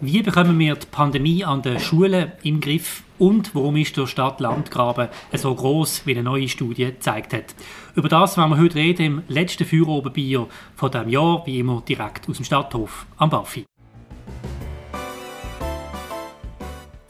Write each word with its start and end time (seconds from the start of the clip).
Wie 0.00 0.22
bekommen 0.22 0.58
wir 0.58 0.74
die 0.74 0.86
Pandemie 0.90 1.42
an 1.42 1.62
den 1.62 1.80
Schulen 1.80 2.32
im 2.42 2.60
Griff 2.60 3.02
und 3.18 3.54
warum 3.54 3.76
ist 3.76 3.96
der 3.96 4.06
Stadt-Land-Graben 4.06 5.08
so 5.32 5.54
groß, 5.54 6.04
wie 6.04 6.10
eine 6.10 6.22
neue 6.22 6.50
Studie 6.50 6.84
gezeigt 6.84 7.32
hat? 7.32 7.54
Über 7.94 8.10
das 8.10 8.36
werden 8.36 8.50
wir 8.50 8.58
heute 8.58 8.74
reden 8.74 9.06
im 9.06 9.22
letzten 9.28 9.64
Feuerobenbier 9.64 10.48
von 10.74 10.90
diesem 10.90 11.08
Jahr, 11.08 11.46
wie 11.46 11.60
immer 11.60 11.80
direkt 11.80 12.28
aus 12.28 12.36
dem 12.36 12.44
Stadthof 12.44 13.06
am 13.16 13.30
Baffi. 13.30 13.64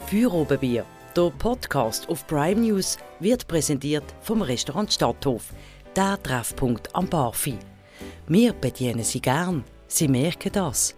Feuerobenbier, 0.06 0.84
der 1.16 1.32
Podcast 1.40 2.08
auf 2.08 2.24
Prime 2.28 2.60
News, 2.60 2.98
wird 3.18 3.48
präsentiert 3.48 4.14
vom 4.20 4.42
Restaurant 4.42 4.92
Stadthof, 4.92 5.52
der 5.96 6.22
Treffpunkt 6.22 6.94
am 6.94 7.08
Barfi. 7.08 7.58
Wir 8.28 8.52
bedienen 8.52 9.02
Sie 9.02 9.20
gern, 9.20 9.64
Sie 9.88 10.06
merken 10.06 10.52
das. 10.52 10.94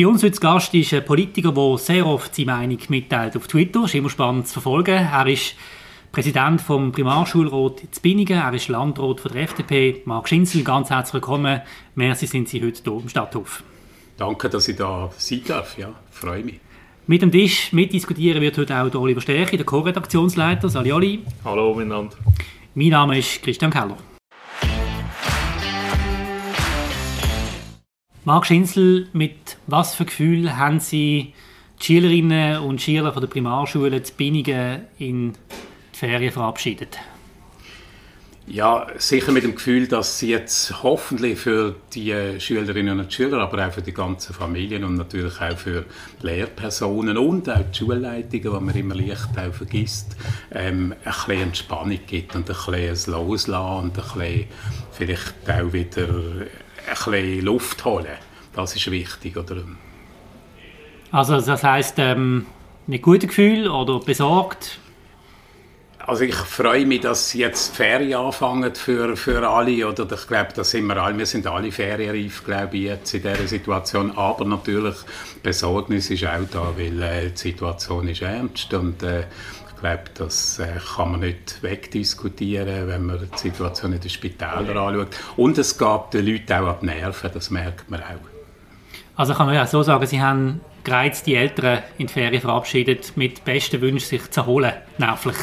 Bei 0.00 0.06
uns 0.06 0.22
heute 0.22 0.40
Gast 0.40 0.72
ist 0.72 0.94
ein 0.94 1.04
Politiker, 1.04 1.52
der 1.52 1.76
sehr 1.76 2.06
oft 2.06 2.34
seine 2.34 2.52
Meinung 2.52 2.78
mitteilt 2.88 3.36
auf 3.36 3.46
Twitter. 3.46 3.84
Ist 3.84 3.94
immer 3.94 4.08
spannend 4.08 4.46
zu 4.46 4.54
verfolgen. 4.54 4.94
Er 4.94 5.26
ist 5.26 5.54
Präsident 6.10 6.62
vom 6.62 6.90
Primarschulrat 6.90 7.82
in 7.82 7.88
Binningen. 8.00 8.38
Er 8.38 8.54
ist 8.54 8.68
Landrat 8.68 9.20
von 9.20 9.30
der 9.30 9.42
FDP. 9.42 10.00
Marc 10.06 10.30
Schinzel, 10.30 10.64
ganz 10.64 10.88
herzlich 10.88 11.12
willkommen. 11.12 11.60
Merci, 11.96 12.26
sind 12.26 12.48
Sie 12.48 12.64
heute 12.64 12.82
hier 12.82 13.02
im 13.02 13.10
Stadthof. 13.10 13.62
Danke, 14.16 14.48
dass 14.48 14.68
ich 14.68 14.76
da 14.76 15.10
sein 15.18 15.42
darf. 15.46 15.76
Ja, 15.76 15.92
freue 16.10 16.44
mich. 16.44 16.60
Mit 17.06 17.20
dem 17.20 17.30
Tisch 17.30 17.70
mitdiskutieren 17.74 18.40
wird 18.40 18.56
heute 18.56 18.80
auch 18.80 18.88
der 18.88 19.02
Oliver 19.02 19.20
Stärchi, 19.20 19.58
der 19.58 19.66
Co-Redaktionsleiter. 19.66 20.70
Sali 20.70 20.94
Oli. 20.94 21.22
Hallo 21.44 21.74
miteinander. 21.74 22.16
Mein 22.74 22.88
Name 22.88 23.18
ist 23.18 23.42
Christian 23.42 23.70
Keller. 23.70 23.98
Marc 28.24 28.44
Schinzel, 28.44 29.08
mit 29.14 29.56
was 29.66 29.94
für 29.94 30.04
Gefühl 30.04 30.58
haben 30.58 30.78
Sie 30.78 31.32
die 31.80 31.84
Schülerinnen 31.84 32.60
und 32.60 32.82
Schüler 32.82 33.14
von 33.14 33.22
der 33.22 33.28
Primarschule 33.28 34.02
zu 34.02 34.12
Binningen 34.12 34.82
in 34.98 35.32
die 35.32 35.96
Ferien 35.96 36.30
verabschiedet? 36.30 36.98
Ja, 38.46 38.88
sicher 38.98 39.32
mit 39.32 39.44
dem 39.44 39.54
Gefühl, 39.54 39.86
dass 39.86 40.18
sie 40.18 40.30
jetzt 40.30 40.82
hoffentlich 40.82 41.38
für 41.38 41.76
die 41.94 42.40
Schülerinnen 42.40 42.98
und 42.98 43.12
Schüler, 43.12 43.38
aber 43.38 43.66
auch 43.66 43.72
für 43.72 43.80
die 43.80 43.94
ganzen 43.94 44.34
Familien 44.34 44.84
und 44.84 44.96
natürlich 44.96 45.40
auch 45.40 45.56
für 45.56 45.86
Lehrpersonen 46.20 47.16
und 47.16 47.48
auch 47.48 47.60
die 47.72 47.78
Schulleitungen, 47.78 48.42
die 48.42 48.64
man 48.64 48.74
immer 48.74 48.94
leicht 48.96 49.38
auch 49.38 49.54
vergisst, 49.54 50.16
ähm, 50.50 50.92
ein 51.04 51.12
bisschen 51.12 51.42
Entspannung 51.42 52.00
gibt 52.06 52.34
und 52.34 52.50
ein 52.50 52.54
bisschen 52.54 52.74
ein 52.74 53.26
Loslassen 53.26 53.84
und 53.84 53.98
ein 53.98 54.04
bisschen 54.04 54.44
vielleicht 54.92 55.48
auch 55.48 55.72
wieder 55.72 56.08
ein 56.86 57.12
bisschen 57.12 57.44
Luft 57.44 57.84
holen. 57.84 58.06
Das 58.54 58.74
ist 58.74 58.90
wichtig, 58.90 59.36
oder? 59.36 59.62
Also 61.12 61.40
das 61.40 61.62
heißt 61.62 61.94
ähm, 61.98 62.46
mit 62.86 63.02
gutem 63.02 63.28
Gefühl 63.28 63.68
oder 63.68 64.00
besorgt? 64.00 64.78
Also 66.06 66.24
ich 66.24 66.34
freue 66.34 66.86
mich, 66.86 67.02
dass 67.02 67.34
jetzt 67.34 67.76
Ferien 67.76 68.18
anfangen 68.18 68.74
für, 68.74 69.16
für 69.16 69.48
alle. 69.48 69.86
Oder 69.86 70.10
ich 70.10 70.26
glaube, 70.26 70.48
da 70.54 70.64
sind 70.64 70.86
wir 70.86 70.96
alle, 70.96 71.16
wir 71.16 71.26
sind 71.26 71.46
alle 71.46 71.70
ferienreif, 71.70 72.44
glaube 72.44 72.76
ich, 72.78 72.84
jetzt 72.84 73.14
in 73.14 73.22
dieser 73.22 73.46
Situation. 73.46 74.16
Aber 74.16 74.44
natürlich, 74.44 74.96
Besorgnis 75.42 76.10
ist 76.10 76.24
auch 76.24 76.40
da, 76.50 76.72
weil 76.76 77.02
äh, 77.02 77.30
die 77.30 77.38
Situation 77.38 78.08
ist 78.08 78.22
ernst 78.22 78.72
und 78.74 79.02
äh, 79.02 79.24
ich 79.80 79.82
glaube, 79.82 80.10
das 80.12 80.58
äh, 80.58 80.78
kann 80.94 81.12
man 81.12 81.20
nicht 81.20 81.62
wegdiskutieren, 81.62 82.86
wenn 82.86 83.06
man 83.06 83.18
die 83.18 83.38
Situation 83.38 83.94
in 83.94 84.00
den 84.00 84.10
Spitälern 84.10 84.76
anschaut. 84.76 85.16
Und 85.38 85.56
es 85.56 85.78
geht 85.78 86.00
den 86.12 86.26
Leuten 86.26 86.52
auch 86.52 86.80
die 86.80 86.86
Nerven, 86.86 87.30
das 87.32 87.48
merkt 87.48 87.90
man 87.90 88.02
auch. 88.02 88.28
Also 89.16 89.32
kann 89.32 89.46
man 89.46 89.54
ja 89.54 89.66
so 89.66 89.82
sagen, 89.82 90.06
Sie 90.06 90.20
haben 90.20 90.60
bereits 90.84 91.22
die 91.22 91.34
Eltern 91.34 91.78
in 91.96 92.08
die 92.08 92.12
Ferien 92.12 92.42
verabschiedet, 92.42 93.16
mit 93.16 93.42
besten 93.42 93.80
Wünschen, 93.80 94.06
sich 94.06 94.30
zu 94.30 94.40
erholen, 94.40 94.72
nervlich, 94.98 95.36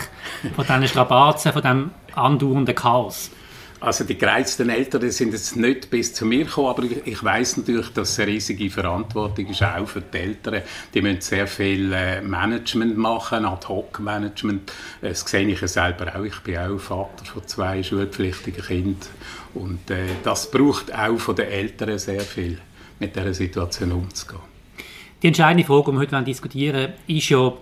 von 0.56 0.66
diesen 0.66 0.88
Strapazen, 0.88 1.52
von 1.52 1.62
diesem 1.64 1.92
andauernden 2.14 2.76
Chaos. 2.76 3.32
Also 3.80 4.06
die 4.06 4.18
gereizten 4.18 4.70
Eltern 4.70 5.12
sind 5.12 5.34
jetzt 5.34 5.56
nicht 5.56 5.92
bis 5.92 6.12
zu 6.12 6.26
mir 6.26 6.46
gekommen, 6.46 6.70
aber 6.70 6.84
ich, 6.84 7.06
ich 7.06 7.24
weiß 7.24 7.58
natürlich, 7.58 7.90
dass 7.94 8.12
es 8.12 8.20
eine 8.20 8.32
riesige 8.32 8.70
Verantwortung 8.72 9.46
ist, 9.48 9.62
auch 9.62 9.88
für 9.88 10.02
die 10.02 10.18
Eltern. 10.18 10.64
Die 10.94 11.02
müssen 11.02 11.22
sehr 11.22 11.46
viel 11.46 11.94
äh, 11.94 12.22
Management 12.22 12.98
machen, 12.98 13.46
Ad-Hoc-Management. 13.46 14.72
Das 15.02 15.22
sehe 15.22 15.48
ich 15.48 15.62
ja 15.62 15.68
selber 15.68 16.08
auch. 16.16 16.24
Ich 16.24 16.40
bin 16.40 16.58
auch 16.58 16.80
Vater 16.80 17.26
von 17.26 17.48
zwei 17.48 17.84
schulpflichtigen 17.84 18.64
Kindern 18.64 19.10
und 19.54 19.92
äh, 19.92 20.08
das 20.24 20.50
braucht 20.50 20.94
auch 20.94 21.20
von 21.20 21.36
den 21.36 21.48
Eltern 21.48 22.00
sehr 22.00 22.22
viel, 22.22 22.58
mit 23.00 23.16
dieser 23.16 23.34
Situation 23.34 23.92
umzugehen. 23.92 24.42
Die 25.22 25.28
entscheidende 25.28 25.66
Frage, 25.66 25.92
die 25.92 25.98
wir 25.98 26.00
heute 26.00 26.24
diskutieren 26.24 26.76
wollen, 26.76 26.94
ist 27.08 27.30
ja, 27.30 27.54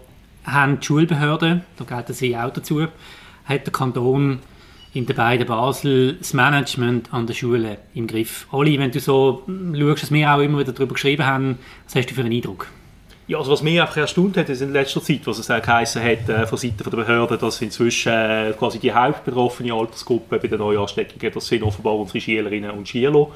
haben 0.45 0.79
die 0.79 0.85
Schulbehörden, 0.85 1.63
da 1.77 1.83
gelten 1.83 2.13
sie 2.13 2.37
auch 2.37 2.53
dazu, 2.53 2.87
hat 3.45 3.65
der 3.65 3.73
Kanton 3.73 4.39
in 4.95 5.05
den 5.05 5.15
beiden 5.15 5.45
Basel 5.45 6.13
das 6.13 6.33
Management 6.33 7.13
an 7.13 7.27
der 7.27 7.33
Schule 7.33 7.77
im 7.93 8.07
Griff. 8.07 8.47
Oli, 8.51 8.79
wenn 8.79 8.91
du 8.91 8.99
so 9.01 9.43
schaust, 9.45 10.03
was 10.03 10.11
wir 10.11 10.33
auch 10.33 10.39
immer 10.39 10.59
wieder 10.59 10.71
darüber 10.71 10.93
geschrieben 10.93 11.25
haben, 11.25 11.59
was 11.83 11.95
hast 11.95 12.09
du 12.09 12.15
für 12.15 12.21
einen 12.21 12.31
Eindruck? 12.31 12.67
Ja, 13.27 13.39
also 13.39 13.51
was 13.51 13.61
mich 13.61 13.81
einfach 13.81 13.97
erstaunt 13.97 14.37
hat, 14.37 14.47
ist 14.47 14.61
in 14.61 14.71
letzter 14.71 15.01
Zeit, 15.01 15.21
was 15.25 15.39
es 15.39 15.51
auch 15.51 15.61
geheißen 15.61 16.01
hat 16.01 16.29
äh, 16.29 16.47
von 16.47 16.57
Seiten 16.57 16.83
der 16.83 16.91
Behörden, 16.91 17.37
dass 17.39 17.61
inzwischen 17.61 18.13
äh, 18.13 18.53
quasi 18.57 18.79
die 18.79 18.93
hauptbetroffene 18.93 19.73
Altersgruppe 19.73 20.39
bei 20.39 20.47
den 20.47 20.59
Neuansteckungen, 20.59 21.33
das 21.33 21.47
sind 21.47 21.63
offenbar 21.63 21.95
unsere 21.95 22.21
Schülerinnen 22.21 22.71
und 22.71 22.87
Schüler. 22.87 23.27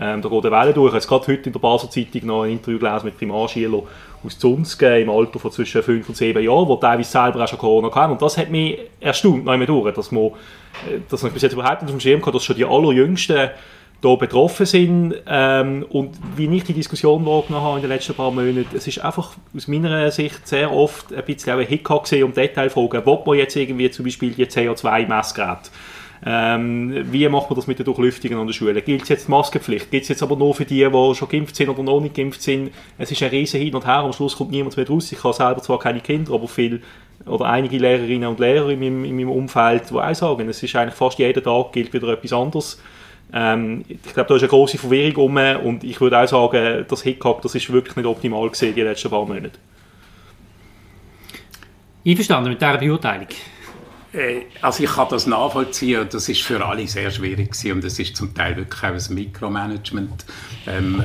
Ähm, 0.00 0.22
da 0.22 0.28
geht 0.28 0.46
eine 0.46 0.56
Welle 0.56 0.72
durch. 0.72 0.94
Ich 0.94 1.10
habe 1.10 1.20
gerade 1.24 1.32
heute 1.32 1.46
in 1.46 1.52
der 1.52 1.60
Basel 1.60 1.90
Zeitung 1.90 2.26
noch 2.26 2.44
ein 2.44 2.52
Interview 2.52 2.78
gelesen 2.78 3.04
mit 3.04 3.18
Primarschülern 3.18 3.82
aus 4.24 4.38
Zunzgen 4.38 5.02
im 5.02 5.10
Alter 5.10 5.38
von 5.38 5.50
zwischen 5.50 5.82
5 5.82 6.08
und 6.08 6.14
7 6.14 6.42
Jahren, 6.42 6.68
die 6.68 6.80
teilweise 6.80 7.10
selber 7.10 7.44
auch 7.44 7.48
schon 7.48 7.58
Corona 7.58 7.94
hatten. 7.94 8.12
Und 8.12 8.22
das 8.22 8.36
hat 8.36 8.50
mich 8.50 8.78
erstaunt, 9.00 9.44
noch 9.44 9.66
durch, 9.66 9.94
dass 9.94 10.12
man, 10.12 10.26
äh, 10.26 11.00
dass 11.08 11.22
man 11.22 11.32
bis 11.32 11.42
jetzt 11.42 11.52
überhaupt 11.52 11.82
nicht 11.82 11.90
auf 11.90 11.96
dem 11.96 12.00
Schirm 12.00 12.24
hat, 12.24 12.34
dass 12.34 12.44
schon 12.44 12.56
die 12.56 12.64
allerjüngsten 12.64 13.50
da 14.02 14.14
betroffen 14.16 14.66
sind. 14.66 15.14
Ähm, 15.26 15.86
und 15.88 16.18
wie 16.36 16.54
ich 16.54 16.64
die 16.64 16.74
Diskussion 16.74 17.24
wahrgenommen 17.24 17.64
habe 17.64 17.76
in 17.76 17.82
den 17.82 17.90
letzten 17.90 18.14
paar 18.14 18.30
Monaten, 18.30 18.66
es 18.76 18.86
ist 18.86 18.98
einfach 18.98 19.32
aus 19.56 19.68
meiner 19.68 20.10
Sicht 20.10 20.46
sehr 20.46 20.72
oft 20.72 21.14
ein 21.14 21.24
bisschen 21.24 21.58
ein 21.58 21.66
Hickhack 21.66 22.12
um 22.22 22.34
Detailfragen. 22.34 23.02
Wo 23.04 23.22
man 23.24 23.38
jetzt 23.38 23.56
irgendwie 23.56 23.90
zum 23.90 24.04
Beispiel 24.04 24.32
die 24.32 24.46
CO2-Messgeräte 24.46 25.70
ähm, 26.24 27.04
wie 27.10 27.28
macht 27.28 27.50
man 27.50 27.56
das 27.56 27.66
mit 27.66 27.78
der 27.78 27.84
Durchlüftung 27.84 28.34
an 28.38 28.46
der 28.46 28.54
Schule? 28.54 28.80
Gilt 28.80 29.08
jetzt 29.08 29.26
die 29.26 29.30
Maskenpflicht? 29.30 29.90
Gilt 29.90 30.04
es 30.04 30.08
jetzt 30.08 30.22
aber 30.22 30.36
nur 30.36 30.54
für 30.54 30.64
die, 30.64 30.84
die 30.84 31.14
schon 31.14 31.28
geimpft 31.28 31.56
sind 31.56 31.68
oder 31.68 31.82
noch 31.82 32.00
nicht 32.00 32.14
geimpft 32.14 32.42
sind? 32.42 32.70
Es 32.96 33.10
ist 33.10 33.22
ein 33.22 33.30
riesen 33.30 33.60
Hin 33.60 33.74
und 33.74 33.84
Her. 33.84 33.98
Am 33.98 34.12
Schluss 34.12 34.36
kommt 34.36 34.52
niemand 34.52 34.76
mehr 34.76 34.88
raus. 34.88 35.10
Ich 35.10 35.22
habe 35.24 35.34
selber 35.34 35.62
zwar 35.62 35.80
keine 35.80 36.00
Kinder, 36.00 36.32
aber 36.34 36.46
viel 36.46 36.80
oder 37.26 37.46
einige 37.46 37.78
Lehrerinnen 37.78 38.28
und 38.28 38.40
Lehrer 38.40 38.68
in 38.70 38.80
meinem, 38.80 39.04
in 39.04 39.16
meinem 39.16 39.30
Umfeld, 39.30 39.90
die 39.90 39.94
auch 39.94 40.14
sagen, 40.14 40.48
es 40.48 40.62
ist 40.62 40.74
eigentlich 40.76 40.94
fast 40.94 41.18
jeden 41.18 41.42
Tag 41.42 41.72
gilt 41.72 41.92
wieder 41.92 42.08
etwas 42.08 42.32
anderes. 42.32 42.80
Ähm, 43.32 43.84
ich 43.88 44.14
glaube, 44.14 44.28
da 44.28 44.36
ist 44.36 44.42
eine 44.42 44.48
große 44.48 44.78
Verwirrung 44.78 45.24
um 45.24 45.66
und 45.66 45.84
ich 45.84 46.00
würde 46.00 46.18
auch 46.18 46.28
sagen, 46.28 46.84
das 46.86 47.02
Hickhack, 47.02 47.42
das 47.42 47.54
ist 47.54 47.72
wirklich 47.72 47.96
nicht 47.96 48.06
optimal 48.06 48.48
gesehen 48.48 48.74
die 48.74 48.82
letzten 48.82 49.10
paar 49.10 49.24
Monate. 49.24 49.58
Einverstanden 52.04 52.50
mit 52.50 52.60
dieser 52.60 52.78
Beurteilung? 52.78 53.28
Äh, 54.12 54.42
also 54.60 54.84
ich 54.84 54.90
kann 54.90 55.08
das 55.10 55.26
nachvollziehen 55.26 56.06
das 56.10 56.28
ist 56.28 56.42
für 56.42 56.64
alle 56.64 56.86
sehr 56.86 57.10
schwierig 57.10 57.52
gewesen 57.52 57.72
und 57.72 57.84
es 57.84 57.98
ist 57.98 58.16
zum 58.16 58.34
Teil 58.34 58.56
wirklich 58.56 58.82
auch 58.82 59.08
ein 59.08 59.14
Mikromanagement. 59.14 60.24
Ähm, 60.66 61.02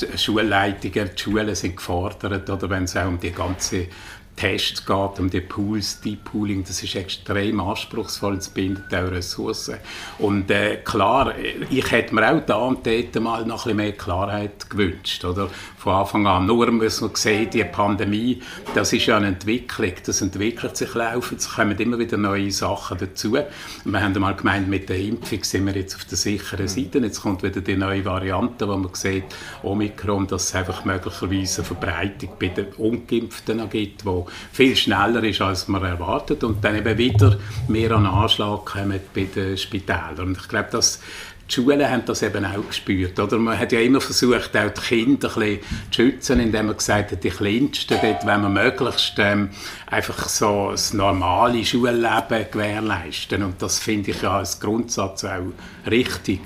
die 0.00 0.18
Schulleitungen, 0.18 1.10
die 1.16 1.22
Schulen 1.22 1.54
sind 1.54 1.76
gefordert, 1.76 2.48
oder 2.50 2.68
wenn 2.68 2.84
es 2.84 2.96
auch 2.96 3.06
um 3.06 3.18
die 3.18 3.32
ganze 3.32 3.86
Tests 4.36 4.84
geht, 4.84 5.18
um 5.18 5.30
die 5.30 5.40
Pools, 5.40 6.00
Deep 6.02 6.24
Pooling, 6.24 6.62
das 6.62 6.82
ist 6.82 6.94
extrem 6.94 7.58
anspruchsvoll, 7.58 8.36
es 8.36 8.50
bindet 8.50 8.94
auch 8.94 9.10
Ressourcen. 9.10 9.76
Und 10.18 10.50
äh, 10.50 10.76
klar, 10.84 11.32
ich 11.70 11.90
hätte 11.90 12.14
mir 12.14 12.30
auch 12.30 12.44
da 12.44 12.56
und 12.56 12.86
dort 12.86 13.14
mal 13.20 13.46
noch 13.46 13.64
ein 13.64 13.76
bisschen 13.76 13.76
mehr 13.76 13.92
Klarheit 13.92 14.68
gewünscht, 14.68 15.24
oder? 15.24 15.48
Von 15.78 15.94
Anfang 15.94 16.26
an. 16.26 16.46
Nur 16.46 16.70
muss 16.70 17.00
man 17.00 17.14
sehen, 17.14 17.48
die 17.50 17.64
Pandemie, 17.64 18.42
das 18.74 18.92
ist 18.92 19.06
ja 19.06 19.16
eine 19.16 19.28
Entwicklung, 19.28 19.92
das 20.04 20.20
entwickelt 20.20 20.76
sich 20.76 20.94
laufend, 20.94 21.40
es 21.40 21.54
kommen 21.54 21.78
immer 21.78 21.98
wieder 21.98 22.18
neue 22.18 22.50
Sachen 22.50 22.98
dazu. 22.98 23.38
Wir 23.84 24.00
haben 24.02 24.20
mal 24.20 24.34
gemeint, 24.34 24.68
mit 24.68 24.88
der 24.88 24.98
Impfung 24.98 25.42
sind 25.44 25.66
wir 25.66 25.74
jetzt 25.74 25.94
auf 25.94 26.04
der 26.04 26.18
sicheren 26.18 26.68
Seite, 26.68 26.98
jetzt 26.98 27.22
kommt 27.22 27.42
wieder 27.42 27.62
die 27.62 27.76
neue 27.76 28.04
Variante, 28.04 28.68
wo 28.68 28.76
man 28.76 28.92
sieht, 28.94 29.24
Omikron, 29.62 30.26
dass 30.26 30.48
es 30.48 30.54
einfach 30.54 30.84
möglicherweise 30.84 31.62
eine 31.62 31.66
Verbreitung 31.66 32.30
bei 32.38 32.48
den 32.48 32.66
Ungeimpften 32.74 33.70
gibt, 33.70 34.04
viel 34.52 34.76
schneller 34.76 35.22
ist, 35.24 35.40
als 35.40 35.68
man 35.68 35.82
erwartet 35.82 36.44
und 36.44 36.64
dann 36.64 36.76
eben 36.76 36.98
wieder 36.98 37.38
mehr 37.68 37.92
an 37.92 38.06
Anschlag 38.06 38.64
kommen 38.64 39.00
bei 39.14 39.24
den 39.24 39.56
Spitälern. 39.56 40.28
Und 40.28 40.38
ich 40.38 40.48
glaube, 40.48 40.68
das 40.72 41.00
die 41.48 41.54
Schulen 41.54 41.88
haben 41.88 42.02
das 42.04 42.22
eben 42.22 42.44
auch 42.44 42.66
gespürt. 42.66 43.18
Oder? 43.20 43.38
Man 43.38 43.58
hat 43.58 43.72
ja 43.72 43.80
immer 43.80 44.00
versucht, 44.00 44.56
auch 44.56 44.70
die 44.70 44.80
Kinder 44.80 45.28
ein 45.28 45.40
bisschen 45.40 45.60
zu 45.90 46.02
schützen, 46.02 46.40
indem 46.40 46.66
man 46.66 46.76
gesagt 46.76 47.12
hat, 47.12 47.22
die 47.22 47.30
Kleinsten, 47.30 47.98
dort 48.02 48.26
wenn 48.26 48.42
man 48.42 48.52
möglichst 48.52 49.14
ähm, 49.18 49.50
einfach 49.86 50.28
so 50.28 50.70
das 50.72 50.92
normale 50.92 51.64
Schulleben 51.64 52.46
gewährleisten. 52.50 53.44
Und 53.44 53.62
das 53.62 53.78
finde 53.78 54.10
ich 54.10 54.22
ja 54.22 54.38
als 54.38 54.58
Grundsatz 54.58 55.24
auch 55.24 55.52
richtig. 55.88 56.40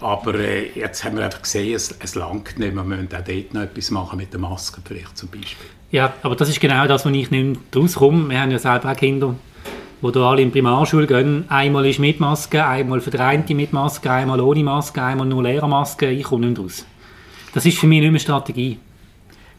Aber 0.00 0.34
äh, 0.34 0.70
jetzt 0.74 1.04
haben 1.04 1.16
wir 1.16 1.24
einfach 1.24 1.42
gesehen, 1.42 1.74
es, 1.74 1.94
es 1.98 2.14
langt 2.14 2.58
nicht. 2.58 2.74
Wir 2.74 2.84
müssen 2.84 3.08
auch 3.08 3.24
dort 3.24 3.54
noch 3.54 3.62
etwas 3.62 3.90
machen 3.90 4.16
mit 4.16 4.32
den 4.32 4.40
Masken 4.40 4.82
vielleicht 4.86 5.18
zum 5.18 5.28
Beispiel. 5.28 5.77
Ja, 5.90 6.12
aber 6.22 6.36
das 6.36 6.50
ist 6.50 6.60
genau 6.60 6.86
das, 6.86 7.06
wo 7.06 7.10
ich 7.10 7.30
nicht 7.30 7.60
daraus 7.70 7.94
komme. 7.94 8.28
Wir 8.28 8.40
haben 8.40 8.50
ja 8.50 8.58
selber 8.58 8.92
auch 8.92 8.96
Kinder, 8.96 9.34
die 10.02 10.12
da 10.12 10.30
alle 10.30 10.42
in 10.42 10.48
die 10.48 10.52
Primarschule 10.52 11.06
gehen. 11.06 11.46
Einmal 11.48 11.86
ist 11.86 11.98
mit 11.98 12.20
Maske, 12.20 12.64
einmal 12.64 13.00
eine 13.18 13.44
mit 13.54 13.72
Maske, 13.72 14.10
einmal 14.10 14.40
ohne 14.40 14.62
Maske, 14.62 15.02
einmal 15.02 15.26
nur 15.26 15.42
Lehrermaske. 15.42 16.10
Ich 16.10 16.24
komme 16.24 16.46
nicht 16.46 16.58
raus. 16.58 16.84
Das 17.54 17.64
ist 17.64 17.78
für 17.78 17.86
mich 17.86 18.00
nicht 18.00 18.10
mehr 18.10 18.20
Strategie. 18.20 18.78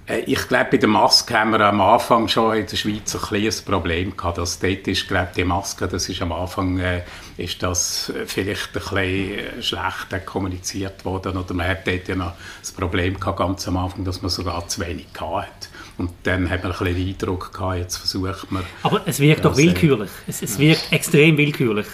Äh, 0.05 0.19
ich 0.27 0.47
glaube, 0.47 0.67
bei 0.71 0.77
der 0.77 0.89
Maske 0.89 1.33
haben 1.33 1.51
wir 1.51 1.61
am 1.61 1.81
Anfang 1.81 2.27
schon 2.27 2.57
in 2.57 2.67
der 2.67 2.75
Schweiz 2.75 3.15
ein 3.15 3.21
kleines 3.21 3.63
Problem 3.63 4.15
gehabt. 4.15 4.37
Dass 4.37 4.59
dort 4.59 4.87
ist, 4.87 5.07
glaube 5.07 5.29
die 5.35 5.43
Maske, 5.43 5.87
das 5.87 6.09
ist 6.09 6.21
am 6.21 6.31
Anfang 6.31 6.77
äh, 6.79 7.01
ist 7.37 7.63
das 7.63 8.13
vielleicht 8.25 8.67
ein 8.67 8.73
bisschen 8.73 8.99
äh, 8.99 9.61
schlecht 9.63 10.25
kommuniziert 10.27 11.05
worden. 11.05 11.37
Oder 11.37 11.53
man 11.55 11.67
hat 11.67 11.87
dort 11.87 12.07
ja 12.07 12.15
noch 12.15 12.33
das 12.59 12.71
Problem 12.71 13.19
gehabt, 13.19 13.39
ganz 13.39 13.67
am 13.67 13.77
Anfang, 13.77 14.03
dass 14.05 14.21
man 14.21 14.29
sogar 14.29 14.67
zu 14.67 14.81
wenig 14.85 15.07
hatte. 15.19 15.68
Und 15.99 16.11
dann 16.23 16.49
hat 16.49 16.63
man 16.63 16.71
ein 16.71 16.77
bisschen 16.77 16.95
den 16.95 17.07
Eindruck 17.09 17.51
gehabt, 17.53 17.77
jetzt 17.77 17.97
versucht 17.97 18.51
man... 18.51 18.63
Aber 18.83 19.01
es 19.05 19.19
wirkt 19.19 19.43
doch 19.43 19.57
willkürlich. 19.57 20.09
Es, 20.27 20.41
es 20.41 20.57
wirkt 20.57 20.91
extrem 20.91 21.37
willkürlich. 21.37 21.87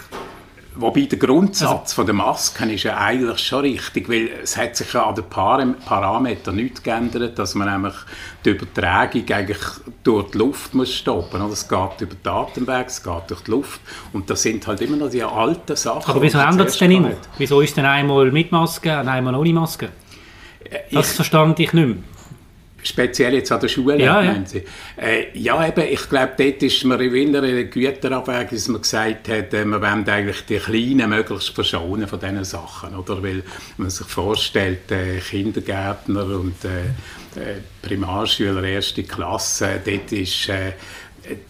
Wobei 0.75 1.01
der 1.05 1.17
Grundsatz 1.17 1.71
also, 1.71 1.95
von 1.95 2.05
der 2.05 2.13
Masken 2.13 2.69
ist 2.69 2.83
ja 2.83 2.97
eigentlich 2.97 3.39
schon 3.39 3.61
richtig, 3.61 4.07
weil 4.09 4.29
es 4.43 4.57
hat 4.57 4.75
sich 4.75 4.91
ja 4.93 5.05
an 5.05 5.15
den 5.15 5.23
Parametern 5.23 6.55
nichts 6.55 6.83
geändert, 6.83 7.39
dass 7.39 7.55
man 7.55 7.71
nämlich 7.71 7.95
die 8.43 8.49
Übertragung 8.49 9.23
eigentlich 9.31 9.57
durch 10.03 10.31
die 10.31 10.37
Luft 10.37 10.73
muss 10.73 10.93
stoppen 10.93 11.41
muss. 11.41 11.53
Es 11.53 11.67
geht 11.67 12.01
über 12.01 12.15
den 12.15 12.31
Atemweg, 12.31 12.87
es 12.87 13.01
geht 13.01 13.23
durch 13.29 13.41
die 13.41 13.51
Luft 13.51 13.79
und 14.11 14.29
das 14.29 14.43
sind 14.43 14.67
halt 14.67 14.81
immer 14.81 14.97
noch 14.97 15.09
die 15.09 15.23
alten 15.23 15.75
Sachen. 15.75 16.11
Aber 16.11 16.21
wieso 16.21 16.39
ändert 16.39 16.67
es 16.67 16.77
denn 16.77 16.91
immer? 16.91 17.11
Wieso 17.37 17.61
ist 17.61 17.75
denn 17.77 17.85
einmal 17.85 18.29
mit 18.31 18.51
Maske 18.51 18.99
und 18.99 19.07
einmal 19.07 19.33
ohne 19.33 19.53
Maske? 19.53 19.89
Das 20.91 21.09
ich, 21.09 21.15
verstand 21.15 21.59
ich 21.59 21.71
nicht 21.71 21.87
mehr 21.87 21.97
speziell 22.87 23.33
jetzt 23.33 23.51
an 23.51 23.59
der 23.59 23.67
Schule, 23.67 23.99
ja, 23.99 24.21
ja. 24.21 24.35
Sie. 24.45 24.63
Äh, 24.97 25.37
ja, 25.37 25.67
eben, 25.67 25.83
ich 25.89 26.09
glaube, 26.09 26.33
dort 26.37 26.63
ist 26.63 26.83
man 26.85 26.99
in 26.99 27.35
einer 27.35 27.63
Güterabwägung, 27.63 28.49
dass 28.51 28.67
man 28.67 28.81
gesagt 28.81 29.27
hat, 29.27 29.53
äh, 29.53 29.65
wir 29.65 29.81
wollen 29.81 30.07
eigentlich 30.07 30.45
die 30.45 30.57
Kleinen 30.57 31.09
möglichst 31.09 31.49
verschonen 31.49 32.07
von 32.07 32.19
diesen 32.19 32.43
Sachen, 32.43 32.95
oder? 32.95 33.21
Weil 33.21 33.43
man 33.77 33.89
sich 33.89 34.07
vorstellt, 34.07 34.91
äh, 34.91 35.19
Kindergärtner 35.19 36.25
und 36.25 36.63
äh, 36.65 37.39
äh 37.39 37.55
Primarschüler, 37.81 38.63
erste 38.63 39.03
Klasse, 39.03 39.81
dort 39.85 40.11
ist 40.11 40.49
äh, 40.49 40.73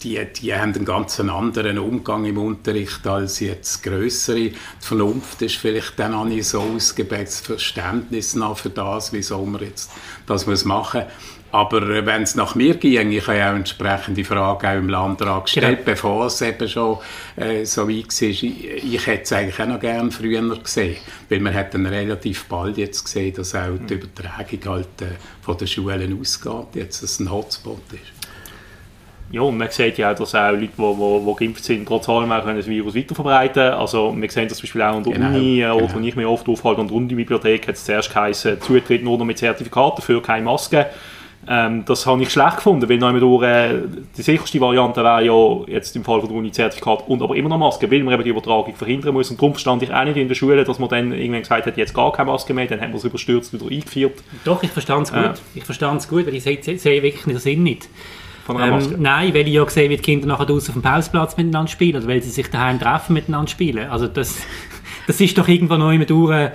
die, 0.02 0.20
die 0.40 0.54
haben 0.54 0.74
einen 0.74 0.84
ganz 0.84 1.20
anderen 1.20 1.78
Umgang 1.78 2.24
im 2.24 2.38
Unterricht 2.38 3.06
als 3.06 3.40
jetzt 3.40 3.82
größere. 3.82 4.36
Die 4.36 4.54
Vernunft 4.80 5.42
ist 5.42 5.56
vielleicht 5.56 5.98
dann 5.98 6.14
auch 6.14 6.24
nicht 6.24 6.46
so 6.46 6.60
ausgeprägt, 6.60 7.28
das 7.28 7.40
Verständnis 7.40 8.34
noch 8.34 8.58
für 8.58 8.70
das, 8.70 9.12
wieso 9.12 9.44
man 9.44 9.62
jetzt 9.62 9.90
das 10.26 10.46
muss 10.46 10.64
machen 10.64 11.02
muss. 11.02 11.12
Aber 11.52 11.82
äh, 11.88 12.04
wenn 12.04 12.22
es 12.22 12.34
nach 12.34 12.54
mir 12.54 12.74
ging, 12.74 13.12
ich 13.12 13.26
habe 13.26 13.38
ja 13.38 13.50
auch 13.50 13.56
entsprechende 13.56 14.24
Fragen 14.24 14.66
auch 14.66 14.74
im 14.74 14.88
Landrat 14.88 15.44
gestellt, 15.44 15.78
genau. 15.78 15.90
bevor 15.90 16.26
es 16.26 16.42
eben 16.42 16.68
schon 16.68 16.98
äh, 17.36 17.64
so 17.64 17.88
weit 17.88 18.20
war. 18.20 18.28
Ich, 18.28 18.44
ich 18.44 19.06
hätte 19.06 19.22
es 19.22 19.32
eigentlich 19.32 19.60
auch 19.60 19.66
noch 19.66 19.80
gerne 19.80 20.10
früher 20.10 20.42
gesehen, 20.58 20.96
weil 21.28 21.40
man 21.40 21.54
hat 21.54 21.72
dann 21.72 21.86
relativ 21.86 22.44
bald 22.46 22.76
jetzt 22.76 23.04
gesehen, 23.04 23.34
dass 23.34 23.54
auch 23.54 23.78
die 23.88 23.94
Übertragung 23.94 24.60
halt 24.66 25.02
äh, 25.02 25.06
von 25.40 25.56
den 25.56 25.66
Schulen 25.66 26.20
ausgeht, 26.20 26.74
jetzt 26.74 27.02
dass 27.02 27.10
es 27.10 27.20
ein 27.20 27.30
Hotspot 27.30 27.80
ist. 27.92 28.15
Ja, 29.32 29.40
und 29.40 29.58
man 29.58 29.68
sieht 29.70 29.98
ja 29.98 30.12
auch, 30.12 30.14
dass 30.14 30.34
auch 30.34 30.50
Leute, 30.52 30.68
die, 30.68 30.68
die, 30.76 31.24
die 31.26 31.36
geimpft 31.36 31.64
sind, 31.64 31.86
trotz 31.86 32.08
allem 32.08 32.30
auch 32.30 32.44
das 32.44 32.68
Virus 32.68 32.94
weiterverbreiten 32.94 33.72
Also 33.72 34.14
wir 34.16 34.30
sehen 34.30 34.48
das 34.48 34.58
zum 34.58 34.66
Beispiel 34.66 34.82
auch 34.82 34.96
an 34.96 35.02
der 35.02 35.12
genau, 35.14 35.28
Uni, 35.28 35.60
äh, 35.60 35.62
genau. 35.62 35.94
wo 35.94 35.98
ich 36.00 36.16
mich 36.16 36.26
oft 36.26 36.48
aufhalte, 36.48 36.80
an 36.80 36.88
der 36.88 36.96
Uni-Bibliothek 36.96 37.66
hat 37.66 37.74
es 37.74 37.84
zuerst 37.84 38.12
geheißen, 38.12 38.60
Zutritt 38.60 39.02
nur 39.02 39.18
noch 39.18 39.24
mit 39.24 39.38
Zertifikat, 39.38 39.98
dafür 39.98 40.22
keine 40.22 40.44
Maske. 40.44 40.86
Ähm, 41.48 41.84
das 41.84 42.06
habe 42.06 42.22
ich 42.22 42.30
schlecht 42.30 42.56
gefunden, 42.56 42.88
weil 42.88 43.20
durch, 43.20 43.42
äh, 43.44 43.82
die 44.16 44.22
sicherste 44.22 44.60
Variante 44.60 45.02
wäre 45.02 45.24
ja 45.24 45.74
jetzt 45.74 45.94
im 45.94 46.02
Fall 46.02 46.20
von 46.20 46.28
der 46.28 46.38
Uni 46.38 46.50
Zertifikat 46.50 47.06
und 47.06 47.22
aber 47.22 47.36
immer 47.36 47.48
noch 47.48 47.58
Maske, 47.58 47.88
weil 47.90 48.02
man 48.02 48.14
eben 48.14 48.24
die 48.24 48.30
Übertragung 48.30 48.74
verhindern 48.74 49.14
muss. 49.14 49.30
Und 49.30 49.40
darum 49.40 49.52
verstand 49.52 49.82
ich 49.82 49.92
auch 49.92 50.04
nicht 50.04 50.16
in 50.16 50.26
der 50.26 50.34
Schule, 50.34 50.64
dass 50.64 50.78
man 50.78 50.88
dann 50.88 51.12
irgendwann 51.12 51.42
gesagt 51.42 51.66
hat, 51.66 51.76
jetzt 51.76 51.94
gar 51.94 52.10
keine 52.12 52.30
Maske 52.30 52.52
mehr, 52.52 52.66
dann 52.66 52.80
haben 52.80 52.90
wir 52.90 52.96
es 52.96 53.04
überstürzt 53.04 53.52
wieder 53.52 53.66
eingeführt. 53.70 54.24
Doch, 54.44 54.62
ich 54.62 54.70
verstand 54.70 55.06
es 55.06 55.12
gut. 55.12 55.22
Äh. 55.22 55.34
Ich 55.54 55.64
verstand 55.64 56.00
es 56.00 56.08
gut, 56.08 56.26
weil 56.26 56.34
ich 56.34 56.42
sehe, 56.42 56.58
sehe 56.60 57.02
wirklich 57.02 57.24
den 57.24 57.38
Sinn 57.38 57.62
nicht. 57.62 57.88
Von 58.46 58.58
einer 58.58 58.80
ähm, 58.80 58.94
nein, 58.98 59.34
weil 59.34 59.48
ich 59.48 59.54
ja 59.54 59.68
sehe, 59.68 59.90
wie 59.90 59.96
die 59.96 60.02
Kinder 60.02 60.28
nachher 60.28 60.46
draußen 60.46 60.68
auf 60.68 60.80
dem 60.80 60.82
Pausplatz 60.82 61.36
miteinander 61.36 61.68
spielen 61.68 61.96
oder 61.96 62.06
weil 62.06 62.22
sie 62.22 62.30
sich 62.30 62.48
daheim 62.48 62.78
treffen 62.78 63.14
miteinander 63.14 63.48
spielen. 63.48 63.90
Also 63.90 64.06
das, 64.06 64.38
das 65.08 65.20
ist 65.20 65.36
doch 65.36 65.48
irgendwann 65.48 65.80
noch 65.80 65.90
immer 65.90 66.04
durch 66.04 66.52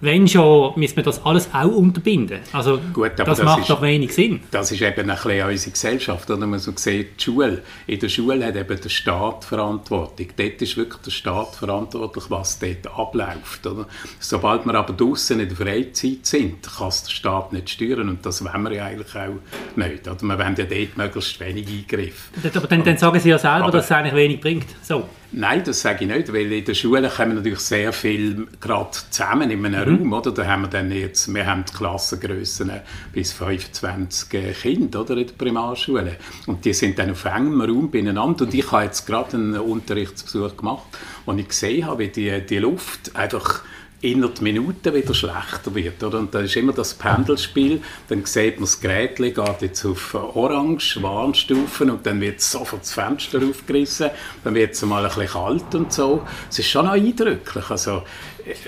wenn 0.00 0.26
schon, 0.26 0.72
müssen 0.76 0.96
wir 0.96 1.02
das 1.02 1.24
alles 1.24 1.48
auch 1.52 1.70
unterbinden. 1.70 2.40
Also, 2.52 2.80
Gut, 2.92 3.12
das, 3.16 3.26
das, 3.26 3.42
macht 3.42 3.62
ist, 3.62 3.70
doch 3.70 3.82
wenig 3.82 4.14
Sinn. 4.14 4.40
Das 4.50 4.72
ist 4.72 4.80
eben 4.80 5.10
ein 5.10 5.16
bisschen 5.16 5.48
unsere 5.48 5.70
Gesellschaft. 5.72 6.30
Oder? 6.30 6.46
Man 6.46 6.58
so 6.58 6.72
sieht, 6.74 7.18
die 7.18 7.24
Schule, 7.24 7.62
in 7.86 8.00
der 8.00 8.08
Schule 8.08 8.46
hat 8.46 8.56
eben 8.56 8.80
der 8.80 8.88
Staat 8.88 9.44
Verantwortung. 9.44 10.26
Dort 10.36 10.62
ist 10.62 10.76
wirklich 10.76 11.02
der 11.02 11.10
Staat 11.10 11.54
verantwortlich, 11.54 12.24
was 12.28 12.58
dort 12.58 12.86
abläuft. 12.86 13.66
Oder? 13.66 13.86
Sobald 14.18 14.64
wir 14.64 14.74
aber 14.74 14.94
draußen 14.94 15.38
in 15.38 15.48
der 15.48 15.56
Freizeit 15.56 16.24
sind, 16.24 16.62
kann 16.62 16.88
es 16.88 17.04
der 17.04 17.10
Staat 17.10 17.52
nicht 17.52 17.70
steuern. 17.70 18.08
Und 18.08 18.24
das 18.24 18.42
wollen 18.44 18.62
wir 18.62 18.72
ja 18.72 18.86
eigentlich 18.86 19.14
auch 19.14 19.76
nicht. 19.76 20.08
Oder? 20.08 20.22
Wir 20.22 20.38
wollen 20.38 20.56
ja 20.56 20.64
dort 20.64 20.96
möglichst 20.96 21.40
wenig 21.40 21.66
Eingriff. 21.68 22.30
Aber 22.54 22.66
dann, 22.66 22.84
dann 22.84 22.96
sagen 22.96 23.20
Sie 23.20 23.28
ja 23.28 23.38
selber, 23.38 23.64
aber, 23.64 23.72
dass 23.72 23.84
es 23.84 23.92
eigentlich 23.92 24.14
wenig 24.14 24.40
bringt. 24.40 24.66
So. 24.82 25.04
Nein, 25.32 25.62
das 25.64 25.80
sage 25.80 26.04
ich 26.04 26.10
nicht, 26.10 26.32
weil 26.32 26.50
in 26.52 26.64
der 26.64 26.74
Schule 26.74 27.08
kommen 27.08 27.36
natürlich 27.36 27.60
sehr 27.60 27.92
viel 27.92 28.48
gerade 28.60 28.90
zusammen 29.10 29.50
in 29.50 29.64
einem 29.64 29.98
mhm. 29.98 30.00
Raum, 30.00 30.12
oder? 30.12 30.32
Da 30.32 30.44
haben 30.44 30.62
wir 30.62 30.68
dann 30.68 30.90
jetzt, 30.90 31.32
wir 31.32 31.46
haben 31.46 31.64
Klassengrössen 31.64 32.72
bis 33.12 33.32
25 33.32 34.28
Kinder, 34.60 35.02
oder, 35.02 35.16
in 35.16 35.28
der 35.28 35.34
Primarschule. 35.34 36.16
Und 36.46 36.64
die 36.64 36.72
sind 36.72 36.98
dann 36.98 37.12
auf 37.12 37.24
engem 37.24 37.60
Raum 37.60 37.90
beieinander. 37.92 38.44
Und 38.44 38.54
ich 38.54 38.72
habe 38.72 38.84
jetzt 38.84 39.06
gerade 39.06 39.36
einen 39.36 39.56
Unterrichtsbesuch 39.58 40.56
gemacht, 40.56 40.84
wo 41.24 41.32
ich 41.32 41.46
gesehen 41.46 41.86
habe, 41.86 42.00
wie 42.00 42.08
die, 42.08 42.44
die 42.44 42.58
Luft 42.58 43.14
einfach 43.14 43.62
innerhalb 44.02 44.40
Minuten 44.40 44.94
wieder 44.94 45.14
schlechter 45.14 45.74
wird. 45.74 46.02
Oder? 46.02 46.18
Und 46.18 46.34
da 46.34 46.40
ist 46.40 46.56
immer 46.56 46.72
das 46.72 46.94
Pendelspiel. 46.94 47.82
Dann 48.08 48.24
sieht 48.24 48.56
man, 48.56 48.64
das 48.64 48.80
Gerät 48.80 49.16
geht 49.16 49.38
jetzt 49.60 49.84
auf 49.84 50.14
Orange, 50.14 51.02
Warnstufen 51.02 51.90
und 51.90 52.06
dann 52.06 52.20
wird 52.20 52.40
sofort 52.40 52.82
das 52.82 52.92
Fenster 52.92 53.38
aufgerissen. 53.38 54.10
Dann 54.42 54.54
wird 54.54 54.72
es 54.72 54.82
mal 54.82 55.04
ein 55.04 55.08
bisschen 55.08 55.28
kalt 55.28 55.74
und 55.74 55.92
so. 55.92 56.22
Es 56.48 56.58
ist 56.58 56.68
schon 56.68 56.86
eindrücklich. 56.86 57.70
Also, 57.70 58.02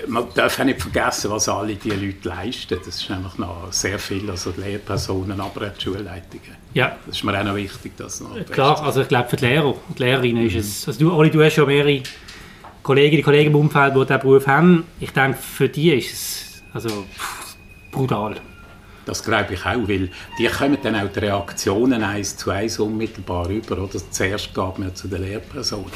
man 0.07 0.27
darf 0.35 0.59
auch 0.59 0.63
nicht 0.63 0.81
vergessen, 0.81 1.31
was 1.31 1.49
alle 1.49 1.75
diese 1.75 1.95
Leute 1.95 2.29
leisten. 2.29 2.77
Das 2.85 2.95
ist 2.95 3.09
nämlich 3.09 3.37
noch 3.37 3.71
sehr 3.71 3.99
viel, 3.99 4.29
also 4.29 4.51
die 4.51 4.61
Lehrpersonen, 4.61 5.39
aber 5.39 5.67
auch 5.67 5.73
die 5.73 5.81
Schulleitungen. 5.81 6.63
Ja. 6.73 6.97
Das 7.05 7.17
ist 7.17 7.23
mir 7.23 7.37
auch 7.39 7.43
noch 7.43 7.55
wichtig, 7.55 7.97
dass 7.97 8.21
noch 8.21 8.35
Klar, 8.51 8.81
also 8.83 9.01
ich 9.01 9.07
glaube 9.07 9.29
für 9.29 9.35
die 9.35 9.45
Lehrer 9.45 9.67
und 9.67 9.97
die 9.97 10.03
Lehrerinnen 10.03 10.47
ist 10.47 10.55
es, 10.55 10.87
also 10.87 10.99
du, 10.99 11.13
Oli, 11.13 11.29
du 11.29 11.43
hast 11.43 11.55
ja 11.55 11.65
mehrere 11.65 12.01
Kollegen, 12.83 13.15
die 13.15 13.23
Kollegen 13.23 13.51
im 13.51 13.55
Umfeld, 13.55 13.95
die 13.95 13.99
diesen 13.99 14.19
Beruf 14.19 14.47
haben, 14.47 14.83
ich 14.99 15.11
denke, 15.11 15.37
für 15.37 15.69
die 15.69 15.93
ist 15.93 16.13
es 16.13 16.63
also, 16.73 17.05
brutal. 17.91 18.35
Das 19.05 19.23
glaube 19.23 19.53
ich 19.53 19.65
auch, 19.65 19.87
weil 19.87 20.09
die 20.37 20.47
kommen 20.47 20.77
dann 20.81 20.95
auch 20.95 21.11
die 21.11 21.19
Reaktionen 21.19 22.03
eins 22.03 22.37
zu 22.37 22.51
eins 22.51 22.79
unmittelbar 22.79 23.49
über. 23.49 23.77
Oder? 23.77 23.99
Zuerst 24.11 24.53
geht 24.53 24.79
man 24.79 24.95
zu 24.95 25.07
den 25.07 25.23
Lehrpersonen. 25.23 25.91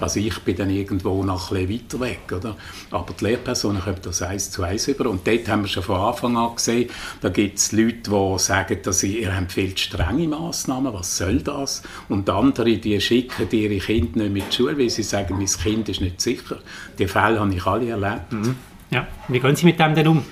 Also 0.00 0.20
ich 0.20 0.38
bin 0.40 0.56
dann 0.56 0.70
irgendwo 0.70 1.22
noch 1.22 1.52
ein 1.52 1.68
weiter 1.68 2.00
weg. 2.00 2.20
Oder? 2.32 2.56
Aber 2.90 3.14
die 3.18 3.24
Lehrpersonen 3.24 3.82
kommen 3.82 3.98
das 4.02 4.22
eins 4.22 4.50
zu 4.50 4.62
eins 4.62 4.88
über. 4.88 5.08
Und 5.08 5.26
dort 5.26 5.48
haben 5.48 5.62
wir 5.62 5.68
schon 5.68 5.82
von 5.82 6.00
Anfang 6.00 6.36
an 6.36 6.54
gesehen, 6.54 6.90
da 7.20 7.28
gibt 7.28 7.58
es 7.58 7.72
Leute, 7.72 8.10
die 8.10 8.38
sagen, 8.38 8.78
dass 8.82 9.00
sie, 9.00 9.20
ihr 9.20 9.34
habt 9.34 9.52
viel 9.52 9.76
strenge 9.76 10.28
Massnahmen, 10.28 10.92
was 10.92 11.16
soll 11.16 11.40
das? 11.40 11.82
Und 12.08 12.28
andere, 12.28 12.76
die 12.76 13.00
schicken 13.00 13.48
ihre 13.50 13.78
Kinder 13.78 14.28
nicht 14.28 14.32
mit 14.32 14.54
Schule, 14.54 14.78
weil 14.78 14.90
sie 14.90 15.02
sagen, 15.02 15.36
mein 15.36 15.46
Kind 15.46 15.88
ist 15.88 16.00
nicht 16.00 16.20
sicher. 16.20 16.58
Die 16.98 17.06
Fälle 17.06 17.40
habe 17.40 17.54
ich 17.54 17.64
alle 17.64 17.90
erlebt. 17.90 18.32
Mhm. 18.32 18.56
Ja. 18.90 19.06
Wie 19.28 19.38
gehen 19.38 19.56
Sie 19.56 19.66
mit 19.66 19.78
dem 19.78 19.94
denn 19.94 20.08
um? 20.08 20.24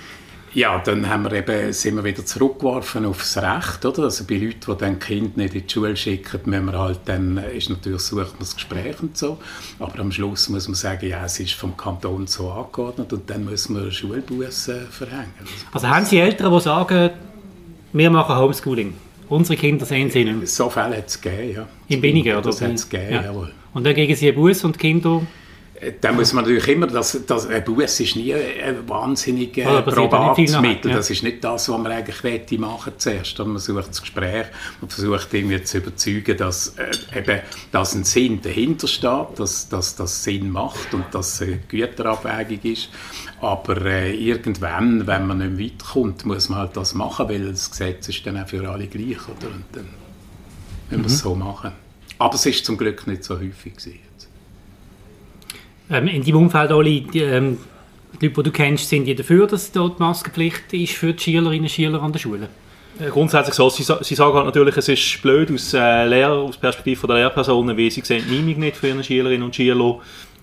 Ja, 0.54 0.78
dann 0.78 1.08
haben 1.08 1.24
wir 1.24 1.32
eben, 1.32 1.72
sind 1.72 1.96
wir 1.96 2.04
wieder 2.04 2.24
zurückgeworfen 2.24 3.04
aufs 3.04 3.36
Recht. 3.36 3.84
Oder? 3.84 4.04
Also 4.04 4.24
bei 4.24 4.36
Leuten, 4.36 4.60
die 4.72 4.78
dann 4.78 4.98
Kind 4.98 5.36
nicht 5.36 5.54
in 5.54 5.66
die 5.66 5.72
Schule 5.72 5.96
schicken, 5.96 6.40
müssen 6.44 6.66
wir 6.66 6.78
halt 6.78 7.00
dann, 7.04 7.38
ist 7.38 7.70
natürlich 7.70 8.00
sucht 8.00 8.32
man 8.32 8.38
das 8.40 8.54
Gespräch 8.54 9.00
und 9.00 9.16
so. 9.16 9.38
Aber 9.78 9.98
am 9.98 10.10
Schluss 10.10 10.48
muss 10.48 10.68
man 10.68 10.74
sagen, 10.74 11.08
ja, 11.08 11.24
es 11.24 11.38
ist 11.40 11.54
vom 11.54 11.76
Kanton 11.76 12.26
so 12.26 12.50
angeordnet 12.50 13.12
und 13.12 13.28
dann 13.28 13.44
müssen 13.44 13.76
wir 13.76 13.90
Schulbussen 13.90 14.86
verhängen. 14.90 15.32
Also 15.72 15.88
haben 15.88 16.04
Sie 16.04 16.18
Eltern, 16.18 16.52
die 16.52 16.60
sagen, 16.60 17.10
wir 17.92 18.10
machen 18.10 18.36
Homeschooling? 18.36 18.94
Unsere 19.28 19.58
Kinder 19.58 19.84
sehen 19.84 20.10
sie 20.10 20.24
nicht. 20.24 20.48
So 20.48 20.70
Fälle 20.70 20.96
hat 20.96 21.08
es 21.08 21.20
gegeben, 21.20 21.54
ja. 21.54 21.68
In 21.88 22.00
weniger, 22.00 22.38
oder? 22.38 22.48
Das 22.48 22.62
hat 22.62 22.72
es 22.72 22.88
gegeben, 22.88 23.14
ja. 23.14 23.22
jawohl. 23.24 23.52
Und 23.74 23.84
dann 23.84 23.94
gegen 23.94 24.14
Sie 24.16 24.28
einen 24.28 24.36
Bus 24.36 24.64
und 24.64 24.76
die 24.76 24.78
Kinder 24.78 25.22
da 26.00 26.12
muss 26.12 26.32
man 26.32 26.44
natürlich 26.44 26.68
immer, 26.68 26.87
das, 26.87 27.20
das, 27.26 27.47
ein 27.47 27.64
Buß 27.64 28.00
ist 28.00 28.16
nie 28.16 28.35
ein 28.35 28.88
wahnsinniges 28.88 29.66
oh, 29.66 29.82
Probatsmittel. 29.82 30.90
Ja. 30.90 30.97
Das 30.97 31.11
ist 31.11 31.23
nicht 31.23 31.42
das, 31.44 31.68
was 31.68 31.78
man 31.78 31.92
eigentlich 31.92 32.23
wette 32.25 32.58
machen 32.58 32.94
zuerst. 32.99 33.38
Man 33.38 33.58
sucht 33.58 33.88
das 33.88 34.00
Gespräch 34.00 34.47
und 34.80 34.92
versucht 34.92 35.32
irgendwie 35.32 35.62
zu 35.62 35.78
überzeugen, 35.78 36.37
dass, 36.37 36.75
äh, 36.76 37.18
eben, 37.18 37.40
dass 37.70 37.94
ein 37.94 38.04
Sinn 38.04 38.40
dahinter 38.42 38.88
steht, 38.88 39.38
dass, 39.38 39.68
dass 39.68 39.97
das 39.97 40.25
Sinn 40.25 40.50
macht 40.50 40.92
und 40.94 41.04
dass 41.12 41.35
es 41.35 41.42
eine 41.42 41.58
Güterabwägung 41.68 42.73
ist. 42.73 42.88
Aber 43.40 43.85
äh, 43.85 44.14
irgendwann, 44.14 45.06
wenn 45.06 45.26
man 45.26 45.38
nicht 45.38 45.73
weiterkommt, 45.80 46.25
muss 46.25 46.49
man 46.49 46.61
halt 46.61 46.76
das 46.76 46.94
machen, 46.94 47.28
weil 47.28 47.50
das 47.50 47.70
Gesetz 47.70 48.08
ist 48.08 48.26
dann 48.26 48.42
auch 48.42 48.49
für 48.49 48.68
alle 48.68 48.87
gleich. 48.87 49.28
Oder? 49.28 49.49
Und 49.54 49.64
dann 49.73 49.88
müssen 50.90 50.90
wir 50.90 50.99
mhm. 50.99 51.04
es 51.04 51.18
so 51.18 51.35
machen. 51.35 51.73
Aber 52.18 52.35
es 52.35 52.44
ist 52.47 52.64
zum 52.64 52.76
Glück 52.76 53.06
nicht 53.06 53.23
so 53.23 53.38
häufig 53.38 53.76
gewesen. 53.76 54.07
Ähm, 55.90 56.09
in 56.09 56.23
deinem 56.23 56.37
Umfeld, 56.37 56.71
Oli, 56.73 57.00
die, 57.00 57.21
ähm, 57.21 57.59
die 58.21 58.26
Leute, 58.26 58.42
die 58.42 58.50
du 58.50 58.50
kennst, 58.50 58.88
sind 58.88 59.04
die 59.04 59.14
dafür, 59.14 59.47
dass 59.47 59.73
dort 59.73 60.00
Maskenpflicht 60.00 60.73
ist 60.73 60.95
für 60.95 61.12
die 61.12 61.23
Schülerinnen 61.23 61.64
und 61.64 61.71
Schüler 61.71 62.02
an 62.02 62.12
der 62.12 62.18
Schule? 62.18 62.49
Äh, 63.00 63.11
grundsätzlich 63.11 63.54
so. 63.54 63.71
Sie, 63.71 63.85
sie 63.85 64.14
sagen 64.14 64.35
halt 64.35 64.47
natürlich, 64.47 64.76
es 64.76 64.88
ist 64.88 65.23
blöd 65.23 65.50
aus, 65.52 65.73
äh, 65.73 66.04
Lehrer, 66.07 66.33
aus 66.33 66.57
Perspektive 66.57 67.07
der 67.07 67.16
Lehrpersonen, 67.16 67.76
weil 67.76 67.90
sie 67.90 68.02
sehen 68.02 68.25
die 68.28 68.37
Mimik 68.37 68.59
nicht 68.59 68.76
für 68.76 68.88
ihre 68.88 69.04
Schülerinnen 69.04 69.45
und 69.45 69.54
Schüler. 69.54 70.00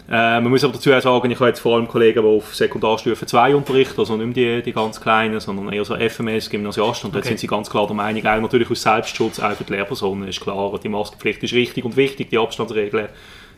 Äh, 0.08 0.40
man 0.40 0.50
muss 0.50 0.64
aber 0.64 0.74
dazu 0.74 0.90
sagen, 0.90 1.32
ich 1.32 1.40
habe 1.40 1.50
jetzt 1.50 1.60
vor 1.60 1.76
allem 1.76 1.88
Kollegen, 1.88 2.22
die 2.22 2.28
auf 2.28 2.56
Sekundarstufe 2.56 3.26
2 3.26 3.56
unterrichten, 3.56 4.00
also 4.00 4.16
nicht 4.16 4.38
die, 4.38 4.62
die 4.62 4.72
ganz 4.72 5.02
Kleinen, 5.02 5.40
sondern 5.40 5.74
eher 5.74 5.84
so 5.84 5.96
FMS, 5.96 6.50
Gymnasiasten. 6.50 7.10
Und 7.10 7.16
okay. 7.16 7.22
dort 7.22 7.26
sind 7.26 7.40
sie 7.40 7.48
ganz 7.48 7.70
klar 7.70 7.88
der 7.88 7.96
Meinung, 7.96 8.26
auch 8.26 8.42
natürlich 8.42 8.70
aus 8.70 8.84
Selbstschutz, 8.84 9.40
auch 9.40 9.54
für 9.54 9.64
die 9.64 9.74
Lehrpersonen 9.74 10.28
ist 10.28 10.42
klar, 10.42 10.80
die 10.82 10.90
Maskenpflicht 10.90 11.44
ist 11.44 11.54
richtig 11.54 11.86
und 11.86 11.98
wichtig, 11.98 12.30
die 12.30 12.38
Abstandsregeln 12.38 13.10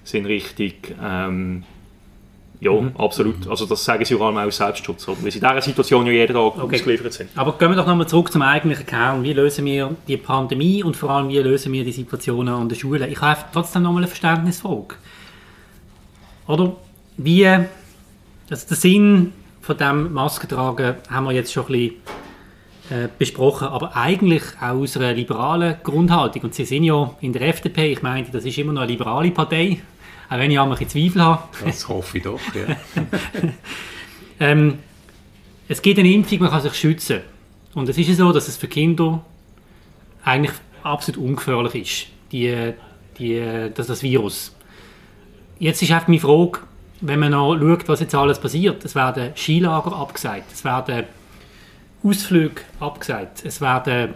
sind 0.04 0.26
richtig. 0.26 0.96
Ähm, 1.04 1.64
ja, 2.60 2.72
mhm. 2.72 2.92
absolut. 2.98 3.48
Also 3.48 3.66
das 3.66 3.84
sagen 3.84 4.04
sie 4.04 4.16
vor 4.16 4.28
allem 4.28 4.38
auch 4.38 4.48
aus 4.48 4.58
Selbstschutz, 4.58 5.08
weil 5.08 5.16
sie 5.32 5.40
in 5.40 5.48
dieser 5.48 5.62
Situation 5.62 6.06
ja 6.08 6.12
jeden 6.12 6.34
Tag 6.34 6.58
okay. 6.58 6.76
ausgeliefert 6.76 7.14
sind. 7.14 7.30
Aber 7.36 7.54
gehen 7.54 7.70
wir 7.70 7.76
doch 7.76 7.86
nochmal 7.86 8.08
zurück 8.08 8.32
zum 8.32 8.42
eigentlichen 8.42 8.86
Kern. 8.86 9.24
Wie 9.24 9.34
lösen 9.34 9.66
wir 9.66 9.96
die 10.08 10.18
Pandemie 10.18 10.84
und 10.84 10.98
vor 10.98 11.12
allem 11.12 11.30
wie 11.30 11.38
lösen 11.38 11.72
wir 11.72 11.84
die 11.84 11.92
Situationen 11.92 12.54
an 12.54 12.68
der 12.68 12.76
Schule? 12.76 13.08
Ich 13.08 13.22
habe 13.22 13.42
trotzdem 13.54 13.84
nochmal 13.84 14.02
eine 14.02 14.08
Verständnisfrage. 14.08 14.96
Oder 16.48 16.76
wie, 17.18 17.46
also 17.46 17.68
der 18.50 18.78
Sinn 18.78 19.34
von 19.62 19.78
dem 19.78 20.14
Maskentragen 20.14 20.96
haben 21.10 21.26
wir 21.26 21.34
jetzt 21.34 21.54
schon 21.54 21.66
ein 21.66 21.68
bisschen 21.68 21.96
äh, 22.90 23.10
besprochen, 23.18 23.68
aber 23.68 23.96
eigentlich 23.96 24.44
auch 24.62 24.78
aus 24.78 24.98
einer 24.98 25.14
liberalen 25.14 25.76
Grundhaltung. 25.84 26.44
Und 26.44 26.56
Sie 26.56 26.66
sind 26.66 26.86
ja 26.86 27.14
in 27.22 27.34
der 27.34 27.42
FDP, 27.44 27.92
ich 27.92 28.02
meine, 28.02 28.26
das 28.32 28.46
ist 28.46 28.58
immer 28.58 28.74
noch 28.74 28.82
eine 28.82 28.92
liberale 28.92 29.30
Partei, 29.30 29.82
auch 30.30 30.38
wenn 30.38 30.52
ich 30.52 30.60
auch 30.60 30.70
ein 30.70 30.90
Zweifel 30.90 31.22
habe. 31.22 31.44
Das 31.64 31.88
hoffe 31.88 32.18
ich 32.18 32.24
doch, 32.24 32.40
ja. 32.54 32.76
ähm, 34.40 34.80
es 35.68 35.82
gibt 35.82 36.00
eine 36.00 36.12
Impfung, 36.12 36.40
man 36.40 36.50
kann 36.50 36.62
sich 36.62 36.74
schützen. 36.74 37.22
Und 37.74 37.90
es 37.90 37.98
ist 37.98 38.08
ja 38.08 38.16
so, 38.16 38.32
dass 38.32 38.48
es 38.48 38.58
für 38.58 38.68
Kinder 38.68 39.24
eigentlich 40.24 40.56
absolut 40.84 41.22
ungefährlich 41.22 41.76
ist, 41.76 42.08
die, 42.32 42.74
die, 43.18 43.70
das, 43.74 43.88
das 43.88 44.04
Virus. 44.04 44.56
Jetzt 45.60 45.82
ist 45.82 45.92
einfach 45.92 46.08
meine 46.08 46.20
Frage, 46.20 46.60
wenn 47.02 47.20
man 47.20 47.32
noch 47.32 47.58
schaut, 47.58 47.88
was 47.88 48.00
jetzt 48.00 48.16
alles 48.16 48.40
passiert. 48.40 48.84
Es 48.84 48.96
werden 48.96 49.34
Skilager 49.36 49.94
abgesagt, 49.94 50.52
es 50.52 50.64
werden 50.64 51.06
Ausflüge 52.04 52.62
abgesagt, 52.80 53.44
es 53.46 53.62
werden 53.62 54.14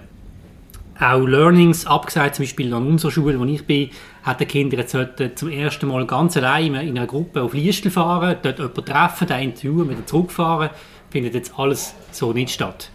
auch 0.99 1.25
Learnings 1.25 1.85
abgesagt, 1.85 2.35
zum 2.35 2.43
Beispiel 2.43 2.73
an 2.73 2.85
unserer 2.85 3.11
Schule, 3.11 3.39
wo 3.39 3.45
ich 3.45 3.65
bin, 3.65 3.89
hat 4.23 4.39
die 4.39 4.45
Kinder 4.45 4.77
jetzt 4.77 4.95
zum 5.35 5.49
ersten 5.49 5.87
Mal 5.87 6.05
ganz 6.05 6.37
allein 6.37 6.75
in 6.75 6.97
einer 6.97 7.07
Gruppe 7.07 7.41
auf 7.41 7.53
Liestel 7.53 7.91
fahren, 7.91 8.37
dort 8.41 8.59
jemanden 8.59 8.85
treffen, 8.85 9.27
den 9.27 9.39
interviewen, 9.39 9.89
wieder 9.89 10.05
zurückfahren, 10.05 10.69
findet 11.09 11.33
jetzt 11.33 11.57
alles 11.57 11.95
so 12.11 12.33
nicht 12.33 12.53
statt. 12.53 12.89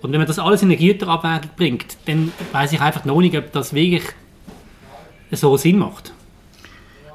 Und 0.00 0.12
wenn 0.12 0.20
man 0.20 0.26
das 0.26 0.38
alles 0.38 0.62
in 0.62 0.68
eine 0.68 0.76
Güterabwägung 0.76 1.50
bringt, 1.56 1.96
dann 2.06 2.32
weiß 2.52 2.72
ich 2.72 2.80
einfach 2.80 3.04
noch 3.04 3.20
nicht, 3.20 3.36
ob 3.36 3.52
das 3.52 3.74
wirklich 3.74 4.04
so 5.30 5.56
Sinn 5.56 5.78
macht. 5.78 6.12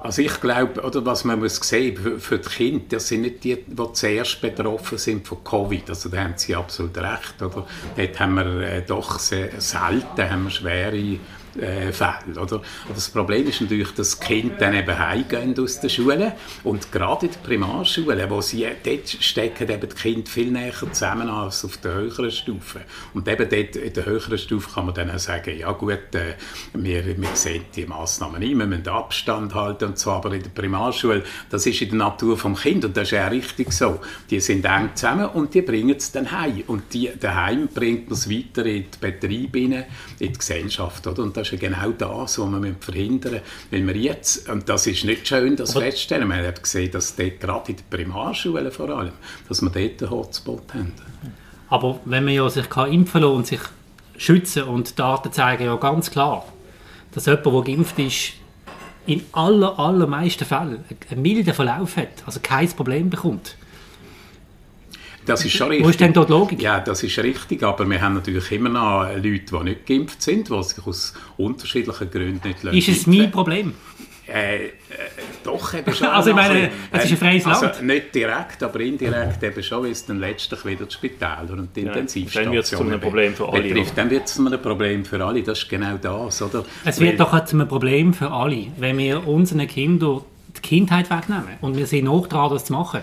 Also 0.02 0.22
ich 0.22 0.40
glaube, 0.40 0.82
oder 0.82 1.04
was 1.04 1.24
man 1.24 1.40
muss 1.40 1.56
sehen 1.56 1.98
für, 1.98 2.20
für 2.20 2.38
die 2.38 2.48
Kinder, 2.48 2.86
das 2.90 3.08
sind 3.08 3.22
nicht 3.22 3.44
die, 3.44 3.56
die 3.56 3.94
zuerst 3.94 4.40
betroffen 4.40 5.00
sind 5.00 5.28
von 5.28 5.44
Covid. 5.44 5.90
Also 5.90 6.10
da 6.10 6.18
haben 6.20 6.34
sie 6.36 6.56
absolut 6.56 6.96
recht. 6.96 7.42
Oder? 7.42 7.66
Dort 7.98 8.20
haben 8.20 8.36
wir 8.36 8.62
äh, 8.62 8.82
doch 8.84 9.18
sehr 9.18 9.60
selten 9.60 10.30
haben 10.30 10.44
wir 10.44 10.52
schwere 10.52 11.18
äh, 11.60 11.92
Fälle. 11.92 12.40
Oder? 12.40 12.62
das 12.94 13.10
Problem 13.10 13.48
ist 13.48 13.62
natürlich, 13.62 13.92
dass 13.94 14.20
die 14.20 14.26
Kinder 14.26 14.56
dann 14.58 14.74
eben 14.74 14.98
heimgehen 14.98 15.58
aus 15.60 15.80
der 15.80 15.90
Schule 15.90 16.34
und 16.64 16.92
gerade 16.92 17.28
in 17.28 17.32
der 17.32 17.40
Primarschule, 17.40 18.30
wo 18.30 18.42
sie, 18.42 18.68
dort 18.84 19.10
stecken 19.10 19.70
eben 19.70 19.90
die 19.90 19.96
Kinder 19.96 20.30
viel 20.30 20.52
näher 20.52 20.74
zusammen 20.92 21.30
als 21.30 21.66
auf 21.66 21.78
der 21.78 21.94
höheren 21.94 22.32
Stufe. 22.32 22.82
Und 23.14 23.28
eben 23.28 23.50
dort 23.50 23.76
in 23.76 23.94
der 23.94 24.06
höheren 24.06 24.38
Stufe 24.38 24.70
kann 24.74 24.86
man 24.86 24.96
dann 24.96 25.12
auch 25.12 25.20
sagen, 25.20 25.58
ja 25.58 25.72
gut, 25.72 26.14
äh, 26.14 26.36
wir, 26.74 27.06
wir 27.06 27.30
sehen 27.34 27.66
die 27.76 27.86
Massnahmen 27.86 28.40
nicht, 28.40 28.58
wir 28.58 28.66
müssen 28.66 28.88
Abstand 28.88 29.54
halten 29.54 29.86
und 29.86 30.00
so, 30.00 30.12
aber 30.12 30.34
in 30.34 30.44
der 30.44 30.50
Primarschule, 30.50 31.24
das 31.50 31.66
ist 31.66 31.82
in 31.82 31.90
der 31.90 31.98
Natur 31.98 32.38
vom 32.38 32.56
Kind 32.56 32.86
und 32.86 32.96
das 32.96 33.12
ist 33.12 33.18
auch 33.18 33.32
richtig 33.32 33.72
so. 33.72 34.00
Die 34.30 34.40
sind 34.40 34.66
eng 34.66 34.90
zusammen 34.96 35.28
und 35.28 35.54
die 35.54 35.62
bringen 35.62 35.96
es 35.98 36.12
dann 36.12 36.32
heim 36.32 36.64
und 36.68 36.94
die 36.94 37.12
daheim 37.20 37.68
bringt 37.68 38.10
man 38.10 38.14
es 38.14 38.30
weiter 38.30 38.66
in 38.66 38.86
die 38.92 38.98
Betriebe, 39.00 39.86
in 40.20 40.32
die 40.32 40.38
Gesellschaft, 40.38 41.06
oder? 41.08 41.24
Und 41.24 41.36
das 41.36 41.52
ist 41.52 41.60
genau 41.60 41.92
das, 41.92 42.40
was 42.40 42.52
wir 42.52 42.76
verhindern 42.80 43.34
müssen. 43.34 43.46
Weil 43.72 43.88
wir 43.88 44.02
jetzt, 44.02 44.50
und 44.50 44.68
das 44.70 44.88
ist 44.88 45.04
nicht 45.04 45.28
schön, 45.28 45.56
das 45.56 45.76
Aber 45.76 45.86
feststellen, 45.86 46.28
wir 46.28 46.38
haben 46.38 46.62
gesehen, 46.62 46.92
dass 46.92 47.16
dort 47.16 47.40
gerade 47.40 47.72
in 47.72 47.78
den 47.78 47.86
Primarschulen 47.90 48.72
vor 48.72 48.90
allem, 48.90 49.14
dass 49.50 49.62
wir 49.62 49.70
dort 49.70 50.02
einen 50.02 50.12
Hotspot 50.12 50.74
haben. 50.74 50.94
Aber 51.70 52.00
wenn 52.06 52.24
man 52.26 52.34
ja 52.34 52.50
sich 52.50 52.70
kann 52.70 52.92
impfen 52.92 53.22
kann 53.22 53.32
und 53.32 53.48
sich 53.48 53.62
schützen 54.18 54.64
und 54.64 54.98
Daten 54.98 55.32
zeigen 55.32 55.66
ja 55.66 55.76
ganz 55.76 56.12
klar, 56.12 56.46
dass 57.12 57.26
jemand, 57.26 57.46
der 57.46 57.62
geimpft 57.62 58.00
ist, 58.00 58.34
in 59.08 59.24
aller, 59.34 59.78
allermeisten 59.78 60.46
Fällen 60.46 60.84
einen 61.10 61.22
milden 61.22 61.54
Verlauf 61.54 61.98
hat, 61.98 62.24
also 62.26 62.40
kein 62.42 62.68
Problem 62.70 63.10
bekommt. 63.10 63.56
Das 65.26 65.44
ist 65.44 65.54
schon 65.54 65.70
richtig. 65.70 65.86
Wo 65.86 65.90
ist 65.90 66.00
denn 66.00 66.14
dort 66.14 66.30
Logik? 66.30 66.62
Ja, 66.62 66.80
das 66.80 67.04
ist 67.04 67.18
richtig, 67.20 67.64
aber 67.64 67.90
wir 67.90 68.02
haben 68.02 68.16
natürlich 68.16 68.52
immer 68.52 68.70
noch 68.70 69.08
Leute, 69.16 69.24
die 69.24 69.64
nicht 69.64 69.86
geimpft 69.86 70.22
sind, 70.22 70.50
die 70.50 70.64
sich 70.64 70.86
aus 70.86 71.14
unterschiedlichen 71.38 72.12
Gründen 72.12 72.48
nicht 72.48 72.64
lösen. 72.64 72.78
Ist 72.78 72.88
es 72.90 73.08
mein 73.08 73.32
Problem? 73.32 73.74
Äh, 74.28 74.56
äh, 74.66 74.70
doch, 75.44 75.74
eben 75.76 75.94
schon. 75.94 76.08
also 76.12 76.32
ich 76.32 76.36
meine, 76.36 76.72
es 76.92 77.06
ist 77.06 77.12
ein 77.12 77.18
freies 77.18 77.46
also, 77.46 77.66
Land. 77.66 77.84
Nicht 77.84 78.16
direkt, 78.16 78.64
aber 78.64 78.80
indirekt 78.80 79.44
eben 79.44 79.62
schon, 79.62 79.84
weil 79.84 79.92
es 79.92 80.06
dann 80.06 80.20
letztlich 80.20 80.66
wieder 80.66 80.86
das 80.86 80.94
Spital 80.96 81.48
und 81.52 81.76
die 81.76 81.82
ja, 81.82 81.88
Intensivstation 81.90 82.46
Dann 82.46 82.54
wird 82.54 82.64
es 82.64 82.70
zu 82.72 82.82
einem 82.82 83.00
Problem 83.00 83.36
für 83.36 83.48
alle. 83.50 83.62
Betrifft. 83.62 83.98
Dann 83.98 84.10
wird 84.10 84.26
es 84.26 84.34
zu 84.34 84.46
einem 84.46 84.60
Problem 84.60 85.06
für 85.06 85.24
alle, 85.24 85.44
das 85.44 85.60
ist 85.60 85.70
genau 85.70 85.98
das. 86.02 86.42
Oder? 86.42 86.66
Es 86.86 87.00
wird 87.00 87.20
weil, 87.20 87.26
doch 87.26 87.46
zu 87.46 87.56
einem 87.56 87.68
Problem 87.68 88.14
für 88.16 88.32
alle, 88.32 88.68
wenn 88.78 88.98
wir 88.98 89.28
unseren 89.28 89.68
Kindern 89.68 90.22
die 90.58 90.62
Kindheit 90.62 91.12
wegnehmen 91.12 91.58
und 91.62 91.78
wir 91.78 91.86
sind 91.86 92.06
noch 92.06 92.26
dran, 92.26 92.50
das 92.50 92.66
zu 92.66 92.74
machen 92.74 93.02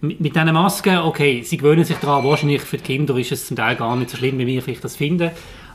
mit, 0.00 0.34
diesen 0.34 0.52
Masken, 0.52 0.98
okay, 0.98 1.42
sie 1.42 1.56
gewöhnen 1.56 1.84
sich 1.84 1.96
daran, 1.98 2.24
wahrscheinlich 2.24 2.62
für 2.62 2.76
die 2.76 2.82
Kinder 2.82 3.16
ist 3.16 3.32
es 3.32 3.46
zum 3.46 3.56
Teil 3.56 3.76
gar 3.76 3.96
nicht 3.96 4.10
so 4.10 4.16
schlimm, 4.16 4.38
wie 4.38 4.46
wir 4.46 4.62
vielleicht 4.62 4.84
das 4.84 4.96
finden, 4.96 5.30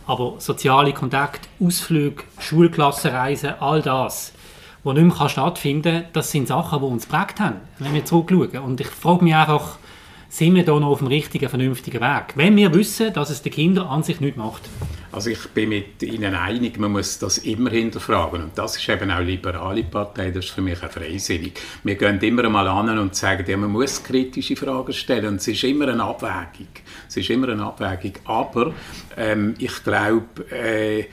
aber 0.05 0.35
soziale 0.39 0.93
Kontakte, 0.93 1.47
Ausflüge, 1.59 2.23
Schulklassenreisen, 2.39 3.53
all 3.59 3.81
das, 3.81 4.33
was 4.83 4.95
nicht 4.95 5.19
mehr 5.19 5.29
stattfinden 5.29 6.01
kann, 6.01 6.05
das 6.13 6.31
sind 6.31 6.47
Sachen, 6.47 6.79
die 6.79 6.85
uns 6.85 7.07
geprägt 7.07 7.39
haben, 7.39 7.57
wenn 7.79 7.93
wir 7.93 8.05
zurückschauen. 8.05 8.57
Und 8.59 8.81
ich 8.81 8.87
frage 8.87 9.23
mich 9.23 9.35
einfach, 9.35 9.77
sind 10.29 10.53
wir 10.53 10.63
da 10.63 10.79
noch 10.79 10.89
auf 10.89 10.99
dem 10.99 11.07
richtigen, 11.07 11.49
vernünftigen 11.49 12.01
Weg? 12.01 12.35
Wenn 12.35 12.55
wir 12.55 12.73
wissen, 12.73 13.11
dass 13.13 13.31
es 13.31 13.41
den 13.41 13.51
Kindern 13.51 13.87
an 13.87 14.03
sich 14.03 14.21
nicht 14.21 14.37
macht. 14.37 14.61
Also 15.11 15.31
ich 15.31 15.43
bin 15.49 15.69
mit 15.69 16.03
Ihnen 16.03 16.35
einig, 16.35 16.77
man 16.77 16.91
muss 16.91 17.17
das 17.17 17.39
immer 17.39 17.71
hinterfragen. 17.71 18.43
Und 18.43 18.57
das 18.57 18.77
ist 18.77 18.87
eben 18.87 19.09
auch 19.09 19.21
liberale 19.21 19.83
Partei, 19.83 20.29
das 20.29 20.45
ist 20.45 20.51
für 20.51 20.61
mich 20.61 20.83
auch 20.83 20.91
freisinnig. 20.91 21.59
Wir 21.83 21.95
gehen 21.95 22.19
immer 22.19 22.45
einmal 22.45 22.67
an 22.67 22.97
und 22.99 23.15
sagen, 23.15 23.43
ja, 23.47 23.57
man 23.57 23.71
muss 23.71 24.03
kritische 24.03 24.55
Fragen 24.55 24.93
stellen. 24.93 25.25
Und 25.25 25.35
es 25.37 25.47
ist 25.47 25.63
immer 25.63 25.87
eine 25.87 26.03
Abwägung. 26.03 26.67
Es 27.07 27.17
ist 27.17 27.29
immer 27.31 27.49
eine 27.49 27.65
Abwägung. 27.65 28.13
Aber 28.25 28.73
ähm, 29.17 29.55
ich 29.57 29.83
glaube, 29.83 30.45
äh, 30.51 31.05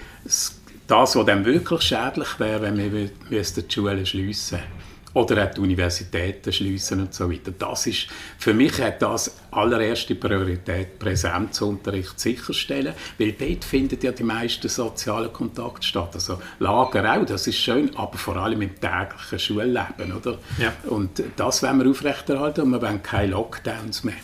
das, 0.86 1.16
was 1.16 1.26
dann 1.26 1.44
wirklich 1.46 1.80
schädlich 1.80 2.38
wäre, 2.38 2.62
wenn 2.62 2.76
wir 2.76 3.10
die 3.30 3.72
Schulen 3.72 4.04
schliessen 4.04 4.58
müssten 4.58 4.75
oder 5.16 5.44
auch 5.46 5.54
die 5.54 5.60
Universitäten 5.62 6.52
schließen 6.52 7.00
und 7.00 7.14
so 7.14 7.30
weiter. 7.30 7.50
Das 7.58 7.86
ist, 7.86 8.08
für 8.38 8.52
mich 8.52 8.78
hat 8.82 9.00
das 9.00 9.34
allererste 9.50 10.14
Priorität, 10.14 10.98
Präsenzunterricht 10.98 12.20
sicherstellen, 12.20 12.92
weil 13.18 13.32
dort 13.32 13.64
findet 13.64 14.04
ja 14.04 14.12
die 14.12 14.24
meisten 14.24 14.68
sozialen 14.68 15.32
Kontakte 15.32 15.86
statt. 15.86 16.10
Also 16.12 16.38
Lager 16.58 17.16
auch, 17.16 17.24
das 17.24 17.46
ist 17.46 17.56
schön, 17.56 17.96
aber 17.96 18.18
vor 18.18 18.36
allem 18.36 18.60
im 18.60 18.78
täglichen 18.78 19.38
Schulleben, 19.38 20.12
oder? 20.14 20.36
Ja. 20.58 20.74
Und 20.90 21.22
das 21.36 21.62
wollen 21.62 21.82
wir 21.82 21.90
aufrechterhalten 21.90 22.60
und 22.60 22.70
wir 22.72 22.82
wollen 22.82 23.02
keine 23.02 23.28
Lockdowns 23.28 24.04
mehr. 24.04 24.16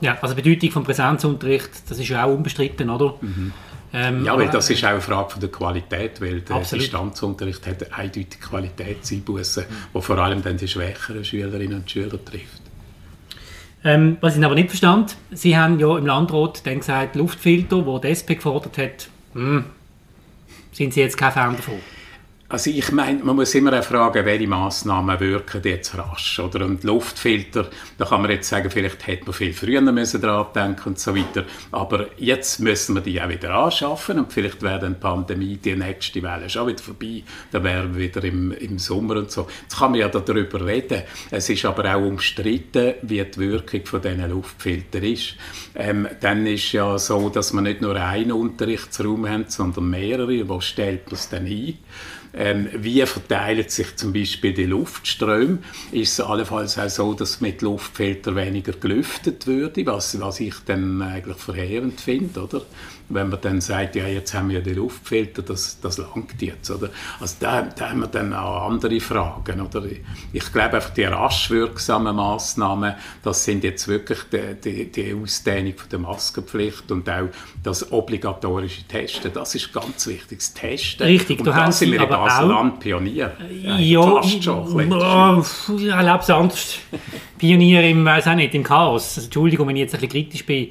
Ja, 0.00 0.18
also 0.20 0.34
die 0.34 0.42
Bedeutung 0.42 0.72
von 0.72 0.82
Präsenzunterricht, 0.82 1.70
das 1.88 2.00
ist 2.00 2.08
ja 2.08 2.24
auch 2.24 2.34
unbestritten, 2.34 2.90
oder? 2.90 3.14
Mhm. 3.20 3.52
Ähm, 3.94 4.24
ja, 4.24 4.36
weil 4.38 4.48
das 4.48 4.70
ist 4.70 4.82
auch 4.84 4.90
eine 4.90 5.00
Frage 5.02 5.30
von 5.30 5.40
der 5.40 5.50
Qualität, 5.50 6.20
weil 6.20 6.40
der 6.40 6.56
absolut. 6.56 6.84
Distanzunterricht 6.84 7.66
hat 7.66 7.92
eindeutig 7.92 8.40
Qualitätseinbußen, 8.40 9.64
mhm. 9.64 9.74
die 9.94 10.02
vor 10.02 10.18
allem 10.18 10.42
dann 10.42 10.56
die 10.56 10.68
schwächeren 10.68 11.24
Schülerinnen 11.24 11.80
und 11.80 11.90
Schüler 11.90 12.24
trifft. 12.24 12.62
Ähm, 13.84 14.16
was 14.20 14.36
ich 14.36 14.44
aber 14.44 14.54
nicht 14.54 14.68
verstand, 14.68 15.16
Sie 15.32 15.58
haben 15.58 15.78
ja 15.78 15.98
im 15.98 16.06
Landrat 16.06 16.66
dann 16.66 16.78
gesagt, 16.78 17.16
Luftfilter, 17.16 17.84
wo 17.84 17.98
die 17.98 18.08
SP 18.14 18.36
gefordert 18.36 18.78
hat, 18.78 19.08
mh, 19.34 19.42
hm, 19.42 19.64
sind 20.72 20.94
Sie 20.94 21.00
jetzt 21.00 21.16
kein 21.16 21.32
Fan 21.32 21.56
davon? 21.56 21.80
Also 22.52 22.68
ich 22.68 22.92
meine, 22.92 23.24
man 23.24 23.36
muss 23.36 23.54
immer 23.54 23.78
auch 23.78 23.82
fragen, 23.82 24.26
welche 24.26 24.46
Massnahmen 24.46 25.18
wirken 25.20 25.62
jetzt 25.64 25.96
rasch. 25.96 26.38
Oder? 26.38 26.66
Und 26.66 26.84
Luftfilter, 26.84 27.70
da 27.96 28.04
kann 28.04 28.20
man 28.20 28.30
jetzt 28.30 28.50
sagen, 28.50 28.70
vielleicht 28.70 29.06
hätte 29.06 29.24
man 29.24 29.32
viel 29.32 29.54
früher 29.54 29.80
müssen 29.80 30.20
daran 30.20 30.52
denken 30.54 30.90
und 30.90 30.98
so 30.98 31.16
weiter. 31.16 31.46
Aber 31.70 32.08
jetzt 32.18 32.60
müssen 32.60 32.94
wir 32.94 33.00
die 33.00 33.22
auch 33.22 33.30
wieder 33.30 33.54
anschaffen 33.54 34.18
und 34.18 34.30
vielleicht 34.34 34.60
wäre 34.60 34.80
dann 34.80 34.92
die 34.96 35.00
Pandemie, 35.00 35.56
die 35.56 35.74
nächste 35.76 36.22
Welle 36.22 36.50
schon 36.50 36.66
wieder 36.66 36.82
vorbei. 36.82 37.22
Da 37.50 37.64
wären 37.64 37.94
wir 37.94 38.02
wieder 38.02 38.22
im, 38.22 38.52
im 38.52 38.78
Sommer 38.78 39.16
und 39.16 39.30
so. 39.30 39.46
Jetzt 39.62 39.78
kann 39.78 39.92
man 39.92 40.00
ja 40.00 40.08
darüber 40.08 40.66
reden. 40.66 41.04
Es 41.30 41.48
ist 41.48 41.64
aber 41.64 41.94
auch 41.94 42.02
umstritten, 42.02 42.96
wie 43.00 43.24
die 43.24 43.38
Wirkung 43.38 43.86
von 43.86 44.02
diesen 44.02 44.28
Luftfiltern 44.28 45.04
ist. 45.04 45.36
Ähm, 45.74 46.06
dann 46.20 46.46
ist 46.46 46.70
ja 46.72 46.98
so, 46.98 47.30
dass 47.30 47.54
man 47.54 47.64
nicht 47.64 47.80
nur 47.80 47.96
einen 47.96 48.32
Unterrichtsraum 48.32 49.26
haben, 49.26 49.46
sondern 49.48 49.88
mehrere. 49.88 50.46
Wo 50.46 50.60
stellt 50.60 51.06
man 51.06 51.14
es 51.14 51.30
dann 51.30 51.46
ein? 51.46 51.78
Ähm, 52.34 52.68
wie 52.72 53.04
verteilen 53.04 53.68
sich 53.68 53.96
zum 53.96 54.12
Beispiel 54.12 54.54
die 54.54 54.64
Luftströme? 54.64 55.58
Ist 55.90 56.18
es 56.18 56.20
allenfalls 56.20 56.78
auch 56.78 56.88
so, 56.88 57.14
dass 57.14 57.40
mit 57.40 57.60
Luftfilter 57.60 58.34
weniger 58.34 58.72
gelüftet 58.72 59.46
würde, 59.46 59.84
was, 59.86 60.18
was 60.20 60.40
ich 60.40 60.54
dann 60.64 61.02
eigentlich 61.02 61.36
verheerend 61.36 62.00
finde, 62.00 62.42
oder? 62.42 62.62
Wenn 63.08 63.28
man 63.28 63.40
dann 63.40 63.60
sagt, 63.60 63.96
ja, 63.96 64.06
jetzt 64.06 64.34
haben 64.34 64.50
wir 64.50 64.60
die 64.60 64.74
Luftfilter, 64.74 65.42
das, 65.42 65.80
das 65.80 65.98
langt 65.98 66.40
jetzt. 66.40 66.70
Oder? 66.70 66.90
Also 67.20 67.36
da, 67.40 67.62
da 67.62 67.90
haben 67.90 68.00
wir 68.00 68.06
dann 68.06 68.32
auch 68.32 68.68
andere 68.68 69.00
Fragen. 69.00 69.60
Oder? 69.60 69.84
Ich 70.32 70.52
glaube 70.52 70.76
einfach, 70.76 70.90
die 70.90 71.04
rasch 71.04 71.50
wirksamen 71.50 72.16
Massnahmen, 72.16 72.94
das 73.22 73.44
sind 73.44 73.64
jetzt 73.64 73.88
wirklich 73.88 74.18
die, 74.32 74.54
die, 74.62 74.92
die 74.92 75.14
Ausdehnung 75.14 75.74
von 75.76 75.88
der 75.90 75.98
Maskenpflicht 75.98 76.90
und 76.90 77.08
auch 77.08 77.28
das 77.62 77.92
obligatorische 77.92 78.84
Testen. 78.84 79.30
Das 79.32 79.54
ist 79.54 79.72
ganz 79.72 80.06
wichtig, 80.06 80.38
das 80.38 80.54
Testen. 80.54 81.06
Richtig, 81.06 81.38
und 81.38 81.46
du 81.46 81.50
da 81.50 81.70
sind 81.70 81.92
wir 81.92 82.02
in 82.02 82.08
Basel-Land 82.08 82.80
Pionier. 82.80 83.32
Ja, 83.62 83.78
ja 83.78 84.02
fast 84.02 84.42
schon. 84.42 84.92
Oh, 84.92 85.44
ich 85.76 85.88
erlebe 85.88 86.18
es 86.20 86.30
anders. 86.30 86.78
Pionier 87.38 87.82
im, 87.82 88.04
weiß 88.04 88.28
auch 88.28 88.34
nicht, 88.34 88.54
im 88.54 88.62
Chaos. 88.62 89.16
Also, 89.16 89.26
Entschuldigung, 89.26 89.68
wenn 89.68 89.76
ich 89.76 89.80
jetzt 89.80 89.94
ein 89.94 90.00
bisschen 90.00 90.24
kritisch 90.24 90.46
bin. 90.46 90.68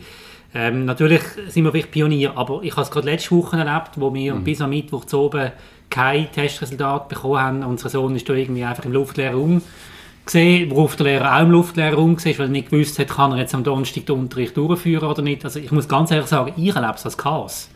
Ähm, 0.54 0.86
natürlich 0.86 1.22
sind 1.48 1.64
wir 1.64 1.72
vielleicht 1.72 1.92
Pionier, 1.92 2.36
aber 2.36 2.62
ich 2.64 2.72
habe 2.72 2.82
es 2.82 2.92
gerade 2.92 3.10
letzte 3.10 3.32
Woche 3.32 3.58
erlebt, 3.58 3.92
wo 3.96 4.14
wir 4.14 4.36
mhm. 4.36 4.44
bis 4.44 4.60
am 4.62 4.72
Mittwoch 4.72 5.06
zu 5.06 5.20
oben 5.20 5.52
kein 5.90 6.32
Testresultat 6.32 7.10
bekommen 7.10 7.40
haben. 7.40 7.64
Unser 7.64 7.90
Sohn 7.90 8.16
ist 8.16 8.28
da 8.28 8.34
irgendwie 8.34 8.64
einfach 8.64 8.86
im 8.86 8.92
luftleeren 8.92 9.36
Raum 9.36 9.62
gesehen, 10.26 10.70
worauf 10.72 10.96
der 10.96 11.06
Lehrer 11.06 11.38
auch 11.38 11.42
im 11.42 11.52
luftleeren 11.52 11.96
Raum 11.96 12.18
war, 12.18 12.26
weil 12.26 12.48
er 12.48 12.48
nicht 12.48 12.70
gewusst 12.70 13.00
hat, 13.00 13.10
kann 13.10 13.32
er 13.32 13.40
jetzt 13.40 13.56
am 13.56 13.64
Donnerstag 13.64 14.06
den 14.06 14.20
Unterricht 14.20 14.56
durchführen 14.58 15.08
oder 15.08 15.22
nicht. 15.22 15.44
Also 15.46 15.60
ich 15.60 15.72
muss 15.72 15.88
ganz 15.88 16.12
ehrlich 16.12 16.28
sagen, 16.28 16.54
ich 16.58 16.76
erlebe 16.76 16.94
es 16.96 17.06
als 17.06 17.18
Chaos. 17.18 17.70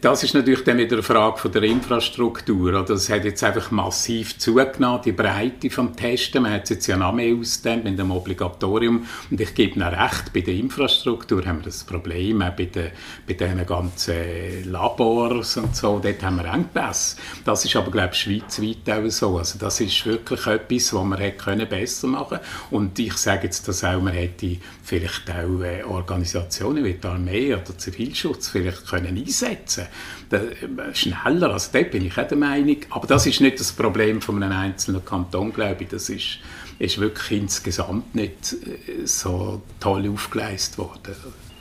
Das 0.00 0.24
ist 0.24 0.34
natürlich 0.34 0.64
dann 0.64 0.78
wieder 0.78 0.96
eine 0.96 1.02
Frage 1.04 1.38
von 1.38 1.52
der 1.52 1.62
Infrastruktur. 1.62 2.70
Oder? 2.70 2.82
Das 2.82 3.08
hat 3.08 3.24
jetzt 3.24 3.44
einfach 3.44 3.70
massiv 3.70 4.36
zugenommen, 4.36 5.00
die 5.04 5.12
Breite 5.12 5.70
vom 5.70 5.94
Testen. 5.94 6.42
Man 6.42 6.54
hat 6.54 6.64
es 6.64 6.70
jetzt 6.70 6.88
ja 6.88 6.96
noch 6.96 7.12
mehr 7.12 7.32
ausgedehnt 7.36 7.84
mit 7.84 7.96
dem 7.96 8.10
Obligatorium. 8.10 9.06
Und 9.30 9.40
ich 9.40 9.54
gebe 9.54 9.76
Ihnen 9.76 9.86
recht, 9.86 10.32
bei 10.32 10.40
der 10.40 10.54
Infrastruktur 10.54 11.46
haben 11.46 11.58
wir 11.58 11.66
das 11.66 11.84
Problem, 11.84 12.42
auch 12.42 12.50
bei, 12.50 12.64
den, 12.64 12.90
bei 13.28 13.34
den 13.34 13.64
ganzen 13.64 14.72
Labors 14.72 15.56
und 15.56 15.76
so, 15.76 16.00
dort 16.00 16.20
haben 16.20 16.38
wir 16.38 16.52
Engpässe. 16.52 17.18
Das 17.44 17.64
ist 17.64 17.76
aber, 17.76 17.92
glaube 17.92 18.10
ich, 18.12 18.18
schweizweit 18.18 18.90
auch 18.90 19.08
so. 19.08 19.38
Also 19.38 19.56
das 19.56 19.80
ist 19.80 20.04
wirklich 20.04 20.48
etwas, 20.48 20.92
was 20.94 21.04
man 21.04 21.20
hätte 21.20 21.44
können 21.44 21.68
besser 21.68 22.08
machen 22.08 22.40
Und 22.72 22.98
ich 22.98 23.16
sage 23.16 23.44
jetzt 23.44 23.68
das 23.68 23.84
auch, 23.84 24.00
man 24.00 24.14
hätte 24.14 24.56
vielleicht 24.82 25.30
auch 25.30 25.62
äh, 25.62 25.84
Organisationen 25.84 26.82
wie 26.82 26.94
die 26.94 27.06
Armee 27.06 27.54
oder 27.54 27.78
Zivilschutz 27.78 28.48
vielleicht 28.48 28.88
können 28.88 29.16
einsetzen 29.16 29.75
umsetzen. 29.76 30.78
Äh, 30.78 30.94
schneller, 30.94 31.52
also 31.52 31.70
dort 31.72 31.90
bin 31.90 32.06
ich 32.06 32.18
auch 32.18 32.26
der 32.26 32.38
Meinung. 32.38 32.76
Aber 32.90 33.06
das 33.06 33.26
ist 33.26 33.40
nicht 33.40 33.60
das 33.60 33.72
Problem 33.72 34.20
von 34.20 34.42
einem 34.42 34.56
einzelnen 34.56 35.04
Kanton, 35.04 35.52
glaube 35.52 35.76
ich. 35.80 35.88
Das 35.88 36.08
ist, 36.08 36.38
ist 36.78 36.98
wirklich 36.98 37.40
insgesamt 37.40 38.14
nicht 38.14 38.52
äh, 38.52 39.06
so 39.06 39.62
toll 39.80 40.08
aufgeleistet 40.12 40.78
worden. 40.78 41.14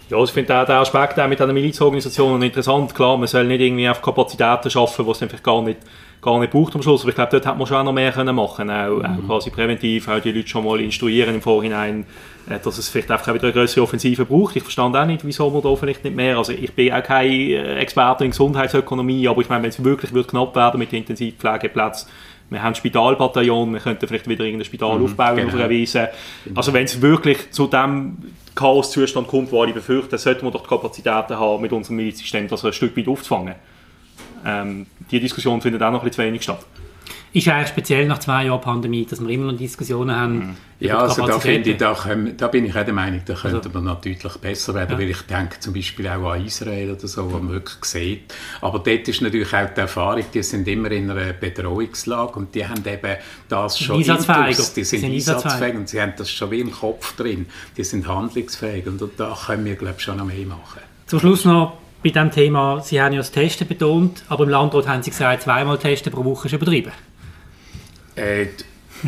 Ja, 0.10 0.24
ich 0.24 0.30
finde 0.30 0.62
auch 0.62 0.66
den 0.66 0.76
Aspekt 0.76 1.20
auch 1.20 1.28
mit 1.28 1.42
einer 1.42 1.54
Milizorganisation 1.54 2.42
interessant. 2.42 2.94
Klar, 2.94 3.18
man 3.18 3.28
soll 3.28 3.46
nicht 3.46 3.62
irgendwie 3.62 3.90
auf 3.90 4.02
Kapazitäten 4.02 4.70
schaffen, 4.70 5.04
die 5.04 5.12
es 5.12 5.22
einfach 5.24 5.42
gar 5.42 5.64
nicht, 5.64 5.80
gar 6.26 6.40
nicht 6.40 6.52
braucht 6.52 6.76
am 6.76 6.82
Schluss. 6.82 7.02
Aber 7.02 7.10
ich 7.10 7.16
glaube, 7.16 7.32
dort 7.32 7.46
hätte 7.46 7.58
man 7.58 7.68
schon 7.68 7.78
auch 7.78 7.84
noch 7.84 7.94
mehr 7.94 8.12
können 8.12 8.36
machen 8.36 8.68
können. 8.68 8.72
Auch, 8.72 8.98
mhm. 8.98 9.06
auch 9.06 9.28
quasi 9.28 9.52
präventiv, 9.52 10.08
auch 10.08 10.20
die 10.20 10.32
Leute 10.32 10.48
schon 10.48 10.66
mal 10.66 10.82
instruieren 10.82 11.36
im 11.36 11.42
Vorhinein, 11.42 12.06
äh, 12.50 12.60
dass 12.62 12.78
es 12.78 12.90
vielleicht 12.90 13.12
einfach 13.12 13.34
wieder 13.34 13.44
eine 13.44 13.54
größere 13.54 13.84
Offensive 13.84 14.26
braucht. 14.26 14.56
Ich 14.56 14.64
verstand 14.64 14.98
auch 14.98 15.06
nicht, 15.06 15.26
wieso 15.26 15.50
man 15.50 15.62
da 15.62 15.76
vielleicht 15.76 16.04
nicht 16.04 16.16
mehr. 16.16 16.38
Also 16.38 16.52
ich 16.52 16.74
bin 16.74 16.92
auch 16.92 17.04
kein 17.04 17.30
äh, 17.30 17.76
Experte 17.78 18.26
in 18.26 18.32
Gesundheitsökonomie, 18.32 19.28
aber 19.28 19.42
ich 19.42 19.50
meine, 19.50 19.64
wenn 19.64 19.70
es 19.70 19.84
wirklich 19.84 20.14
wird 20.14 20.28
knapp 20.28 20.56
werden 20.56 20.80
mit 20.80 20.92
den 20.92 21.00
Intensivpflegeplätzen, 21.00 22.10
wir 22.50 22.62
haben 22.62 22.76
Spitalbataillon, 22.76 23.74
wir 23.74 23.80
könnten 23.80 24.08
vielleicht 24.08 24.28
wieder 24.30 24.44
irgendein 24.44 24.66
Spital 24.66 25.00
mhm, 25.00 25.06
aufbauen 25.06 25.36
genau. 25.36 25.48
auf 25.48 25.56
einer 25.56 25.70
Wiese. 25.70 26.10
Genau. 26.44 26.58
Also 26.58 26.74
wenn 26.74 26.86
es 26.86 27.02
wirklich 27.02 27.50
zu 27.52 27.66
dem 27.66 28.18
Chaoszustand 28.54 29.28
kommt, 29.28 29.52
wo 29.52 29.64
ich 29.66 29.74
befürchte, 29.74 30.12
dann 30.12 30.20
sollten 30.20 30.46
wir 30.46 30.52
doch 30.52 30.62
die 30.62 30.70
Kapazitäten 30.70 31.40
haben, 31.40 31.62
mit 31.62 31.74
unserem 31.74 31.98
Milizsystem 31.98 32.48
das 32.48 32.64
ein 32.64 32.72
Stück 32.72 32.96
weit 32.96 33.08
aufzufangen. 33.08 33.56
Ähm, 34.46 34.86
die 35.12 35.20
Diskussion 35.20 35.62
findet 35.62 35.82
auch 35.82 35.92
noch 35.92 36.02
ein 36.02 36.06
bisschen 36.06 36.24
zu 36.24 36.28
wenig 36.28 36.44
statt 36.44 36.66
ist 37.36 37.50
eigentlich 37.50 37.68
speziell 37.68 38.08
nach 38.08 38.20
zwei 38.20 38.46
Jahren 38.46 38.62
Pandemie, 38.62 39.06
dass 39.06 39.22
wir 39.22 39.30
immer 39.30 39.52
noch 39.52 39.58
Diskussionen 39.58 40.16
haben. 40.16 40.34
Mhm. 40.34 40.56
Ja, 40.80 41.00
also 41.00 41.28
da, 41.28 41.38
finde 41.38 41.72
ich, 41.72 41.78
da, 41.78 41.94
können, 41.94 42.38
da 42.38 42.48
bin 42.48 42.66
ich 42.66 42.78
auch 42.78 42.86
der 42.86 42.94
Meinung, 42.94 43.22
da 43.26 43.34
könnte 43.34 43.58
also, 43.58 43.70
man 43.72 43.84
noch 43.84 44.00
deutlich 44.00 44.38
besser 44.38 44.74
werden, 44.74 44.94
ja. 44.94 44.98
weil 44.98 45.10
ich 45.10 45.22
denke 45.24 45.60
zum 45.60 45.74
Beispiel 45.74 46.08
auch 46.08 46.32
an 46.32 46.46
Israel 46.46 46.92
oder 46.92 47.08
so, 47.08 47.30
wo 47.30 47.38
man 47.38 47.50
wirklich 47.50 47.84
sieht. 47.84 48.34
Aber 48.62 48.80
dort 48.80 49.08
ist 49.08 49.22
natürlich 49.22 49.54
auch 49.54 49.70
die 49.70 49.82
Erfahrung, 49.82 50.24
die 50.34 50.44
sind 50.44 50.66
immer 50.70 50.90
in 50.92 51.12
einer 51.12 51.34
Bedrohungslage 51.34 52.34
und 52.34 52.56
die 52.56 52.66
haben 52.66 52.84
eben 52.86 53.18
das 53.50 53.80
schon 53.80 54.02
Intus, 54.02 54.74
die 54.74 54.86
sind, 54.86 55.02
sind 55.02 55.14
einsatzfähig 55.14 55.76
und 55.76 55.90
sie 55.90 56.02
haben 56.02 56.14
das 56.18 56.32
schon 56.32 56.52
wie 56.52 56.62
im 56.62 56.72
Kopf 56.72 57.18
drin. 57.18 57.48
Die 57.76 57.84
sind 57.84 58.08
handlungsfähig 58.08 58.88
und 58.88 59.02
da 59.18 59.38
können 59.46 59.66
wir, 59.66 59.76
glaube 59.76 59.96
ich, 59.98 60.04
schon 60.04 60.18
noch 60.18 60.26
mehr 60.26 60.46
machen. 60.46 60.80
Zum 61.06 61.20
Schluss 61.20 61.44
noch 61.44 61.78
bei 62.06 62.12
diesem 62.12 62.30
Thema, 62.30 62.82
Sie 62.82 63.02
haben 63.02 63.14
ja 63.14 63.18
das 63.18 63.32
Testen 63.32 63.68
betont, 63.68 64.24
aber 64.30 64.44
im 64.44 64.50
Landrat 64.52 64.88
haben 64.88 65.02
Sie 65.02 65.10
gesagt, 65.10 65.42
zweimal 65.42 65.80
Testen 65.80 66.14
pro 66.14 66.24
Woche 66.24 66.48
ist 66.48 66.54
übertrieben. 66.54 66.92
Äh, 68.16 68.46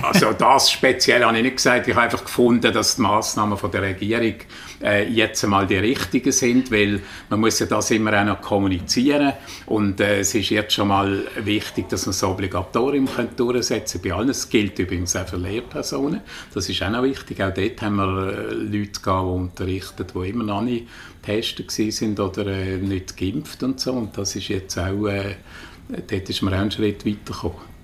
also 0.01 0.33
das 0.33 0.71
speziell 0.71 1.23
habe 1.23 1.37
ich 1.37 1.43
nicht 1.43 1.57
gesagt. 1.57 1.87
Ich 1.87 1.95
habe 1.95 2.05
einfach 2.05 2.23
gefunden, 2.23 2.71
dass 2.73 2.95
die 2.95 3.01
Massnahmen 3.01 3.57
von 3.57 3.71
der 3.71 3.81
Regierung 3.81 4.35
äh, 4.83 5.07
jetzt 5.09 5.43
einmal 5.43 5.65
die 5.65 5.77
richtigen 5.77 6.31
sind, 6.31 6.71
weil 6.71 7.01
man 7.29 7.39
muss 7.39 7.59
ja 7.59 7.65
das 7.65 7.91
immer 7.91 8.19
auch 8.19 8.25
noch 8.25 8.41
kommunizieren 8.41 9.33
und 9.65 9.99
äh, 9.99 10.19
es 10.19 10.35
ist 10.35 10.49
jetzt 10.49 10.73
schon 10.73 10.89
mal 10.89 11.23
wichtig, 11.37 11.89
dass 11.89 12.05
man 12.05 12.11
das 12.11 12.23
Obligatorium 12.23 13.07
durchsetzen 13.35 14.01
bei 14.03 14.13
allen. 14.13 14.27
Das 14.27 14.49
gilt 14.49 14.77
übrigens 14.77 15.15
auch 15.15 15.27
für 15.27 15.37
Lehrpersonen. 15.37 16.21
Das 16.53 16.69
ist 16.69 16.81
auch 16.83 16.89
noch 16.89 17.03
wichtig. 17.03 17.41
Auch 17.41 17.53
dort 17.53 17.81
haben 17.81 17.95
wir 17.95 18.33
äh, 18.33 18.53
Leute 18.53 19.01
gehabt, 19.01 19.27
die 19.27 19.31
unterrichten, 19.31 20.05
die 20.13 20.29
immer 20.29 20.43
noch 20.43 20.61
nicht 20.61 20.87
getestet 21.21 21.71
sind 21.71 22.19
oder 22.19 22.45
äh, 22.47 22.77
nicht 22.77 23.17
geimpft 23.17 23.63
und 23.63 23.79
so. 23.79 23.93
Und 23.93 24.17
das 24.17 24.35
ist 24.35 24.47
jetzt 24.49 24.77
auch, 24.77 25.07
äh, 25.07 25.35
dort 25.89 26.29
ist 26.29 26.41
man 26.41 26.53
auch 26.53 26.59
einen 26.59 26.71
Schritt 26.71 27.05
weitergekommen. 27.05 27.76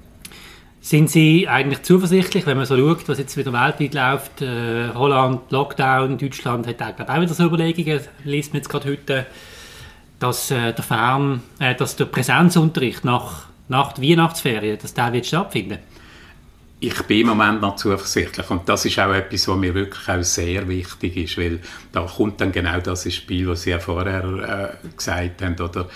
Sind 0.84 1.10
Sie 1.10 1.48
eigentlich 1.48 1.82
zuversichtlich, 1.84 2.46
wenn 2.46 2.58
man 2.58 2.66
so 2.66 2.76
schaut, 2.76 3.08
was 3.08 3.18
jetzt 3.18 3.38
wieder 3.38 3.54
weltweit 3.54 3.94
läuft, 3.94 4.42
äh, 4.42 4.90
Holland, 4.94 5.50
Lockdown, 5.50 6.18
Deutschland 6.18 6.68
hat 6.68 6.82
auch, 6.82 7.08
auch 7.08 7.22
wieder 7.22 7.34
so 7.34 7.46
Überlegungen, 7.46 8.02
liest 8.26 8.52
man 8.52 8.58
jetzt 8.62 8.68
gerade 8.68 8.90
heute, 8.90 9.26
dass, 10.20 10.52
äh, 10.52 10.74
der, 10.74 10.84
Fern, 10.84 11.42
äh, 11.60 11.74
dass 11.74 11.96
der 11.96 12.04
Präsenzunterricht 12.04 13.06
nach, 13.06 13.46
nach 13.70 13.94
der 13.94 14.04
Weihnachtsferien, 14.04 14.78
dass 14.78 14.94
der 14.94 15.14
wird 15.14 15.26
stattfinden 15.26 15.78
ich 16.86 17.02
bin 17.04 17.22
im 17.22 17.28
Moment 17.28 17.62
noch 17.62 17.78
zuversichtlich 17.78 18.50
und 18.50 18.68
das 18.68 18.84
ist 18.84 19.00
auch 19.00 19.14
etwas, 19.14 19.48
was 19.48 19.58
mir 19.58 19.74
wirklich 19.74 20.10
auch 20.10 20.22
sehr 20.22 20.68
wichtig 20.68 21.16
ist, 21.16 21.38
weil 21.38 21.62
da 21.94 22.02
kommt 22.02 22.42
dann 22.42 22.52
genau 22.52 22.78
das 22.82 23.06
ins 23.06 23.16
Spiel, 23.16 23.48
was 23.48 23.62
Sie 23.62 23.70
ja 23.70 23.80
vorher 23.80 24.76
äh, 24.84 24.88
gesagt 24.98 25.42
haben, 25.42 25.56
oder 25.58 25.88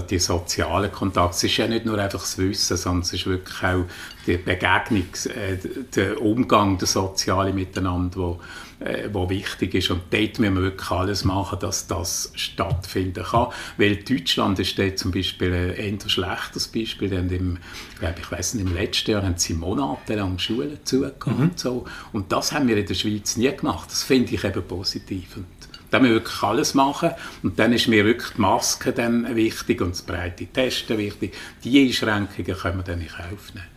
die 0.00 0.18
sozialen 0.18 0.90
Kontakte. 0.90 1.36
Es 1.36 1.44
ist 1.44 1.56
ja 1.58 1.68
nicht 1.68 1.86
nur 1.86 1.96
einfach 1.96 2.18
das 2.18 2.38
Wissen, 2.38 2.76
sondern 2.76 3.02
es 3.02 3.12
ist 3.12 3.26
wirklich 3.26 3.62
auch 3.62 3.84
die 4.26 4.36
Begegnung, 4.36 5.06
äh, 5.34 5.56
der 5.94 6.20
Umgang, 6.20 6.78
der 6.78 6.88
soziale 6.88 7.52
Miteinander, 7.52 8.16
wo, 8.16 8.40
äh, 8.80 9.08
wo 9.12 9.28
wichtig 9.28 9.74
ist. 9.74 9.90
Und 9.90 10.02
dort 10.10 10.38
müssen 10.38 10.54
wir 10.54 10.62
wirklich 10.62 10.90
alles 10.90 11.24
machen, 11.24 11.58
dass 11.60 11.86
das 11.86 12.32
stattfinden 12.34 13.24
kann. 13.24 13.48
Weil 13.76 13.96
Deutschland 13.96 14.58
ist 14.58 14.78
dort 14.78 14.98
zum 14.98 15.10
Beispiel 15.10 15.52
ein 15.52 15.98
eher 15.98 16.08
schlechtes 16.08 16.68
Beispiel. 16.68 17.08
Denn 17.08 17.30
im, 17.30 17.58
glaube 17.98 18.16
ich, 18.20 18.30
weiss 18.30 18.54
nicht, 18.54 18.66
im 18.66 18.74
letzten 18.74 19.12
Jahr 19.12 19.22
haben 19.22 19.36
sie 19.36 19.54
monatelang 19.54 20.38
Schulen 20.38 20.78
zugehört. 20.84 21.26
Mhm. 21.26 21.34
Und, 21.34 21.58
so. 21.58 21.84
und 22.12 22.32
das 22.32 22.52
haben 22.52 22.68
wir 22.68 22.76
in 22.76 22.86
der 22.86 22.94
Schweiz 22.94 23.36
nie 23.36 23.54
gemacht. 23.54 23.90
Das 23.90 24.02
finde 24.02 24.34
ich 24.34 24.44
eben 24.44 24.62
positiv. 24.62 25.36
Und 25.36 25.46
Da 25.90 25.98
müssen 25.98 26.14
wir 26.14 26.20
wirklich 26.20 26.42
alles 26.42 26.74
machen. 26.74 27.10
Und 27.42 27.58
dann 27.58 27.72
ist 27.72 27.88
mir 27.88 28.04
wirklich 28.04 28.32
die 28.36 28.40
Maske 28.40 28.92
dann 28.92 29.36
wichtig 29.36 29.80
und 29.80 29.90
das 29.90 30.02
breite 30.02 30.46
Testen 30.46 30.96
wichtig. 30.98 31.34
Die 31.64 31.86
Einschränkungen 31.86 32.56
können 32.56 32.78
wir 32.78 32.84
dann 32.84 33.00
nicht 33.00 33.14
aufnehmen. 33.14 33.71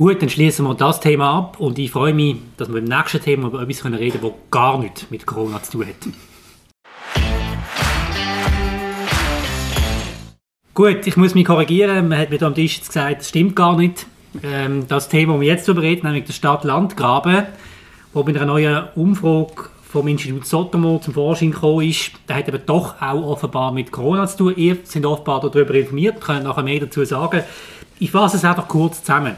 Gut, 0.00 0.22
dann 0.22 0.30
schließen 0.30 0.64
wir 0.64 0.74
das 0.74 0.98
Thema 0.98 1.30
ab 1.30 1.60
und 1.60 1.78
ich 1.78 1.90
freue 1.90 2.14
mich, 2.14 2.36
dass 2.56 2.72
wir 2.72 2.80
beim 2.80 2.84
nächsten 2.84 3.20
Thema 3.20 3.48
über 3.48 3.60
etwas 3.60 3.84
reden 3.84 3.98
können, 3.98 4.22
das 4.22 4.32
gar 4.50 4.78
nichts 4.78 5.10
mit 5.10 5.26
Corona 5.26 5.62
zu 5.62 5.72
tun 5.72 5.86
hat. 5.86 6.08
Gut, 10.72 11.06
ich 11.06 11.18
muss 11.18 11.34
mich 11.34 11.44
korrigieren. 11.44 12.08
Man 12.08 12.18
hat 12.18 12.30
mir 12.30 12.40
am 12.40 12.54
Tisch 12.54 12.80
gesagt, 12.80 13.20
das 13.20 13.28
stimmt 13.28 13.54
gar 13.54 13.76
nicht. 13.76 14.06
Ähm, 14.42 14.88
das 14.88 15.10
Thema, 15.10 15.34
das 15.34 15.40
wir 15.42 15.48
jetzt 15.48 15.68
darüber 15.68 15.82
reden, 15.82 16.06
nämlich 16.06 16.24
der 16.24 16.32
Stadt-Land-Graben, 16.32 17.48
wo 18.14 18.22
bei 18.22 18.30
einer 18.30 18.46
neuen 18.46 18.84
Umfrage 18.94 19.68
vom 19.82 20.08
Institut 20.08 20.46
Sotomo 20.46 20.98
zum 21.00 21.12
Vorschein 21.12 21.50
gekommen 21.50 21.86
ist, 21.86 22.12
der 22.26 22.36
hat 22.36 22.48
eben 22.48 22.62
doch 22.64 23.02
auch 23.02 23.22
offenbar 23.22 23.70
mit 23.70 23.92
Corona 23.92 24.26
zu 24.26 24.38
tun. 24.38 24.54
Ihr 24.56 24.78
seid 24.82 25.04
offenbar 25.04 25.42
darüber 25.42 25.74
informiert, 25.74 26.22
könnt 26.22 26.44
nachher 26.44 26.62
mehr 26.62 26.80
dazu 26.80 27.04
sagen. 27.04 27.42
Ich 27.98 28.10
fasse 28.10 28.38
es 28.38 28.46
einfach 28.46 28.66
kurz 28.66 29.00
zusammen. 29.02 29.36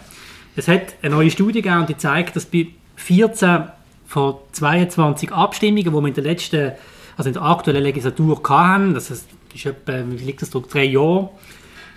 Es 0.55 0.69
hat 0.69 0.95
eine 1.03 1.15
neue 1.15 1.31
Studie 1.31 1.63
gegeben, 1.63 1.87
die 1.87 1.97
zeigt, 1.97 2.37
dass 2.37 2.45
bei 2.45 2.69
14 2.97 3.65
von 4.07 4.35
22 4.53 5.33
Abstimmungen, 5.33 5.85
die 5.85 5.91
wir 5.91 6.07
in 6.07 6.15
der 6.15 6.25
letzten, 6.25 6.73
also 7.17 7.29
in 7.29 7.35
der 7.35 7.43
aktuellen 7.43 7.83
Legislatur 7.83 8.41
hatten, 8.49 8.95
das 8.95 9.11
ist 9.11 9.27
etwa, 9.65 10.03
wie 10.09 10.25
liegt 10.25 10.43
das 10.43 10.51
drauf, 10.51 10.67
drei 10.69 10.85
Jahre, 10.85 11.31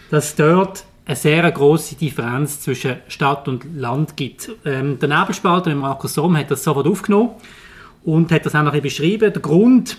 dass 0.10 0.36
dort 0.36 0.86
eine 1.06 1.16
sehr 1.16 1.52
große 1.52 1.96
Differenz 1.96 2.62
zwischen 2.62 2.98
Stadt 3.08 3.48
und 3.48 3.66
Land 3.76 4.16
gibt. 4.16 4.52
Ähm, 4.66 4.98
der 5.00 5.10
Nebelspalter, 5.10 5.76
Markus 5.76 6.16
Somm, 6.16 6.38
hat 6.38 6.50
das 6.50 6.64
sofort 6.64 6.88
aufgenommen 6.88 7.32
und 8.04 8.32
hat 8.32 8.46
das 8.46 8.56
auch 8.56 8.64
noch 8.64 8.74
ein 8.74 8.82
bisschen 8.82 9.04
beschrieben. 9.04 9.34
Der 9.34 9.42
Grund 9.42 9.98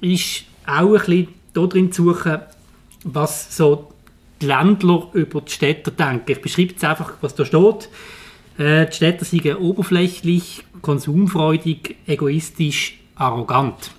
ist 0.00 0.44
auch 0.66 0.86
ein 0.86 0.92
bisschen 0.92 1.28
darin 1.52 1.92
zu 1.92 2.04
suchen, 2.04 2.38
was 3.04 3.56
so 3.56 3.92
die 4.40 4.46
Ländler 4.46 5.08
über 5.12 5.40
die 5.40 5.50
Städter 5.52 5.90
denken. 5.90 6.32
Ich 6.32 6.40
beschreibe 6.40 6.72
jetzt 6.72 6.84
einfach, 6.84 7.14
was 7.20 7.34
da 7.34 7.44
steht. 7.44 7.88
Äh, 8.58 8.86
die 8.86 8.92
Städter 8.92 9.24
sind 9.24 9.46
oberflächlich, 9.58 10.64
konsumfreudig, 10.82 11.96
egoistisch, 12.06 12.98
arrogant. 13.14 13.92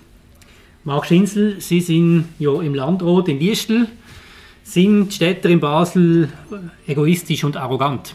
Marc 0.84 1.06
Schinsel, 1.06 1.60
Sie 1.60 1.80
sind 1.80 2.26
ja 2.38 2.60
im 2.60 2.74
Landrat 2.74 3.28
in 3.28 3.38
Liestel. 3.38 3.88
Sind 4.62 5.08
die 5.08 5.14
Städter 5.14 5.48
in 5.48 5.60
Basel 5.60 6.30
egoistisch 6.86 7.44
und 7.44 7.56
arrogant? 7.56 8.14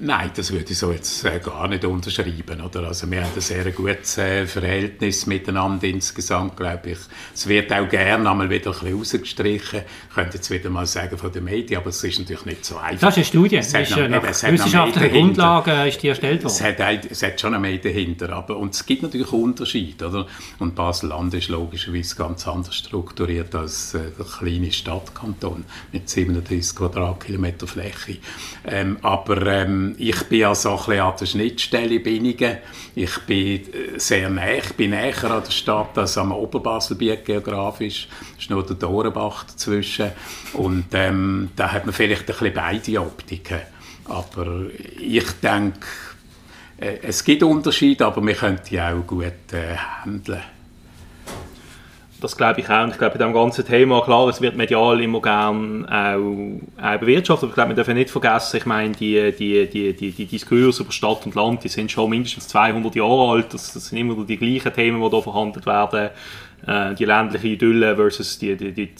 Nein, 0.00 0.30
das 0.36 0.52
würde 0.52 0.70
ich 0.70 0.78
so 0.78 0.92
jetzt 0.92 1.24
äh, 1.24 1.40
gar 1.40 1.66
nicht 1.66 1.84
unterschreiben. 1.84 2.60
Oder? 2.60 2.86
Also 2.86 3.10
wir 3.10 3.24
haben 3.24 3.32
ein 3.34 3.40
sehr 3.40 3.68
gutes 3.72 4.16
äh, 4.18 4.46
Verhältnis 4.46 5.26
miteinander 5.26 5.88
insgesamt, 5.88 6.56
glaube 6.56 6.90
ich. 6.90 6.98
Es 7.34 7.48
wird 7.48 7.72
auch 7.72 7.88
gerne 7.88 8.30
einmal 8.30 8.48
wieder 8.48 8.70
ein 8.70 8.78
bisschen 8.78 8.96
rausgestrichen. 8.96 9.80
Ich 10.08 10.14
könnte 10.14 10.36
jetzt 10.36 10.50
wieder 10.50 10.70
mal 10.70 10.86
sagen 10.86 11.18
von 11.18 11.32
den 11.32 11.42
Medien, 11.42 11.80
aber 11.80 11.90
es 11.90 12.04
ist 12.04 12.20
natürlich 12.20 12.44
nicht 12.44 12.64
so 12.64 12.76
einfach. 12.76 13.08
Das 13.08 13.16
ist 13.16 13.16
eine 13.16 13.24
Studie. 13.24 13.56
Es 13.56 13.74
ist 13.74 13.90
noch, 13.90 14.08
nach 14.08 14.22
wissenschaftlichen 14.22 15.10
Grundlagen 15.10 15.88
ist 15.88 16.00
die 16.00 16.08
erstellt 16.08 16.44
worden. 16.44 16.54
Es 16.54 16.62
hat, 16.62 17.10
es 17.10 17.22
hat 17.24 17.40
schon 17.40 17.54
eine 17.54 17.60
Medien 17.60 17.92
dahinter. 17.92 18.30
Aber, 18.30 18.56
und 18.56 18.74
es 18.74 18.86
gibt 18.86 19.02
natürlich 19.02 19.32
Unterschiede. 19.32 20.08
Oder? 20.08 20.26
Und 20.60 20.76
Basel-Land 20.76 21.34
ist 21.34 21.48
logischerweise 21.48 22.14
ganz 22.14 22.46
anders 22.46 22.76
strukturiert 22.76 23.52
als 23.56 23.94
äh, 23.94 24.12
der 24.16 24.26
kleine 24.26 24.70
Stadtkanton 24.70 25.64
mit 25.90 26.08
37 26.08 26.76
Quadratkilometer 26.76 27.66
Fläche. 27.66 28.18
Ähm, 28.64 28.98
aber 29.02 29.44
ähm, 29.46 29.87
ich 29.98 30.22
bin 30.24 30.44
also 30.44 30.70
ein 30.70 30.76
bisschen 30.76 31.00
an 31.00 31.14
der 31.18 31.26
Schnittstelle 31.26 32.00
Binnigen. 32.00 32.58
Ich 32.94 33.18
bin 33.20 33.60
äh, 33.72 33.98
sehr 33.98 34.28
nah, 34.28 34.50
ich 34.50 34.72
bin 34.74 34.90
näher 34.90 35.24
an 35.24 35.42
der 35.44 35.50
Stadt 35.50 35.96
als 35.96 36.18
am 36.18 36.32
Oberbaselbiet 36.32 37.24
geografisch. 37.24 38.08
Es 38.36 38.44
ist 38.44 38.50
nur 38.50 38.66
der 38.66 38.76
Dorenbach 38.76 39.44
dazwischen. 39.44 40.12
Und 40.54 40.86
ähm, 40.92 41.50
da 41.56 41.72
hat 41.72 41.86
man 41.86 41.94
vielleicht 41.94 42.22
ein 42.22 42.26
bisschen 42.26 42.54
beide 42.54 43.00
Optiken. 43.00 43.60
Aber 44.04 44.66
ich 45.00 45.30
denke, 45.42 45.86
äh, 46.78 46.98
es 47.02 47.24
gibt 47.24 47.42
Unterschiede, 47.42 48.06
aber 48.06 48.24
wir 48.26 48.34
können 48.34 48.60
die 48.68 48.80
auch 48.80 49.06
gut 49.06 49.52
äh, 49.52 49.76
handeln 49.76 50.42
das 52.20 52.36
glaube 52.36 52.60
ich 52.60 52.68
auch. 52.68 52.84
Und 52.84 52.90
ich 52.90 52.98
glaube, 52.98 53.16
bei 53.16 53.24
diesem 53.24 53.32
ganzen 53.32 53.66
Thema, 53.66 54.02
klar, 54.02 54.28
es 54.28 54.40
wird 54.40 54.56
medial 54.56 55.00
immer 55.00 55.22
gern 55.22 55.86
auch, 55.86 56.84
auch 56.84 56.98
bewirtschaftet, 56.98 57.44
aber 57.44 57.50
ich 57.50 57.54
glaube, 57.54 57.70
wir 57.70 57.76
dürfen 57.76 57.94
nicht 57.94 58.10
vergessen, 58.10 58.56
ich 58.56 58.66
meine, 58.66 58.92
die, 58.92 59.32
die, 59.32 59.68
die, 59.68 59.92
die, 59.94 60.12
die 60.12 60.26
Diskurse 60.26 60.82
über 60.82 60.92
Stadt 60.92 61.26
und 61.26 61.34
Land, 61.34 61.64
die 61.64 61.68
sind 61.68 61.90
schon 61.90 62.10
mindestens 62.10 62.48
200 62.48 62.94
Jahre 62.94 63.30
alt. 63.30 63.54
Das, 63.54 63.72
das 63.72 63.86
sind 63.86 63.98
immer 63.98 64.24
die 64.24 64.36
gleichen 64.36 64.72
Themen, 64.72 65.00
die 65.00 65.08
hier 65.08 65.22
verhandelt 65.22 65.66
werden. 65.66 66.10
Äh, 66.66 66.94
die 66.94 67.04
ländliche 67.04 67.48
Idylle 67.48 67.94
versus 67.94 68.38
die, 68.38 68.56
die, 68.56 68.72
die 68.72 68.90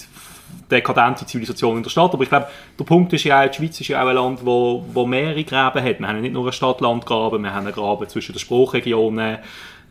dekadente 0.71 1.27
Zivilisation 1.27 1.77
in 1.77 1.83
der 1.83 1.91
Stadt. 1.91 2.13
Aber 2.13 2.23
ich 2.23 2.29
glaube, 2.29 2.49
der 2.79 2.85
Punkt 2.85 3.13
ist 3.13 3.25
ja 3.25 3.43
auch, 3.43 3.49
die 3.49 3.57
Schweiz 3.57 3.81
ist 3.81 3.89
ja 3.89 4.03
auch 4.03 4.09
ein 4.09 4.15
Land, 4.15 4.45
wo, 4.45 4.85
wo 4.93 5.07
mehrere 5.07 5.43
Gräben 5.45 5.83
hat. 5.83 5.99
Wir 5.99 6.09
haben 6.09 6.21
nicht 6.21 6.33
nur 6.33 6.45
einen 6.45 6.53
Stadt-Land-Graben, 6.53 7.43
wir 7.43 7.55
haben 7.55 7.67
einen 7.67 7.75
Graben 7.75 8.09
zwischen 8.09 8.33
den 8.33 8.39
Sprachregionen, 8.39 9.39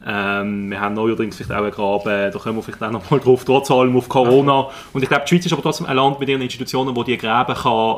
ähm, 0.06 0.70
wir 0.70 0.80
haben 0.80 0.96
neuerdings 0.96 1.36
vielleicht 1.36 1.52
auch 1.52 1.64
einen 1.64 1.72
Graben, 1.72 2.32
da 2.32 2.40
kommen 2.40 2.58
wir 2.58 2.64
vielleicht 2.64 2.84
auch 2.84 2.92
noch 2.92 3.10
mal 3.10 3.20
drauf, 3.20 3.44
trotz 3.46 3.72
allem 3.72 3.96
auf 3.98 4.08
Corona. 4.08 4.68
Und 4.94 5.02
ich 5.04 5.10
glaube, 5.10 5.24
die 5.26 5.30
Schweiz 5.30 5.46
ist 5.46 5.54
aber 5.54 5.62
trotzdem 5.62 5.88
ein 5.88 5.96
Land 5.96 6.20
mit 6.20 6.30
ihren 6.30 6.42
Institutionen, 6.42 6.96
wo 6.96 7.04
die 7.04 7.18
Gräben 7.18 7.56
kann 7.56 7.98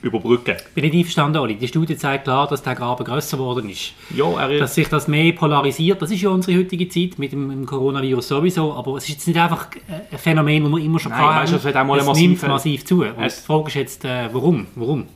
überbrücken. 0.00 0.56
Bin 0.74 0.84
ich 0.84 0.92
einverstanden, 0.92 1.38
Oli. 1.38 1.56
Die 1.56 1.66
Studie 1.66 1.96
zeigt 1.96 2.24
klar, 2.24 2.46
dass 2.46 2.62
der 2.62 2.74
Graben 2.74 3.04
grösser 3.04 3.36
geworden 3.36 3.68
ist. 3.68 3.94
Ja, 4.14 4.26
er 4.40 4.50
ist. 4.50 4.60
Dass 4.60 4.74
sich 4.74 4.88
das 4.88 5.08
mehr 5.08 5.32
polarisiert, 5.32 6.00
das 6.00 6.10
ist 6.10 6.22
ja 6.22 6.30
unsere 6.30 6.58
heutige 6.58 6.88
Zeit 6.88 7.18
mit 7.18 7.32
dem, 7.32 7.66
Coronavirus 7.66 8.28
sowieso, 8.28 8.74
aber 8.74 8.96
es 8.96 9.04
ist 9.04 9.10
jetzt 9.10 9.26
nicht 9.26 9.38
einfach 9.38 9.68
ein 9.88 10.18
Phänomen, 10.18 10.64
das 10.64 10.72
wir 10.72 10.84
immer 10.84 10.98
schon 10.98 11.10
Nein, 11.10 11.20
haben. 11.20 11.42
Weißt, 11.42 11.52
es, 11.54 11.64
hat 11.64 11.76
auch 11.76 11.84
mal 11.84 11.98
es 11.98 12.06
massiv, 12.06 12.30
nimmt 12.30 12.52
massiv 12.52 12.84
zu. 12.84 13.02
Und 13.02 13.16
die 13.18 13.30
Frage 13.30 13.68
ist 13.68 13.74
jetzt, 13.74 14.04
äh, 14.04 14.28
warum? 14.32 14.66
warum? 14.76 15.06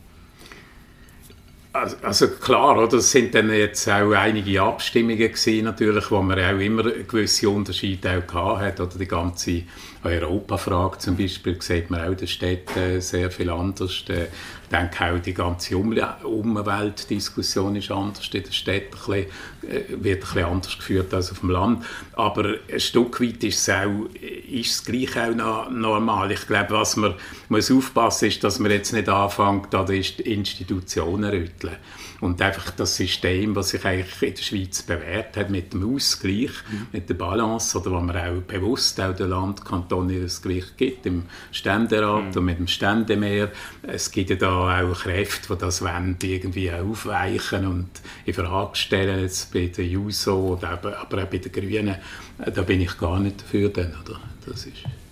Also, 1.75 1.95
also, 2.03 2.27
klar, 2.27 2.77
oder? 2.77 2.97
es 2.97 3.09
sind 3.09 3.33
dann 3.33 3.51
jetzt 3.51 3.89
auch 3.89 4.11
einige 4.11 4.61
Abstimmungen 4.61 5.17
gewesen, 5.17 5.65
natürlich, 5.65 6.11
wo 6.11 6.21
man 6.21 6.37
auch 6.37 6.59
immer 6.59 6.83
gewisse 6.83 7.49
Unterschiede 7.49 8.23
auch 8.31 8.59
hat, 8.59 8.79
oder 8.79 8.95
die 8.95 9.07
ganze 9.07 9.63
Europafrage 10.03 10.97
zum 10.99 11.17
Beispiel 11.17 11.59
sieht 11.61 11.89
man 11.89 12.01
auch, 12.01 12.15
das 12.15 12.29
steht 12.29 12.75
äh, 12.75 12.99
sehr 12.99 13.31
viel 13.31 13.49
anders. 13.49 14.03
Ich 14.07 14.69
denke 14.71 15.05
auch, 15.05 15.19
die 15.19 15.33
ganze 15.33 15.77
um 15.77 15.97
Umweltdiskussion 16.23 17.75
ist 17.75 17.91
anders 17.91 18.29
in 18.33 18.43
der 18.43 18.51
Stadt, 18.51 18.75
ein 18.75 18.89
bisschen, 18.91 19.13
äh, 19.13 19.83
wird 19.89 20.17
ein 20.17 20.19
bisschen 20.19 20.45
anders 20.45 20.77
geführt 20.77 21.13
als 21.13 21.31
auf 21.31 21.39
dem 21.39 21.51
Land. 21.51 21.85
Aber 22.13 22.55
ein 22.71 22.79
Stück 22.79 23.21
weit 23.21 23.43
ist 23.43 23.67
es, 23.67 23.69
auch, 23.73 24.09
ist 24.51 24.71
es 24.71 24.85
gleich 24.85 25.17
auch 25.17 25.33
noch 25.33 25.69
normal. 25.69 26.31
Ich 26.31 26.45
glaube, 26.47 26.71
was 26.71 26.97
man 26.97 27.15
muss 27.49 27.71
aufpassen 27.71 28.27
muss, 28.27 28.35
ist, 28.35 28.43
dass 28.43 28.59
man 28.59 28.71
jetzt 28.71 28.93
nicht 28.93 29.07
anfängt, 29.09 29.73
an 29.73 29.85
die 29.85 29.99
Institutionen 29.99 31.49
zu 31.59 31.62
rütteln. 31.63 31.77
Und 32.21 32.41
einfach 32.41 32.71
das 32.71 32.95
System, 32.95 33.53
das 33.53 33.69
sich 33.69 33.83
eigentlich 33.85 34.21
in 34.21 34.35
der 34.35 34.41
Schweiz 34.41 34.81
bewährt 34.83 35.35
hat, 35.37 35.49
mit 35.49 35.73
dem 35.73 35.95
Ausgleich, 35.95 36.51
mhm. 36.71 36.87
mit 36.91 37.09
der 37.09 37.15
Balance, 37.15 37.77
oder 37.77 37.91
wo 37.91 37.99
man 37.99 38.15
auch 38.15 38.41
bewusst 38.41 38.99
auch 39.01 39.15
den 39.15 39.29
Landkanton 39.29 40.09
ihr 40.09 40.27
Gewicht 40.41 40.77
gibt, 40.77 41.05
im 41.05 41.23
Ständerat 41.51 42.31
mhm. 42.31 42.37
und 42.37 42.45
mit 42.45 42.59
dem 42.59 42.67
Ständemeer. 42.67 43.51
Es 43.83 44.11
gibt 44.11 44.29
ja 44.29 44.35
da 44.35 44.81
auch 44.81 45.01
Kräfte, 45.01 45.53
die 45.53 45.59
das 45.59 45.81
wollen, 45.81 46.17
irgendwie 46.21 46.71
aufweichen 46.71 47.67
und 47.67 47.89
in 48.25 48.33
Frage 48.33 48.75
stellen, 48.75 49.21
jetzt 49.21 49.51
bei 49.53 49.67
der 49.67 49.85
JUSO, 49.85 50.53
oder 50.53 50.71
aber 50.71 51.01
auch 51.01 51.05
bei 51.05 51.25
den 51.25 51.51
Grünen. 51.51 51.95
Da 52.37 52.61
bin 52.61 52.81
ich 52.81 52.97
gar 52.97 53.19
nicht 53.19 53.41
dafür. 53.41 53.69
Dann, 53.69 53.93
oder? 54.03 54.19
Das 54.45 54.65
ist 54.65 55.02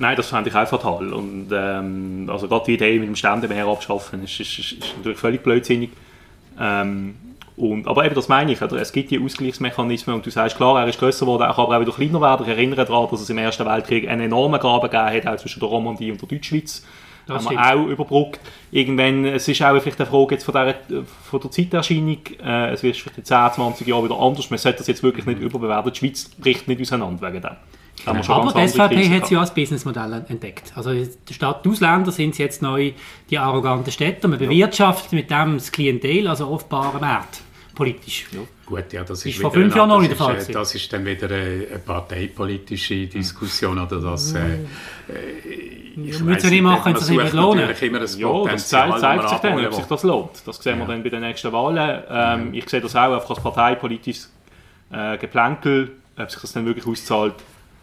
Nein, 0.00 0.16
das 0.16 0.28
fände 0.28 0.48
ich 0.48 0.56
auch 0.56 0.66
fatal. 0.66 1.12
Und, 1.12 1.48
ähm, 1.52 2.28
also 2.32 2.48
gerade 2.48 2.64
die 2.64 2.74
Idee 2.74 2.98
mit 2.98 3.06
dem 3.06 3.16
Ständemeer 3.16 3.66
abschaffen 3.66 4.24
ist, 4.24 4.40
ist, 4.40 4.58
ist, 4.58 4.72
ist 4.72 4.96
natürlich 4.96 5.18
völlig 5.18 5.42
blödsinnig. 5.42 5.90
Ähm, 6.58 7.14
und, 7.58 7.86
aber 7.86 8.06
eben, 8.06 8.14
das 8.14 8.26
meine 8.26 8.50
ich, 8.50 8.62
oder? 8.62 8.78
es 8.78 8.92
gibt 8.92 9.10
die 9.10 9.22
Ausgleichsmechanismen 9.22 10.16
und 10.16 10.24
du 10.24 10.30
sagst, 10.30 10.56
klar, 10.56 10.80
er 10.80 10.88
ist 10.88 10.98
grösser 10.98 11.26
geworden, 11.26 11.42
er 11.42 11.52
kann 11.52 11.66
aber 11.66 11.76
auch 11.76 11.80
wieder 11.82 11.92
kleiner 11.92 12.18
werden. 12.22 12.46
Ich 12.46 12.48
erinnere 12.48 12.86
daran, 12.86 13.08
dass 13.10 13.20
es 13.20 13.28
im 13.28 13.36
Ersten 13.36 13.66
Weltkrieg 13.66 14.08
einen 14.08 14.22
enormen 14.22 14.58
Graben 14.58 14.88
gegeben 14.88 15.26
hat, 15.26 15.26
auch 15.26 15.36
zwischen 15.36 15.60
der 15.60 15.68
Romandie 15.68 16.10
und 16.10 16.22
der 16.22 16.28
Deutschschweiz. 16.28 16.82
Das 17.26 17.44
haben 17.44 17.54
wir 17.54 17.74
auch 17.74 17.86
überbrückt. 17.86 18.40
Irgendwann, 18.72 19.26
es 19.26 19.46
ist 19.48 19.60
auch 19.60 19.78
vielleicht 19.78 20.00
eine 20.00 20.08
Frage 20.08 20.34
jetzt 20.34 20.44
von 20.44 20.54
der, 20.54 20.76
von 21.30 21.40
der 21.40 21.50
Zeiterscheinung, 21.50 22.18
äh, 22.42 22.70
es 22.70 22.82
wird 22.82 22.96
vielleicht 22.96 23.18
in 23.18 23.24
10, 23.26 23.52
20 23.52 23.86
Jahren 23.86 24.04
wieder 24.04 24.18
anders, 24.18 24.48
man 24.48 24.58
sollte 24.58 24.78
das 24.78 24.86
jetzt 24.86 25.02
wirklich 25.02 25.26
nicht 25.26 25.40
überbewerten. 25.40 25.92
Die 25.92 25.98
Schweiz 25.98 26.30
bricht 26.30 26.66
nicht 26.68 26.80
auseinander 26.80 27.28
wegen 27.28 27.42
dem. 27.42 27.56
Aber 28.06 28.52
die 28.52 28.68
SVP 28.68 29.08
hat 29.10 29.26
sie 29.26 29.34
ja 29.34 29.40
als 29.40 29.54
Businessmodell 29.54 30.24
entdeckt. 30.28 30.72
Also 30.74 30.92
statt 31.30 31.66
Ausländer 31.66 32.12
sind 32.12 32.38
jetzt 32.38 32.62
neu 32.62 32.92
die 33.28 33.38
arroganten 33.38 33.92
Städte. 33.92 34.28
Man 34.28 34.38
bewirtschaftet 34.38 35.12
mit 35.12 35.30
dem 35.30 35.54
das 35.54 35.72
Klientel, 35.72 36.28
also 36.28 36.48
offenbare 36.48 36.98
Markt, 36.98 37.42
politisch. 37.74 38.26
Ja. 38.32 38.40
Gut, 38.66 38.92
ja, 38.92 39.02
das 39.02 39.20
ist, 39.20 39.26
ist 39.26 39.40
vor 39.40 39.52
fünf 39.52 39.74
Jahren 39.74 39.88
noch 39.88 39.98
nicht 39.98 40.10
der 40.10 40.16
Fall. 40.16 40.36
Ist, 40.36 40.54
das 40.54 40.74
ist 40.74 40.92
dann 40.92 41.04
wieder 41.04 41.26
eine, 41.26 41.66
eine 41.68 41.78
parteipolitische 41.84 43.06
Diskussion 43.08 43.78
oder 43.78 44.00
das. 44.00 44.32
Äh, 44.34 44.58
ich 45.96 46.24
weiß 46.24 46.44
nicht 46.44 46.62
machen, 46.62 46.94
wenn 46.94 47.00
es 47.00 47.06
sich 47.06 47.18
nicht 47.18 47.32
lohnt. 47.32 47.60
Ja, 47.60 48.44
das 48.46 48.68
zeigt, 48.68 49.00
zeigt 49.00 49.28
sich 49.28 49.38
dann, 49.38 49.66
ob 49.66 49.74
sich 49.74 49.84
das 49.86 50.02
lohnt. 50.04 50.30
Das 50.46 50.62
sehen 50.62 50.78
wir 50.78 50.86
dann 50.86 51.02
bei 51.02 51.08
den 51.08 51.20
nächsten 51.20 51.52
Wahlen. 51.52 52.02
Ähm, 52.08 52.54
ich 52.54 52.68
sehe 52.68 52.80
das 52.80 52.94
auch 52.94 53.12
einfach 53.12 53.30
als 53.30 53.40
parteipolitisches 53.40 54.32
äh, 54.92 55.18
Geplänkel 55.18 55.96
ob 56.22 56.30
sich 56.30 56.40
das 56.40 56.52
dann 56.52 56.66
wirklich 56.66 56.86
auszahlt, 56.86 57.34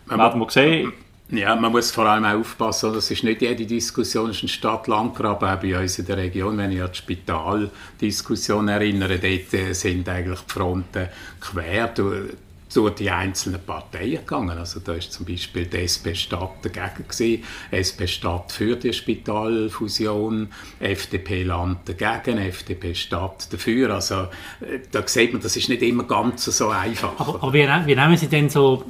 werden 0.10 0.40
wir 0.40 0.50
sehen. 0.50 0.94
Ja, 1.30 1.58
man 1.58 1.74
muss 1.74 1.92
vor 1.92 2.06
allem 2.06 2.24
auch 2.24 2.40
aufpassen, 2.40 2.94
das 2.94 3.12
ist 3.12 3.24
nicht 3.26 3.42
jede 3.42 3.66
Diskussion, 3.66 4.30
es 4.30 4.38
ist 4.38 4.44
ein 4.44 4.48
Stadt-Land-Graben, 4.48 5.50
auch 5.50 5.60
bei 5.60 5.78
uns 5.78 6.00
in 6.00 6.06
der 6.06 6.16
Region. 6.16 6.58
Wenn 6.58 6.72
ich 6.72 6.82
an 6.82 6.90
die 6.90 6.98
Spitaldiskussion 6.98 8.70
erinnere, 8.70 9.20
dort 9.20 9.54
äh, 9.54 9.74
sind 9.74 10.08
eigentlich 10.08 10.40
die 10.40 10.54
Fronten 10.54 11.10
quer 11.42 11.90
durch, 11.90 12.32
durch 12.74 12.96
die 12.96 13.10
einzelnen 13.10 13.60
Parteien 13.62 14.20
gegangen. 14.20 14.58
Also 14.58 14.80
da 14.80 14.94
ist 14.94 15.12
zum 15.12 15.26
Beispiel 15.26 15.66
die 15.66 15.80
SP 15.84 16.16
Stadt 16.16 16.64
dagegen 16.64 17.06
gewesen, 17.10 17.44
SP 17.76 18.08
Stadt 18.08 18.54
für 18.54 18.78
die 18.78 18.94
Spitalfusion, 18.94 20.48
FDP 20.80 21.44
Land 21.44 21.90
dagegen, 21.90 22.38
FDP 22.38 22.96
Stadt 22.96 23.52
dafür. 23.52 23.96
Also 23.96 24.30
äh, 24.62 24.80
da 24.92 25.06
sieht 25.06 25.34
man, 25.34 25.42
das 25.42 25.58
ist 25.58 25.68
nicht 25.68 25.82
immer 25.82 26.06
ganz 26.06 26.46
so 26.46 26.70
einfach. 26.70 27.20
Aber, 27.20 27.44
aber 27.44 27.54
wie, 27.54 27.68
wie 27.68 27.96
nehmen 27.96 28.16
Sie 28.16 28.28
denn 28.28 28.50
so 28.50 28.86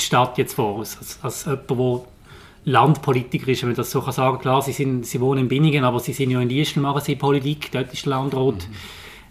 die 0.00 0.04
Stadt 0.04 0.38
jetzt 0.38 0.54
vor, 0.54 0.78
als, 0.78 1.18
als 1.22 1.44
jemand, 1.44 1.70
der 1.70 2.00
Landpolitiker 2.64 3.48
ist, 3.48 3.62
wenn 3.62 3.70
man 3.70 3.76
das 3.76 3.90
so 3.90 4.00
kann 4.00 4.12
sagen 4.12 4.38
Klar, 4.38 4.62
Sie, 4.62 4.72
sind, 4.72 5.06
Sie 5.06 5.20
wohnen 5.20 5.42
in 5.42 5.48
Binningen, 5.48 5.84
aber 5.84 6.00
Sie 6.00 6.12
sind 6.12 6.30
ja 6.30 6.40
in 6.40 6.48
Liestel, 6.48 6.82
machen 6.82 7.00
Sie 7.02 7.16
Politik, 7.16 7.70
dort 7.72 7.92
ist 7.92 8.04
der 8.04 8.10
Landrat. 8.10 8.54
Mhm. 8.54 8.74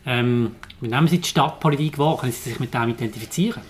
Ähm, 0.05 0.51
wie 0.81 0.87
nehmen 0.87 1.07
Sie 1.07 1.19
die 1.19 1.27
Stadtpolitik 1.27 1.99
wahr? 1.99 2.17
Können 2.17 2.31
Sie 2.31 2.49
sich 2.49 2.59
mit 2.59 2.73
dem 2.73 2.89
identifizieren? 2.89 3.61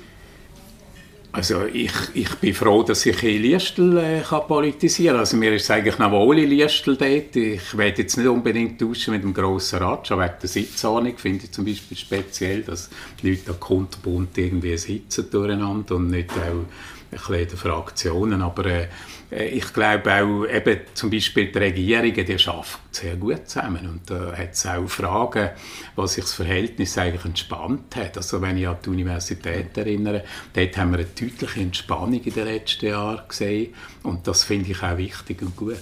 Also 1.39 1.63
ich, 1.67 1.93
ich 2.15 2.35
bin 2.35 2.53
froh, 2.53 2.83
dass 2.83 3.05
ich 3.05 3.23
in 3.23 3.41
Liestel 3.41 3.97
äh, 3.97 4.19
kann 4.27 4.45
politisieren 4.45 5.13
kann. 5.13 5.19
Also 5.21 5.37
mir 5.37 5.53
ist 5.53 5.63
es 5.63 5.71
eigentlich 5.71 5.97
noch 5.97 6.11
wohl 6.11 6.37
in 6.37 6.49
Liestel 6.49 6.97
dort. 6.97 7.33
Ich 7.33 7.77
werde 7.77 8.01
jetzt 8.01 8.17
nicht 8.17 8.27
unbedingt 8.27 8.81
tauschen 8.81 9.13
mit 9.13 9.23
dem 9.23 9.33
grossen 9.33 9.79
Rat, 9.79 10.05
schon 10.05 10.19
wegen 10.19 10.33
der 10.41 10.49
Sitzordnung 10.49 11.17
finde 11.17 11.45
ich 11.45 11.51
zum 11.53 11.63
Beispiel 11.63 11.95
speziell, 11.95 12.63
dass 12.63 12.89
die 13.21 13.29
Leute 13.29 13.43
da 13.45 13.53
kunterbunt 13.53 14.37
irgendwie 14.37 14.75
sitzen 14.75 15.31
durcheinander 15.31 15.95
und 15.95 16.09
nicht 16.09 16.29
auch 16.31 16.35
ein 16.41 16.67
bisschen 17.09 17.35
in 17.35 17.47
Fraktionen. 17.47 18.41
Aber 18.41 18.65
äh, 18.65 18.87
ich 19.31 19.73
glaube 19.73 20.11
auch, 20.11 20.45
eben 20.45 20.79
zum 20.95 21.11
Beispiel 21.11 21.51
die 21.51 21.57
Regierungen, 21.59 22.25
die 22.25 22.47
arbeiten 22.47 22.65
sehr 22.91 23.15
gut 23.15 23.47
zusammen. 23.47 23.87
Und 23.87 24.09
da 24.09 24.35
hat 24.35 24.53
es 24.53 24.65
auch 24.65 24.87
Fragen, 24.87 25.49
was 25.95 26.15
sich 26.15 26.23
das 26.23 26.33
Verhältnis 26.33 26.97
eigentlich 26.97 27.25
entspannt 27.25 27.95
hat. 27.95 28.17
Also 28.17 28.41
wenn 28.41 28.57
ich 28.57 28.67
an 28.67 28.77
die 28.83 28.89
Universität 28.89 29.77
erinnere, 29.77 30.23
dort 30.53 30.77
haben 30.77 30.91
wir 30.91 30.99
eine 30.99 31.07
deutliche 31.07 31.59
Entspannung 31.59 32.23
in 32.23 32.33
den 32.33 32.45
letzten 32.45 32.87
Jahren 32.87 33.21
gesehen. 33.27 33.73
Und 34.01 34.27
das 34.27 34.43
finde 34.43 34.71
ich 34.71 34.81
auch 34.81 34.97
wichtig 34.97 35.41
und 35.43 35.55
gut. 35.55 35.77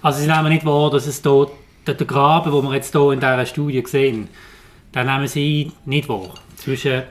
Also 0.00 0.20
Sie 0.20 0.28
nehmen 0.28 0.48
nicht 0.48 0.64
wahr, 0.64 0.90
dass 0.90 1.06
es 1.06 1.20
dort 1.20 1.52
der 1.86 1.94
Graben, 1.94 2.52
den 2.52 2.64
wir 2.64 2.74
jetzt 2.74 2.92
hier 2.92 3.10
in 3.10 3.18
dieser 3.18 3.46
Studie 3.46 3.82
sehen, 3.86 4.28
den 4.94 5.06
nehmen 5.06 5.26
Sie 5.26 5.72
nicht 5.84 6.08
wahr 6.08 6.34
zwischen 6.56 7.02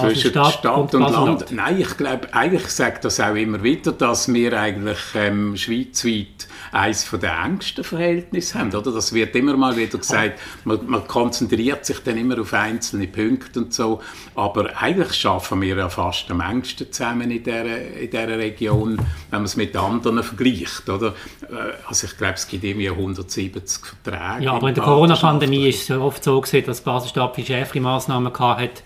zwischen 0.00 0.30
Stadt, 0.30 0.54
Stadt 0.54 0.94
und, 0.94 0.94
und 0.94 1.12
Land. 1.12 1.52
Nein, 1.52 1.80
ich 1.80 1.96
glaube, 1.96 2.32
eigentlich 2.32 2.66
sagt 2.68 3.04
das 3.04 3.20
auch 3.20 3.34
immer 3.34 3.62
wieder, 3.62 3.92
dass 3.92 4.32
wir 4.32 4.58
eigentlich 4.58 4.98
ähm, 5.14 5.56
schweizweit 5.56 6.48
eines 6.72 7.10
der 7.10 7.38
engsten 7.44 7.84
Verhältnisse 7.84 8.58
haben. 8.58 8.74
Oder? 8.74 8.90
Das 8.90 9.12
wird 9.12 9.36
immer 9.36 9.56
mal 9.56 9.76
wieder 9.76 9.98
gesagt, 9.98 10.40
man, 10.64 10.78
man, 10.86 11.06
konzentriert 11.06 11.84
sich 11.84 11.98
dann 12.02 12.16
immer 12.16 12.40
auf 12.40 12.54
einzelne 12.54 13.06
Punkte 13.06 13.60
und 13.60 13.74
so, 13.74 14.00
aber 14.34 14.70
eigentlich 14.80 15.12
schaffen 15.12 15.60
wir 15.60 15.76
ja 15.76 15.88
fast 15.90 16.30
am 16.30 16.40
engsten 16.40 16.90
zusammen 16.90 17.30
in 17.30 17.42
dieser, 17.42 17.78
in 17.78 18.10
dieser 18.10 18.38
Region, 18.38 18.96
wenn 18.96 19.06
man 19.30 19.44
es 19.44 19.56
mit 19.56 19.76
anderen 19.76 20.22
vergleicht. 20.22 20.88
Oder? 20.88 21.08
Äh, 21.42 21.74
also 21.86 22.06
ich 22.06 22.16
glaube, 22.16 22.34
es 22.34 22.48
gibt 22.48 22.64
irgendwie 22.64 22.88
170 22.88 23.84
Verträge. 24.02 24.44
Ja, 24.44 24.52
aber 24.52 24.70
in 24.70 24.74
der 24.74 24.84
Corona-Pandemie 24.84 25.68
ist 25.68 25.90
es 25.90 25.96
oft 25.96 26.24
so 26.24 26.40
gesehen, 26.40 26.64
dass 26.64 26.80
Basel-Stadt 26.80 27.34
viel 27.34 27.44
schärfere 27.44 27.80
Massnahmen 27.80 28.32
hatte 28.32 28.82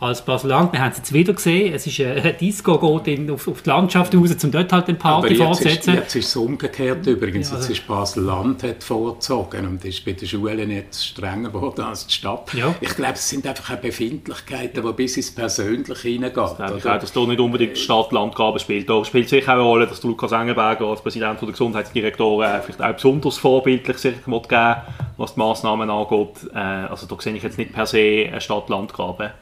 als 0.00 0.24
Baseland. 0.24 0.72
Wir 0.72 0.80
haben 0.80 0.92
es 0.92 0.98
jetzt 0.98 1.12
wieder 1.12 1.32
gesehen. 1.32 1.74
Es 1.74 1.86
ist 1.86 2.00
ein 2.00 2.36
Disco 2.40 2.78
geht 2.78 3.30
auf, 3.30 3.48
auf 3.48 3.62
die 3.62 3.68
Landschaft 3.68 4.14
raus, 4.14 4.30
um 4.44 4.50
dort 4.50 4.72
halt 4.72 4.88
den 4.88 4.96
Party 4.96 5.34
fortzusetzen. 5.34 5.94
Jetzt 5.94 6.14
ist 6.14 6.28
es 6.28 6.36
umgekehrt 6.36 7.06
übrigens. 7.06 7.50
Ja, 7.50 7.56
also 7.56 7.68
jetzt 7.68 7.80
ist 7.80 7.88
Basel-Land 7.88 8.64
vorgezogen 8.78 9.66
und 9.66 9.84
ist 9.84 10.04
bei 10.04 10.12
den 10.12 10.28
Schulen 10.28 10.70
jetzt 10.70 11.04
strenger 11.04 11.50
geworden 11.50 11.80
als 11.82 12.06
die 12.06 12.14
Stadt. 12.14 12.54
Ja. 12.54 12.74
Ich 12.80 12.94
glaube, 12.94 13.14
es 13.14 13.28
sind 13.28 13.46
einfach 13.46 13.74
auch 13.74 13.80
Befindlichkeiten, 13.80 14.84
die 14.86 14.92
bis 14.92 15.16
ins 15.16 15.34
Persönliche 15.34 16.08
hineingehen. 16.08 16.46
Ich 16.76 16.82
glaube 16.82 16.98
dass 17.00 17.12
da 17.12 17.20
nicht 17.26 17.40
unbedingt 17.40 17.76
Stadt-Land-Gabe 17.76 18.60
spielt. 18.60 18.88
Da 18.88 19.04
spielt 19.04 19.28
sicher 19.28 19.52
auch 19.52 19.54
eine 19.54 19.62
Rolle, 19.62 19.86
dass 19.86 20.02
Lukas 20.04 20.32
Engelberger 20.32 20.86
als 20.86 21.00
Präsident 21.00 21.40
der 21.40 21.48
Gesundheitsdirektoren 21.48 22.62
vielleicht 22.62 22.82
auch 22.82 22.92
besonders 22.92 23.38
vorbildlich 23.38 23.98
sich 23.98 24.14
geben 24.24 24.76
was 25.18 25.34
die 25.34 25.40
Massnahmen 25.40 25.90
angeht. 25.90 26.48
Äh, 26.54 26.58
also 26.58 27.06
da 27.06 27.20
sehe 27.20 27.34
ich 27.34 27.42
jetzt 27.42 27.58
nicht 27.58 27.72
per 27.72 27.86
se 27.86 28.28
eine 28.28 28.40
Stadt-Land-Gabe. 28.40 29.32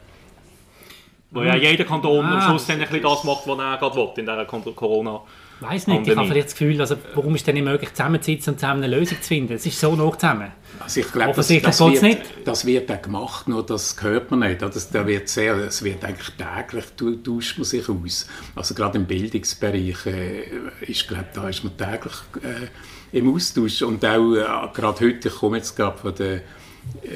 Wo 1.37 1.43
ja 1.43 1.55
jeder 1.55 1.83
Kanton 1.83 2.25
ah, 2.25 2.35
am 2.35 2.41
Schluss 2.41 2.65
dann 2.67 2.77
ein 2.77 2.87
bisschen 2.87 3.03
das 3.03 3.23
macht, 3.23 3.47
was 3.47 3.59
er 3.59 3.77
gerade 3.77 3.95
will 3.95 4.09
in 4.17 4.25
dieser 4.25 4.45
corona 4.45 5.21
Ich 5.61 5.67
weiß 5.67 5.87
nicht, 5.87 6.07
ich 6.07 6.15
habe 6.15 6.27
vielleicht 6.27 6.47
das 6.47 6.55
Gefühl, 6.55 6.79
also, 6.81 6.95
warum 7.13 7.35
ist 7.35 7.41
es 7.41 7.45
denn 7.45 7.55
nicht 7.55 7.63
möglich, 7.63 7.91
zusammenzusitzen 7.91 8.53
und 8.53 8.59
zusammen 8.59 8.83
eine 8.83 8.95
Lösung 8.95 9.21
zu 9.21 9.27
finden? 9.27 9.53
Es 9.53 9.65
ist 9.65 9.79
so 9.79 9.95
noch 9.95 10.15
zusammen. 10.15 10.51
Also 10.79 10.99
ich 10.99 11.11
glaube, 11.11 11.33
das, 11.35 11.47
das, 11.47 11.79
wird, 11.79 12.01
nicht. 12.01 12.21
das 12.45 12.65
wird 12.65 12.91
auch 12.91 13.01
gemacht, 13.01 13.47
nur 13.47 13.65
das 13.65 13.95
hört 14.01 14.31
man 14.31 14.41
nicht. 14.41 14.61
Das, 14.61 14.89
da 14.89 15.05
wird 15.05 15.29
sehr, 15.29 15.55
es 15.57 15.83
wird 15.83 16.03
eigentlich 16.03 16.29
täglich, 16.31 16.85
tauscht 17.23 17.57
man 17.57 17.65
sich 17.65 17.89
aus. 17.89 18.27
Also 18.55 18.73
gerade 18.73 18.97
im 18.97 19.05
Bildungsbereich 19.05 20.05
äh, 20.05 20.43
ist, 20.81 21.07
glaube 21.07 21.25
da 21.33 21.49
ist 21.49 21.63
man 21.63 21.77
täglich 21.77 22.13
äh, 22.43 23.17
im 23.17 23.33
Austausch. 23.33 23.81
Und 23.81 24.05
auch 24.05 24.33
äh, 24.33 24.45
gerade 24.73 25.05
heute, 25.05 25.27
ich 25.29 25.35
komme 25.35 25.57
jetzt 25.57 25.75
gerade 25.75 25.97
von 25.97 26.13
der 26.15 26.41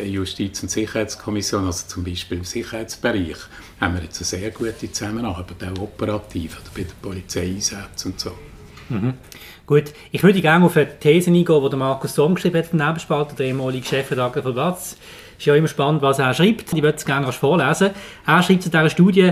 Justiz- 0.05 0.61
und 0.63 0.69
Sicherheitskommission, 0.69 1.65
also 1.65 1.87
zum 1.87 2.03
Beispiel 2.03 2.39
im 2.39 2.43
Sicherheitsbereich, 2.43 3.37
haben 3.81 3.95
wir 3.95 4.03
jetzt 4.03 4.19
eine 4.19 4.25
sehr 4.25 4.51
gute 4.51 4.91
Zusammenarbeit, 4.91 5.55
auch 5.63 5.81
operativ, 5.81 6.57
oder 6.61 6.69
bei 6.75 6.83
den 6.83 6.91
Polizeieinsätzen 7.01 8.11
und 8.11 8.19
so. 8.19 8.31
Mhm. 8.89 9.13
Gut, 9.65 9.85
ich 10.11 10.21
würde 10.21 10.41
gerne 10.41 10.65
auf 10.65 10.77
eine 10.77 10.99
These 10.99 11.31
eingehen, 11.31 11.69
die 11.71 11.75
Markus 11.75 12.13
Somm 12.15 12.35
geschrieben 12.35 12.57
hat, 12.57 12.73
Nebenspalter, 12.73 13.35
der 13.35 13.47
ehemalige 13.47 13.87
Chefredakteur 13.87 14.43
von 14.43 14.53
Platz. 14.53 14.97
Ist 15.37 15.45
ja 15.45 15.55
immer 15.55 15.67
spannend, 15.67 16.01
was 16.03 16.19
er 16.19 16.33
schreibt. 16.33 16.71
Ich 16.73 16.83
würde 16.83 16.97
es 16.97 17.05
gerne 17.05 17.31
vorlesen. 17.31 17.91
Er 18.27 18.43
schreibt 18.43 18.63
zu 18.63 18.69
dieser 18.69 18.89
Studie, 18.89 19.31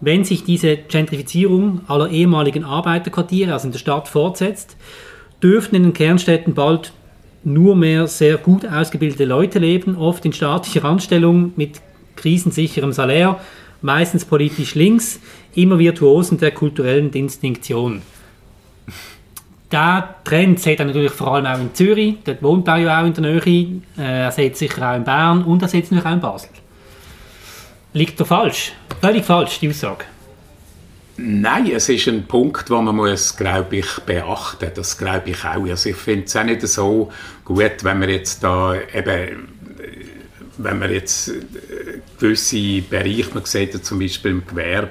wenn 0.00 0.24
sich 0.24 0.44
diese 0.44 0.76
Gentrifizierung 0.76 1.80
aller 1.88 2.08
ehemaligen 2.10 2.64
Arbeiterquartiere, 2.64 3.52
also 3.52 3.66
in 3.66 3.72
der 3.72 3.80
Stadt, 3.80 4.06
fortsetzt, 4.06 4.76
dürften 5.42 5.74
in 5.74 5.82
den 5.84 5.92
Kernstädten 5.92 6.54
bald 6.54 6.92
nur 7.42 7.74
mehr 7.74 8.06
sehr 8.06 8.36
gut 8.36 8.66
ausgebildete 8.66 9.24
Leute 9.24 9.58
leben, 9.58 9.96
oft 9.96 10.24
in 10.24 10.32
staatlicher 10.32 10.84
Anstellung 10.84 11.52
mit 11.56 11.80
krisensicherem 12.14 12.92
Salär, 12.92 13.40
meistens 13.82 14.24
politisch 14.24 14.74
links, 14.74 15.20
immer 15.54 15.78
Virtuosen 15.78 16.38
der 16.38 16.50
kulturellen 16.52 17.10
Distinktion. 17.10 18.02
Der 19.70 20.14
Trend 20.24 20.60
sieht 20.60 20.80
er 20.80 20.86
natürlich 20.86 21.12
vor 21.12 21.34
allem 21.34 21.46
auch 21.46 21.60
in 21.60 21.74
Zürich, 21.74 22.16
dort 22.24 22.42
wohnt 22.42 22.66
er 22.68 22.76
ja 22.78 23.02
auch 23.02 23.06
in 23.06 23.12
der 23.12 23.22
Nähe, 23.22 23.80
äh, 23.98 24.22
er 24.22 24.32
sieht 24.32 24.56
sicher 24.56 24.90
auch 24.90 24.96
in 24.96 25.04
Bern 25.04 25.44
und 25.44 25.60
er 25.60 25.68
sieht 25.68 25.84
natürlich 25.84 26.06
auch 26.06 26.12
in 26.12 26.20
Basel. 26.20 26.48
Liegt 27.92 28.18
er 28.18 28.26
falsch? 28.26 28.72
Völlig 29.00 29.24
falsch, 29.24 29.58
die 29.60 29.68
Aussage. 29.68 30.04
Nein, 31.20 31.68
es 31.72 31.88
ist 31.88 32.06
ein 32.06 32.26
Punkt, 32.26 32.70
den 32.70 32.84
man 32.84 32.94
muss, 32.94 33.36
glaube 33.36 33.78
ich, 33.78 33.98
beachten. 34.06 34.70
Das 34.74 34.96
glaube 34.96 35.30
ich 35.30 35.44
auch. 35.44 35.66
Also 35.68 35.88
ich 35.88 35.96
finde 35.96 36.26
es 36.26 36.36
auch 36.36 36.44
nicht 36.44 36.66
so 36.66 37.10
gut, 37.44 37.82
wenn 37.82 37.98
man 37.98 38.08
jetzt 38.08 38.44
da 38.44 38.76
eben 38.94 39.48
wenn 40.58 40.78
man 40.78 40.92
jetzt 40.92 41.28
äh, 41.28 42.00
gewisse 42.18 42.82
Bereiche, 42.82 43.30
man 43.32 43.44
sieht 43.44 43.74
ja 43.74 43.82
zum 43.82 44.00
Beispiel 44.00 44.32
im 44.32 44.46
Gewerbe, 44.46 44.90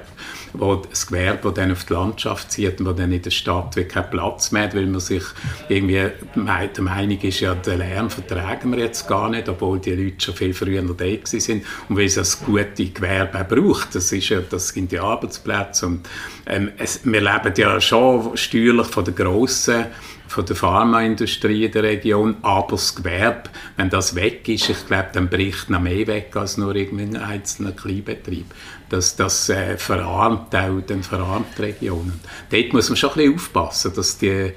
wo 0.54 0.76
das 0.76 1.06
Gewerbe, 1.06 1.40
das 1.42 1.54
dann 1.54 1.72
auf 1.72 1.84
die 1.84 1.92
Landschaft 1.92 2.50
zieht 2.50 2.80
und 2.80 2.86
wo 2.86 2.92
dann 2.92 3.12
in 3.12 3.20
der 3.20 3.30
Stadt 3.30 3.76
wie 3.76 3.84
keinen 3.84 4.10
Platz 4.10 4.50
mehr 4.50 4.64
hat, 4.64 4.74
weil 4.74 4.86
man 4.86 5.00
sich 5.00 5.22
irgendwie 5.68 6.10
der 6.34 6.82
Meinung 6.82 7.20
ist, 7.20 7.40
ja, 7.40 7.54
den 7.54 7.78
Lärm 7.78 8.08
vertragen 8.08 8.72
wir 8.72 8.78
jetzt 8.78 9.06
gar 9.06 9.28
nicht, 9.28 9.48
obwohl 9.48 9.78
die 9.78 9.94
Leute 9.94 10.24
schon 10.24 10.34
viel 10.34 10.54
früher 10.54 10.82
da 10.82 11.04
sind 11.24 11.64
und 11.88 11.96
weil 11.96 12.06
es 12.06 12.14
das 12.14 12.40
gute 12.40 12.86
Gewerbe 12.86 13.40
auch 13.40 13.48
braucht. 13.48 13.94
Das, 13.94 14.10
ist 14.10 14.30
ja, 14.30 14.40
das 14.40 14.68
sind 14.68 14.90
die 14.90 14.98
Arbeitsplätze 14.98 15.86
und 15.86 16.08
ähm, 16.46 16.72
es, 16.78 17.00
wir 17.04 17.20
leben 17.20 17.54
ja 17.56 17.80
schon 17.80 18.36
steuerlich 18.36 18.86
von 18.86 19.04
der 19.04 19.14
grossen 19.14 19.86
von 20.28 20.44
der 20.44 20.56
Pharmaindustrie 20.56 21.64
in 21.64 21.72
der 21.72 21.82
Region, 21.82 22.36
aber 22.42 22.72
das 22.72 22.94
Gewerbe, 22.94 23.50
wenn 23.76 23.90
das 23.90 24.14
weg 24.14 24.48
ist, 24.48 24.68
ich 24.68 24.86
glaube, 24.86 25.08
dann 25.12 25.28
bricht 25.28 25.70
noch 25.70 25.80
mehr 25.80 26.06
weg 26.06 26.36
als 26.36 26.58
nur 26.58 26.76
irgendein 26.76 27.16
einzelner 27.16 27.72
Kleinbetrieb. 27.72 28.46
Das, 28.90 29.16
das 29.16 29.48
äh, 29.48 29.76
verarmt 29.76 30.54
auch 30.54 30.80
den 30.80 31.02
verarmt 31.02 31.58
Regionen. 31.58 32.20
Dort 32.50 32.72
muss 32.72 32.88
man 32.88 32.96
schon 32.96 33.10
ein 33.10 33.16
bisschen 33.16 33.34
aufpassen, 33.34 33.92
dass 33.96 34.18
die 34.18 34.28
äh, 34.28 34.52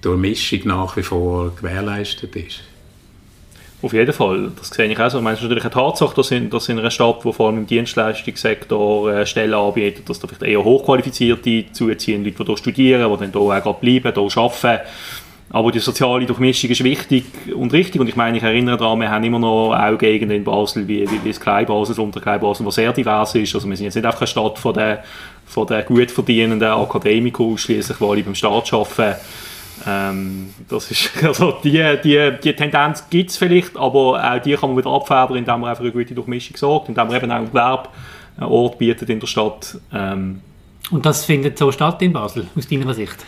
Durchmischung 0.00 0.60
nach 0.64 0.96
wie 0.96 1.02
vor 1.02 1.54
gewährleistet 1.54 2.34
ist. 2.36 2.60
Auf 3.84 3.92
jeden 3.92 4.14
Fall, 4.14 4.50
das 4.58 4.70
sehe 4.70 4.86
ich 4.86 4.98
auch 4.98 5.10
so. 5.10 5.18
Ich 5.18 5.24
meine, 5.24 5.34
es 5.34 5.40
ist 5.40 5.44
natürlich 5.44 5.64
eine 5.64 5.74
Tatsache, 5.74 6.14
dass 6.16 6.30
in, 6.30 6.48
dass 6.48 6.70
in 6.70 6.78
einer 6.78 6.90
Stadt, 6.90 7.22
die 7.22 7.30
vor 7.34 7.48
allem 7.48 7.58
im 7.58 7.66
Dienstleistungssektor 7.66 9.12
äh, 9.12 9.26
Stellen 9.26 9.52
anbietet, 9.52 10.08
dass 10.08 10.18
da 10.18 10.26
vielleicht 10.26 10.42
eher 10.42 10.64
hochqualifizierte 10.64 11.66
zuziehen, 11.70 12.24
Leute, 12.24 12.38
die 12.38 12.44
hier 12.46 12.56
studieren, 12.56 13.12
die 13.12 13.30
dann 13.30 13.30
hier 13.30 13.66
auch 13.66 13.74
bleiben, 13.74 14.14
hier 14.14 14.38
arbeiten. 14.38 14.80
Aber 15.50 15.70
die 15.70 15.80
soziale 15.80 16.24
Durchmischung 16.24 16.70
ist 16.70 16.82
wichtig 16.82 17.24
und 17.54 17.74
richtig. 17.74 18.00
Und 18.00 18.08
ich 18.08 18.16
meine, 18.16 18.38
ich 18.38 18.42
erinnere 18.42 18.78
daran, 18.78 19.00
wir 19.00 19.10
haben 19.10 19.22
immer 19.22 19.38
noch 19.38 19.74
auch 19.74 19.98
Gegenden 19.98 20.38
in 20.38 20.44
Basel, 20.44 20.88
wie, 20.88 21.02
wie, 21.02 21.22
wie 21.22 21.28
das 21.28 21.38
Kleinbasel, 21.38 22.00
unter 22.00 22.22
Kleinbasel, 22.22 22.64
was 22.64 22.76
sehr 22.76 22.94
divers 22.94 23.34
ist. 23.34 23.54
Also 23.54 23.68
wir 23.68 23.76
sind 23.76 23.84
jetzt 23.84 23.96
nicht 23.96 24.06
einfach 24.06 24.22
eine 24.22 24.26
Stadt 24.28 24.58
von 24.58 24.72
den, 24.72 24.96
von 25.44 25.66
den 25.66 25.84
gut 25.84 26.10
verdienenden 26.10 26.70
Akademikern 26.70 27.56
die 27.68 27.82
alle 28.00 28.22
beim 28.22 28.34
Staat 28.34 28.72
arbeiten. 28.72 29.20
Ähm, 29.86 30.50
das 30.68 30.90
ist, 30.90 31.10
also 31.22 31.58
die, 31.62 31.82
die, 32.02 32.32
die 32.42 32.52
Tendenz 32.54 33.08
gibt 33.10 33.30
es 33.30 33.36
vielleicht, 33.36 33.76
aber 33.76 34.34
auch 34.34 34.42
die 34.42 34.54
kann 34.54 34.70
man 34.70 34.78
wieder 34.78 34.90
abfedern, 34.90 35.36
indem 35.36 35.60
man 35.60 35.70
einfach 35.70 35.82
eine 35.82 35.92
gute 35.92 36.14
Durchmischung 36.14 36.56
sorgt, 36.56 36.88
indem 36.88 37.06
man 37.08 37.16
eben 37.16 37.30
auch 37.30 37.36
einen 37.36 37.48
Gewerbeort 37.48 38.78
bietet 38.78 39.10
in 39.10 39.20
der 39.20 39.26
Stadt. 39.26 39.78
Ähm, 39.92 40.40
und 40.90 41.06
das 41.06 41.24
findet 41.24 41.58
so 41.58 41.72
statt 41.72 42.02
in 42.02 42.12
Basel, 42.12 42.46
aus 42.56 42.68
deiner 42.68 42.94
Sicht? 42.94 43.24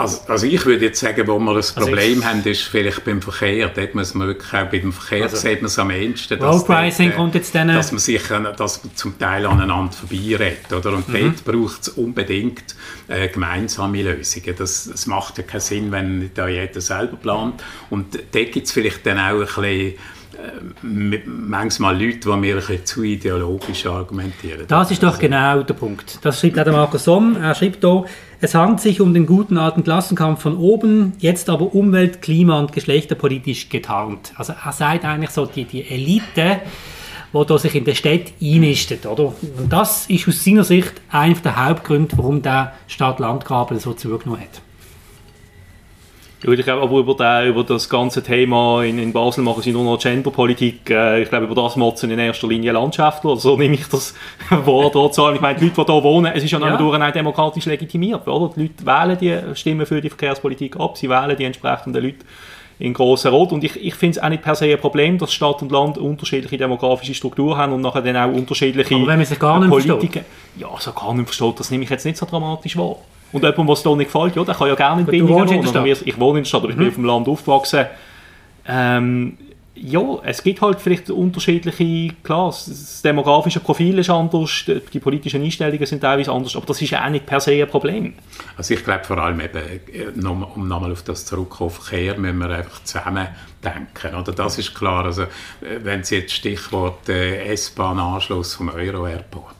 Also, 0.00 0.20
also, 0.28 0.46
ich 0.46 0.64
würde 0.66 0.86
jetzt 0.86 1.00
sagen, 1.00 1.26
wo 1.26 1.38
wir 1.38 1.54
das 1.54 1.76
also 1.76 1.88
Problem 1.88 2.18
also 2.18 2.28
haben, 2.28 2.42
ist 2.44 2.62
vielleicht 2.62 3.04
beim 3.04 3.20
Verkehr. 3.20 3.68
Dort 3.68 3.94
muss 3.94 4.14
man 4.14 4.28
wirklich 4.28 4.52
auch 4.52 4.70
beim 4.70 4.92
Verkehr 4.92 5.24
also, 5.24 5.36
sieht 5.36 5.60
man 5.60 5.66
es 5.66 5.78
am 5.78 5.90
ehesten. 5.90 6.42
Road 6.42 6.66
Pricing 6.66 7.12
kommt 7.12 7.34
jetzt 7.34 7.54
dann... 7.54 7.68
Dass 7.68 7.92
man 7.92 7.98
sich 7.98 8.22
dass 8.56 8.84
man 8.84 8.96
zum 8.96 9.18
Teil 9.18 9.46
aneinander 9.46 9.92
vorbeiredet. 9.92 10.72
Oder? 10.72 10.92
Und 10.92 11.08
mhm. 11.08 11.34
dort 11.34 11.44
braucht 11.44 11.82
es 11.82 11.88
unbedingt 11.90 12.74
äh, 13.08 13.28
gemeinsame 13.28 14.02
Lösungen. 14.02 14.54
Das, 14.56 14.88
das 14.90 15.06
macht 15.06 15.38
ja 15.38 15.44
keinen 15.44 15.60
Sinn, 15.60 15.92
wenn 15.92 16.30
da 16.34 16.48
jeder 16.48 16.80
selber 16.80 17.16
plant. 17.16 17.62
Und 17.90 18.14
dort 18.14 18.52
gibt 18.52 18.66
es 18.66 18.72
vielleicht 18.72 19.04
dann 19.06 19.18
auch 19.18 19.40
ein 19.40 19.46
bisschen 19.46 19.94
manchmal 21.24 22.00
Leute, 22.00 22.30
die 22.30 22.36
mir 22.36 22.56
ein 22.56 22.86
zu 22.86 23.02
ideologisch 23.02 23.86
argumentieren. 23.86 24.64
Das 24.66 24.90
ist 24.90 25.02
doch 25.02 25.18
genau 25.18 25.62
der 25.62 25.74
Punkt. 25.74 26.18
Das 26.22 26.40
schreibt 26.40 26.58
auch 26.58 26.64
der 26.64 26.72
Markus 26.72 27.04
Somm. 27.04 27.36
Er 27.36 27.54
schreibt 27.54 27.80
hier, 27.80 28.04
es 28.42 28.54
handelt 28.54 28.80
sich 28.80 29.00
um 29.00 29.12
den 29.12 29.26
guten 29.26 29.58
alten 29.58 29.84
Klassenkampf 29.84 30.40
von 30.42 30.56
oben, 30.56 31.12
jetzt 31.18 31.50
aber 31.50 31.74
umwelt-, 31.74 32.22
klima- 32.22 32.58
und 32.58 32.72
geschlechterpolitisch 32.72 33.68
getarnt. 33.68 34.32
Also 34.36 34.54
er 34.64 34.72
sagt 34.72 35.04
eigentlich 35.04 35.30
so, 35.30 35.44
die, 35.44 35.64
die 35.64 35.86
Elite, 35.86 36.60
die 37.32 37.46
da 37.46 37.58
sich 37.58 37.74
in 37.74 37.84
der 37.84 37.94
Stadt 37.94 38.32
einnistet. 38.40 39.04
Oder? 39.04 39.34
Und 39.58 39.70
das 39.70 40.06
ist 40.06 40.26
aus 40.26 40.42
seiner 40.42 40.64
Sicht 40.64 40.94
einer 41.10 41.34
der 41.34 41.68
Hauptgründe, 41.68 42.16
warum 42.16 42.40
der 42.40 42.72
Stadt-Land-Graben 42.86 43.78
so 43.78 43.92
zugenommen 43.92 44.40
hat. 44.40 44.62
Ich 46.42 46.64
glaube, 46.64 46.82
aber 46.82 46.98
über, 46.98 47.14
den, 47.14 47.50
über 47.50 47.64
das 47.64 47.88
ganze 47.88 48.22
Thema 48.22 48.82
in, 48.82 48.98
in 48.98 49.12
Basel 49.12 49.44
machen 49.44 49.62
sie 49.62 49.72
nur 49.72 49.84
noch 49.84 49.98
Genderpolitik. 49.98 50.88
Äh, 50.88 51.22
ich 51.22 51.28
glaube, 51.28 51.44
über 51.44 51.54
das 51.54 51.76
motzen 51.76 52.10
in 52.10 52.18
erster 52.18 52.48
Linie 52.48 52.72
Landschaftler. 52.72 53.36
So 53.36 53.58
nehme 53.58 53.74
ich 53.74 53.86
das 53.88 54.14
Wort 54.64 54.94
dort 54.94 55.14
zu. 55.14 55.30
Ich 55.32 55.40
meine, 55.40 55.58
die 55.58 55.66
Leute, 55.66 55.84
die 55.84 55.92
hier 55.92 56.02
wohnen, 56.02 56.32
es 56.34 56.42
ist 56.42 56.50
ja, 56.50 56.58
ja. 56.58 56.76
durch 56.78 56.98
auch 56.98 57.10
demokratisch 57.12 57.66
legitimiert. 57.66 58.26
Oder? 58.26 58.54
Die 58.56 58.62
Leute 58.62 58.86
wählen 58.86 59.18
die 59.18 59.54
Stimmen 59.54 59.84
für 59.84 60.00
die 60.00 60.08
Verkehrspolitik 60.08 60.80
ab, 60.80 60.96
sie 60.96 61.10
wählen 61.10 61.36
die 61.36 61.44
entsprechenden 61.44 62.02
Leute 62.02 62.24
in 62.78 62.94
grossen 62.94 63.30
Rot. 63.30 63.52
Und 63.52 63.62
ich, 63.62 63.76
ich 63.76 63.94
finde 63.94 64.16
es 64.16 64.22
auch 64.22 64.30
nicht 64.30 64.42
per 64.42 64.54
se 64.54 64.64
ein 64.64 64.78
Problem, 64.78 65.18
dass 65.18 65.34
Stadt 65.34 65.60
und 65.60 65.70
Land 65.70 65.98
unterschiedliche 65.98 66.56
demografische 66.56 67.12
Strukturen 67.12 67.58
haben 67.58 67.74
und 67.74 67.82
nachher 67.82 68.00
dann 68.00 68.16
auch 68.16 68.34
unterschiedliche 68.34 68.94
Aber 68.94 69.06
wenn 69.08 69.18
man 69.18 69.26
sich 69.26 69.38
gar 69.38 69.60
nicht 69.60 69.68
Politiker. 69.68 70.20
Ja, 70.56 70.68
so 70.78 70.92
gar 70.92 71.12
nicht 71.12 71.26
versteht, 71.26 71.60
das 71.60 71.70
nehme 71.70 71.84
ich 71.84 71.90
jetzt 71.90 72.06
nicht 72.06 72.16
so 72.16 72.24
dramatisch 72.24 72.78
wahr. 72.78 72.96
Und 73.32 73.42
jemand, 73.42 73.68
was 73.68 73.82
dir 73.82 73.96
nicht 73.96 74.12
gefällt, 74.12 74.36
ja, 74.36 74.44
der 74.44 74.54
kann 74.54 74.68
ja 74.68 74.74
gerne 74.74 75.00
in 75.02 75.06
Binningen 75.06 75.48
wohnen. 75.48 75.96
Ich 76.04 76.18
wohne 76.18 76.38
in 76.38 76.44
der 76.44 76.48
Stadt, 76.48 76.62
aber 76.62 76.70
ich 76.70 76.76
bin 76.76 76.84
mhm. 76.84 76.90
auf 76.90 76.94
dem 76.96 77.04
Land 77.04 77.28
aufgewachsen. 77.28 77.86
Ähm, 78.66 79.38
ja, 79.82 80.18
es 80.24 80.42
gibt 80.42 80.60
halt 80.60 80.78
vielleicht 80.80 81.10
unterschiedliche, 81.10 82.14
klar, 82.22 82.48
das 82.48 83.00
demografische 83.02 83.60
Profil 83.60 83.98
ist 83.98 84.10
anders, 84.10 84.64
die 84.66 84.98
politischen 84.98 85.42
Einstellungen 85.42 85.86
sind 85.86 86.00
teilweise 86.00 86.32
anders, 86.32 86.54
aber 86.54 86.66
das 86.66 86.82
ist 86.82 86.90
ja 86.90 87.04
auch 87.04 87.08
nicht 87.08 87.24
per 87.24 87.40
se 87.40 87.52
ein 87.52 87.66
Problem. 87.66 88.12
Also 88.56 88.74
ich 88.74 88.84
glaube 88.84 89.04
vor 89.04 89.16
allem 89.18 89.40
eben, 89.40 89.56
äh, 89.56 90.28
um 90.28 90.68
nochmal 90.68 90.92
auf 90.92 91.02
das 91.02 91.24
zurückzukommen, 91.24 91.70
Verkehr 91.70 92.18
müssen 92.18 92.38
wir 92.38 92.50
einfach 92.50 92.84
zusammen 92.84 93.28
denken, 93.64 94.14
oder? 94.16 94.32
Das 94.32 94.58
ist 94.58 94.74
klar, 94.74 95.06
also 95.06 95.22
äh, 95.22 95.26
wenn 95.82 96.04
Sie 96.04 96.16
jetzt 96.16 96.34
Stichwort 96.34 97.08
äh, 97.08 97.46
S-Bahn-Anschluss 97.52 98.54
vom 98.54 98.68
Euro-Airport, 98.68 99.54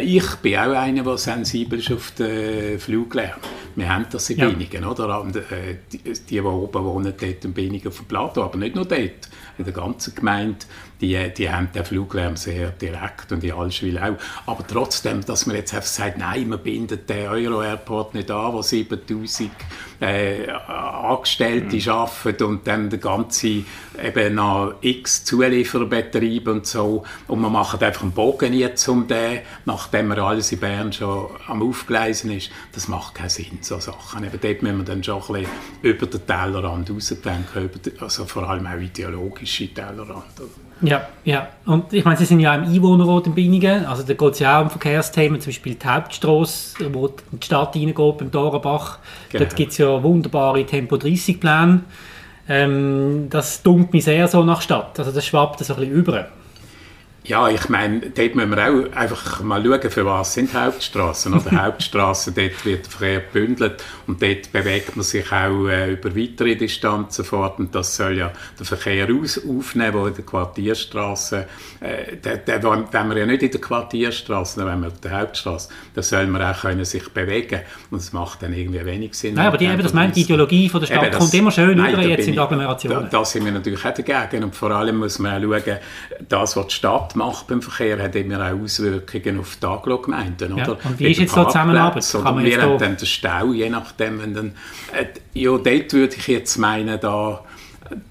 ich 0.00 0.34
bin 0.36 0.56
auch 0.56 0.72
einer, 0.72 1.02
der 1.02 1.18
sensibel 1.18 1.78
ist 1.78 1.90
auf 1.90 2.10
den 2.12 2.78
Fluglärm. 2.78 3.40
Wir 3.76 3.88
haben 3.88 4.06
das 4.10 4.28
in 4.30 4.38
ja. 4.38 4.48
Binningen, 4.48 4.84
oder? 4.84 5.24
Äh, 5.50 5.76
die, 5.92 5.98
die, 5.98 6.12
die 6.12 6.40
oben 6.40 6.84
wohnen, 6.84 7.14
dort 7.18 7.44
in 7.44 7.52
Binningen 7.52 7.88
auf 7.88 7.96
dem 7.96 8.06
Plateau, 8.06 8.42
aber 8.42 8.58
nicht 8.58 8.74
nur 8.74 8.84
dort, 8.84 9.28
in 9.58 9.64
der 9.64 9.72
ganzen 9.72 10.14
Gemeinde 10.14 10.58
die, 11.00 11.32
die 11.34 11.50
haben 11.50 11.68
den 11.74 11.84
Fluglärm 11.84 12.36
sehr 12.36 12.70
direkt 12.70 13.32
und 13.32 13.44
in 13.44 13.52
Allschwil 13.52 13.98
auch. 13.98 14.16
Aber 14.46 14.66
trotzdem, 14.66 15.24
dass 15.24 15.46
man 15.46 15.56
jetzt 15.56 15.74
einfach 15.74 15.86
sagt, 15.86 16.18
nein, 16.18 16.48
man 16.48 16.60
bindet 16.60 17.08
den 17.08 17.28
Euro-Airport 17.28 18.14
nicht 18.14 18.30
an, 18.30 18.52
wo 18.52 18.62
7000 18.62 19.50
äh, 20.00 20.48
Angestellte 20.48 21.76
mhm. 21.76 21.88
arbeiten 21.88 22.44
und 22.44 22.66
dann 22.66 22.90
der 22.90 22.98
ganze 22.98 23.64
eben 24.02 24.34
noch 24.34 24.74
x 24.80 25.24
Zuliefererbetriebe 25.24 26.52
und 26.52 26.66
so 26.66 27.04
und 27.28 27.40
man 27.40 27.52
macht 27.52 27.82
einfach 27.82 28.02
einen 28.02 28.12
Bogen 28.12 28.52
jetzt 28.52 28.86
um 28.88 29.06
den, 29.06 29.40
nachdem 29.64 30.08
man 30.08 30.18
alles 30.18 30.52
in 30.52 30.60
Bern 30.60 30.92
schon 30.92 31.30
am 31.46 31.62
Aufgleisen 31.62 32.30
ist. 32.30 32.50
Das 32.72 32.88
macht 32.88 33.14
keinen 33.14 33.30
Sinn, 33.30 33.58
so 33.60 33.78
Sachen. 33.80 34.24
Eben 34.24 34.38
dort 34.40 34.62
müssen 34.62 34.78
wir 34.78 34.84
dann 34.84 35.02
schon 35.02 35.22
ein 35.22 35.32
bisschen 35.32 35.46
über 35.82 36.06
den 36.06 36.26
Tellerrand 36.26 36.90
rausdenken, 36.90 37.70
also 38.00 38.24
vor 38.26 38.48
allem 38.48 38.66
auch 38.66 38.78
ideologische 38.78 39.72
Tellerrand. 39.72 40.24
Ja, 40.82 41.08
ja. 41.24 41.48
Und 41.64 41.92
ich 41.92 42.04
meine, 42.04 42.18
Sie 42.18 42.26
sind 42.26 42.40
ja 42.40 42.54
im 42.54 42.64
Einwohnerrat 42.64 43.26
in 43.26 43.34
Binningen. 43.34 43.86
Also 43.86 44.02
da 44.02 44.12
geht 44.12 44.32
es 44.34 44.38
ja 44.40 44.58
auch 44.58 44.64
um 44.64 44.70
Verkehrsthemen, 44.70 45.40
zum 45.40 45.50
Beispiel 45.50 45.74
die 45.74 45.86
Hauptstrasse, 45.86 46.92
wo 46.92 47.08
die 47.08 47.44
Stadt 47.44 47.74
reingeht, 47.74 47.96
beim 47.96 48.30
Dorenbach. 48.30 48.98
Genau. 49.30 49.44
Dort 49.44 49.56
gibt 49.56 49.72
es 49.72 49.78
ja 49.78 50.02
wunderbare 50.02 50.64
Tempo-30-Pläne. 50.64 51.80
Ähm, 52.48 53.26
das 53.30 53.62
dunkelt 53.62 53.92
mich 53.92 54.04
sehr 54.04 54.28
so 54.28 54.44
nach 54.44 54.60
Stadt. 54.60 54.98
Also 54.98 55.12
das 55.12 55.26
schwappt 55.26 55.64
so 55.64 55.72
ein 55.72 55.80
bisschen 55.80 55.94
über. 55.94 56.28
Ja, 57.26 57.48
ich 57.48 57.68
meine, 57.68 58.00
dort 58.00 58.34
müssen 58.36 58.50
wir 58.50 58.58
auch 58.58 58.96
einfach 58.96 59.40
mal 59.42 59.64
schauen, 59.64 59.90
für 59.90 60.06
was 60.06 60.34
sind 60.34 60.54
Hauptstraßen. 60.54 61.34
Oder 61.34 61.50
Hauptstraßen, 61.64 62.34
dort 62.34 62.64
wird 62.64 62.86
der 62.86 62.90
Verkehr 62.90 63.20
gebündelt 63.20 63.82
und 64.06 64.22
dort 64.22 64.52
bewegt 64.52 64.94
man 64.94 65.02
sich 65.02 65.32
auch 65.32 65.66
äh, 65.66 65.92
über 65.92 66.14
weitere 66.14 66.54
Distanzen 66.54 67.24
fort 67.24 67.58
und 67.58 67.74
das 67.74 67.96
soll 67.96 68.18
ja 68.18 68.32
den 68.58 68.64
Verkehr 68.64 69.08
aus, 69.10 69.40
aufnehmen, 69.44 69.94
wo 69.94 70.06
in 70.06 70.14
der 70.14 70.24
Quartierstraße, 70.24 71.46
äh, 71.80 72.16
der, 72.16 72.36
der, 72.38 72.62
wenn 72.62 73.08
wir 73.08 73.18
ja 73.18 73.26
nicht 73.26 73.42
in 73.42 73.50
der 73.50 73.60
Quartierstraße, 73.60 74.64
wenn 74.64 74.80
wir 74.80 74.88
auf 74.88 75.00
der 75.00 75.18
Hauptstraße, 75.18 75.68
da 75.94 76.02
soll 76.02 76.28
man 76.28 76.42
auch 76.42 76.60
können 76.60 76.84
sich 76.84 77.08
bewegen 77.08 77.60
und 77.90 77.98
es 77.98 78.12
macht 78.12 78.42
dann 78.42 78.52
irgendwie 78.52 78.84
wenig 78.84 79.14
Sinn. 79.14 79.34
Nein, 79.34 79.46
aber 79.48 79.58
die, 79.58 79.66
eben, 79.66 79.82
das 79.82 79.92
meint 79.92 80.14
die 80.14 80.22
Ideologie 80.22 80.68
von 80.68 80.80
der 80.80 80.86
Stadt 80.86 81.12
das, 81.12 81.18
kommt 81.18 81.34
immer 81.34 81.50
schön 81.50 81.76
nein, 81.76 81.92
über 81.92 82.02
jetzt 82.02 82.28
in 82.28 82.34
der 82.34 82.44
Agglomeration. 82.44 82.92
Da, 82.92 83.00
da 83.02 83.24
sind 83.24 83.44
wir 83.44 83.52
natürlich 83.52 83.84
auch 83.84 83.94
dagegen 83.94 84.44
und 84.44 84.54
vor 84.54 84.70
allem 84.70 84.98
muss 84.98 85.18
man 85.18 85.44
auch 85.44 85.60
schauen, 85.60 85.78
das, 86.28 86.56
was 86.56 86.66
die 86.68 86.74
Stadt 86.74 87.15
macht 87.16 87.48
beim 87.48 87.62
Verkehr, 87.62 88.02
hat 88.02 88.14
immer 88.14 88.40
auch 88.40 88.62
Auswirkungen 88.62 89.40
auf 89.40 89.56
die 89.56 89.66
Aglo-Gemeinden. 89.66 90.56
Ja. 90.56 90.68
Und 90.70 90.98
wie 90.98 91.10
ist 91.10 91.18
jetzt 91.18 91.36
die 91.36 91.44
Zusammenarbeit? 91.44 92.14
Oder 92.14 92.38
wir 92.38 92.62
haben 92.62 92.78
dann 92.78 92.96
den 92.96 93.06
Stau, 93.06 93.52
je 93.52 93.68
nachdem. 93.68 94.20
Wenn 94.20 94.34
dann, 94.34 94.52
äh, 94.92 95.06
ja, 95.34 95.50
dort 95.50 95.92
würde 95.92 96.14
ich 96.16 96.28
jetzt 96.28 96.56
meinen, 96.58 97.00
da 97.00 97.44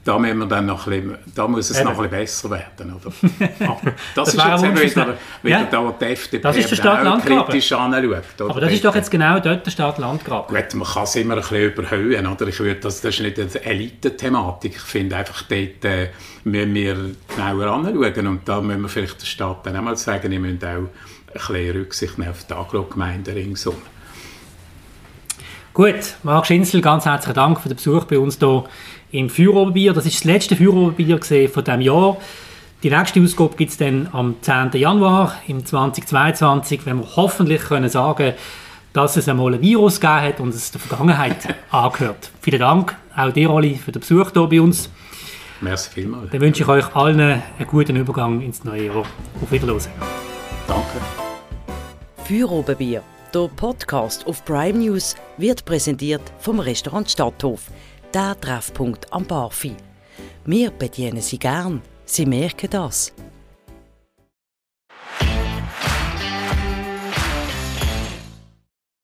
da, 0.04 0.20
müssen 0.20 0.40
wir 0.40 0.46
dann 0.46 0.66
noch 0.66 0.86
bisschen, 0.86 1.18
da 1.34 1.48
muss 1.48 1.70
es 1.70 1.80
Eben. 1.80 1.90
noch 1.90 2.00
ein 2.00 2.10
bisschen 2.10 2.50
besser 2.50 2.50
werden. 2.52 2.94
Oder? 2.94 3.12
das, 4.16 4.36
das, 4.36 4.64
ist 4.64 4.64
jetzt 4.64 4.96
wieder, 4.96 5.18
wieder 5.44 5.60
ja. 5.60 5.68
da, 5.70 5.94
die 6.00 6.06
FDP 6.06 6.44
das 6.44 6.58
ist 6.58 6.72
der 6.72 6.76
Stadt 6.76 7.26
kritisch 7.26 7.72
anschaut. 7.72 8.24
Oder? 8.40 8.50
Aber 8.50 8.62
das 8.62 8.72
ist 8.72 8.86
doch 8.86 8.96
jetzt 8.96 9.12
genau 9.12 9.40
dort 9.40 9.66
der 9.66 9.72
Stadt-Land-Graben. 9.72 10.56
Gut, 10.56 10.74
man 10.76 10.88
kann 10.88 11.04
es 11.04 11.16
immer 11.16 11.36
ein 11.36 11.42
bisschen 11.42 11.72
überhöhen. 11.72 12.28
Oder? 12.28 12.48
Ich 12.48 12.60
würde, 12.60 12.80
das, 12.80 13.02
das 13.02 13.16
ist 13.16 13.22
nicht 13.22 13.40
eine 13.40 13.66
Elite-Thematik. 13.66 14.76
Ich 14.76 14.82
finde 14.82 15.18
einfach, 15.18 15.42
dort 15.44 15.86
äh, 15.86 16.10
müssen 16.44 16.74
wir 16.74 16.98
genauer 17.36 17.68
anschauen. 17.68 18.28
Und 18.28 18.48
da 18.48 18.62
müssen 18.62 18.82
wir 18.82 18.90
vielleicht 18.90 19.22
der 19.22 19.26
Stadt 19.26 19.66
dann 19.66 19.76
einmal 19.76 19.98
sagen, 19.98 20.32
ihr 20.32 20.40
müsst 20.40 20.64
auch 20.64 20.70
ein 20.70 20.90
bisschen 21.34 21.72
Rücksicht 21.72 22.18
nehmen 22.18 22.32
auf 22.32 22.44
die 22.44 22.54
Agro-Gemeinden 22.54 23.34
ringsum. 23.34 23.76
Gut, 25.76 26.16
Marc 26.24 26.48
Schinzel, 26.48 26.80
ganz 26.80 27.06
herzlichen 27.06 27.36
Dank 27.36 27.60
für 27.60 27.68
den 27.68 27.76
Besuch 27.76 28.06
bei 28.06 28.18
uns 28.18 28.40
hier 28.40 28.64
im 29.18 29.30
Feuerobenbier. 29.30 29.94
Das 29.94 30.06
ist 30.06 30.18
das 30.18 30.24
letzte 30.26 30.56
Feuerobenbier 30.56 31.20
von 31.50 31.64
diesem 31.64 31.82
Jahr. 31.82 32.18
Die 32.84 32.90
nächste 32.90 33.22
Ausgabe 33.22 33.56
gibt 33.56 33.72
es 33.72 33.78
dann 33.78 34.10
am 34.12 34.36
10. 34.42 34.72
Januar 34.74 35.36
im 35.48 35.66
2022, 35.66 36.86
wenn 36.86 36.98
wir 36.98 37.16
hoffentlich 37.16 37.62
können 37.62 37.90
sagen 37.90 38.34
dass 38.94 39.18
es 39.18 39.28
einmal 39.28 39.54
ein 39.54 39.62
Virus 39.62 40.00
gegeben 40.00 40.22
hat 40.22 40.40
und 40.40 40.54
es 40.54 40.72
der 40.72 40.80
Vergangenheit 40.80 41.54
angehört. 41.70 42.32
Vielen 42.40 42.60
Dank 42.60 42.96
auch 43.14 43.30
dir, 43.34 43.50
Oli, 43.50 43.76
für 43.76 43.92
den 43.92 44.00
Besuch 44.00 44.32
hier 44.32 44.48
bei 44.48 44.62
uns. 44.62 44.90
Merci 45.60 45.90
vielmals. 45.92 46.32
Dann 46.32 46.40
wünsche 46.40 46.64
ich 46.64 46.70
euch 46.70 46.96
allen 46.96 47.20
einen 47.20 47.44
guten 47.68 47.98
Übergang 47.98 48.40
ins 48.40 48.64
neue 48.64 48.86
Jahr. 48.86 49.04
Auf 49.42 49.52
Wiedersehen. 49.52 49.92
Danke. 50.66 51.02
Feuerobenbier, 52.24 53.04
der 53.34 53.50
Podcast 53.58 54.26
auf 54.28 54.46
Prime 54.46 54.80
News, 54.80 55.16
wird 55.38 55.66
präsentiert 55.66 56.22
vom 56.40 56.62
Restaurant 56.62 57.12
Stadthof 57.12 57.70
der 58.16 58.40
Treffpunkt 58.40 59.12
am 59.12 59.26
Barfi. 59.26 59.76
Wir 60.46 60.72
bedienen 60.72 61.22
Sie 61.22 61.38
gern, 61.38 61.82
Sie 62.06 62.26
merken 62.26 62.70
das. 62.70 63.12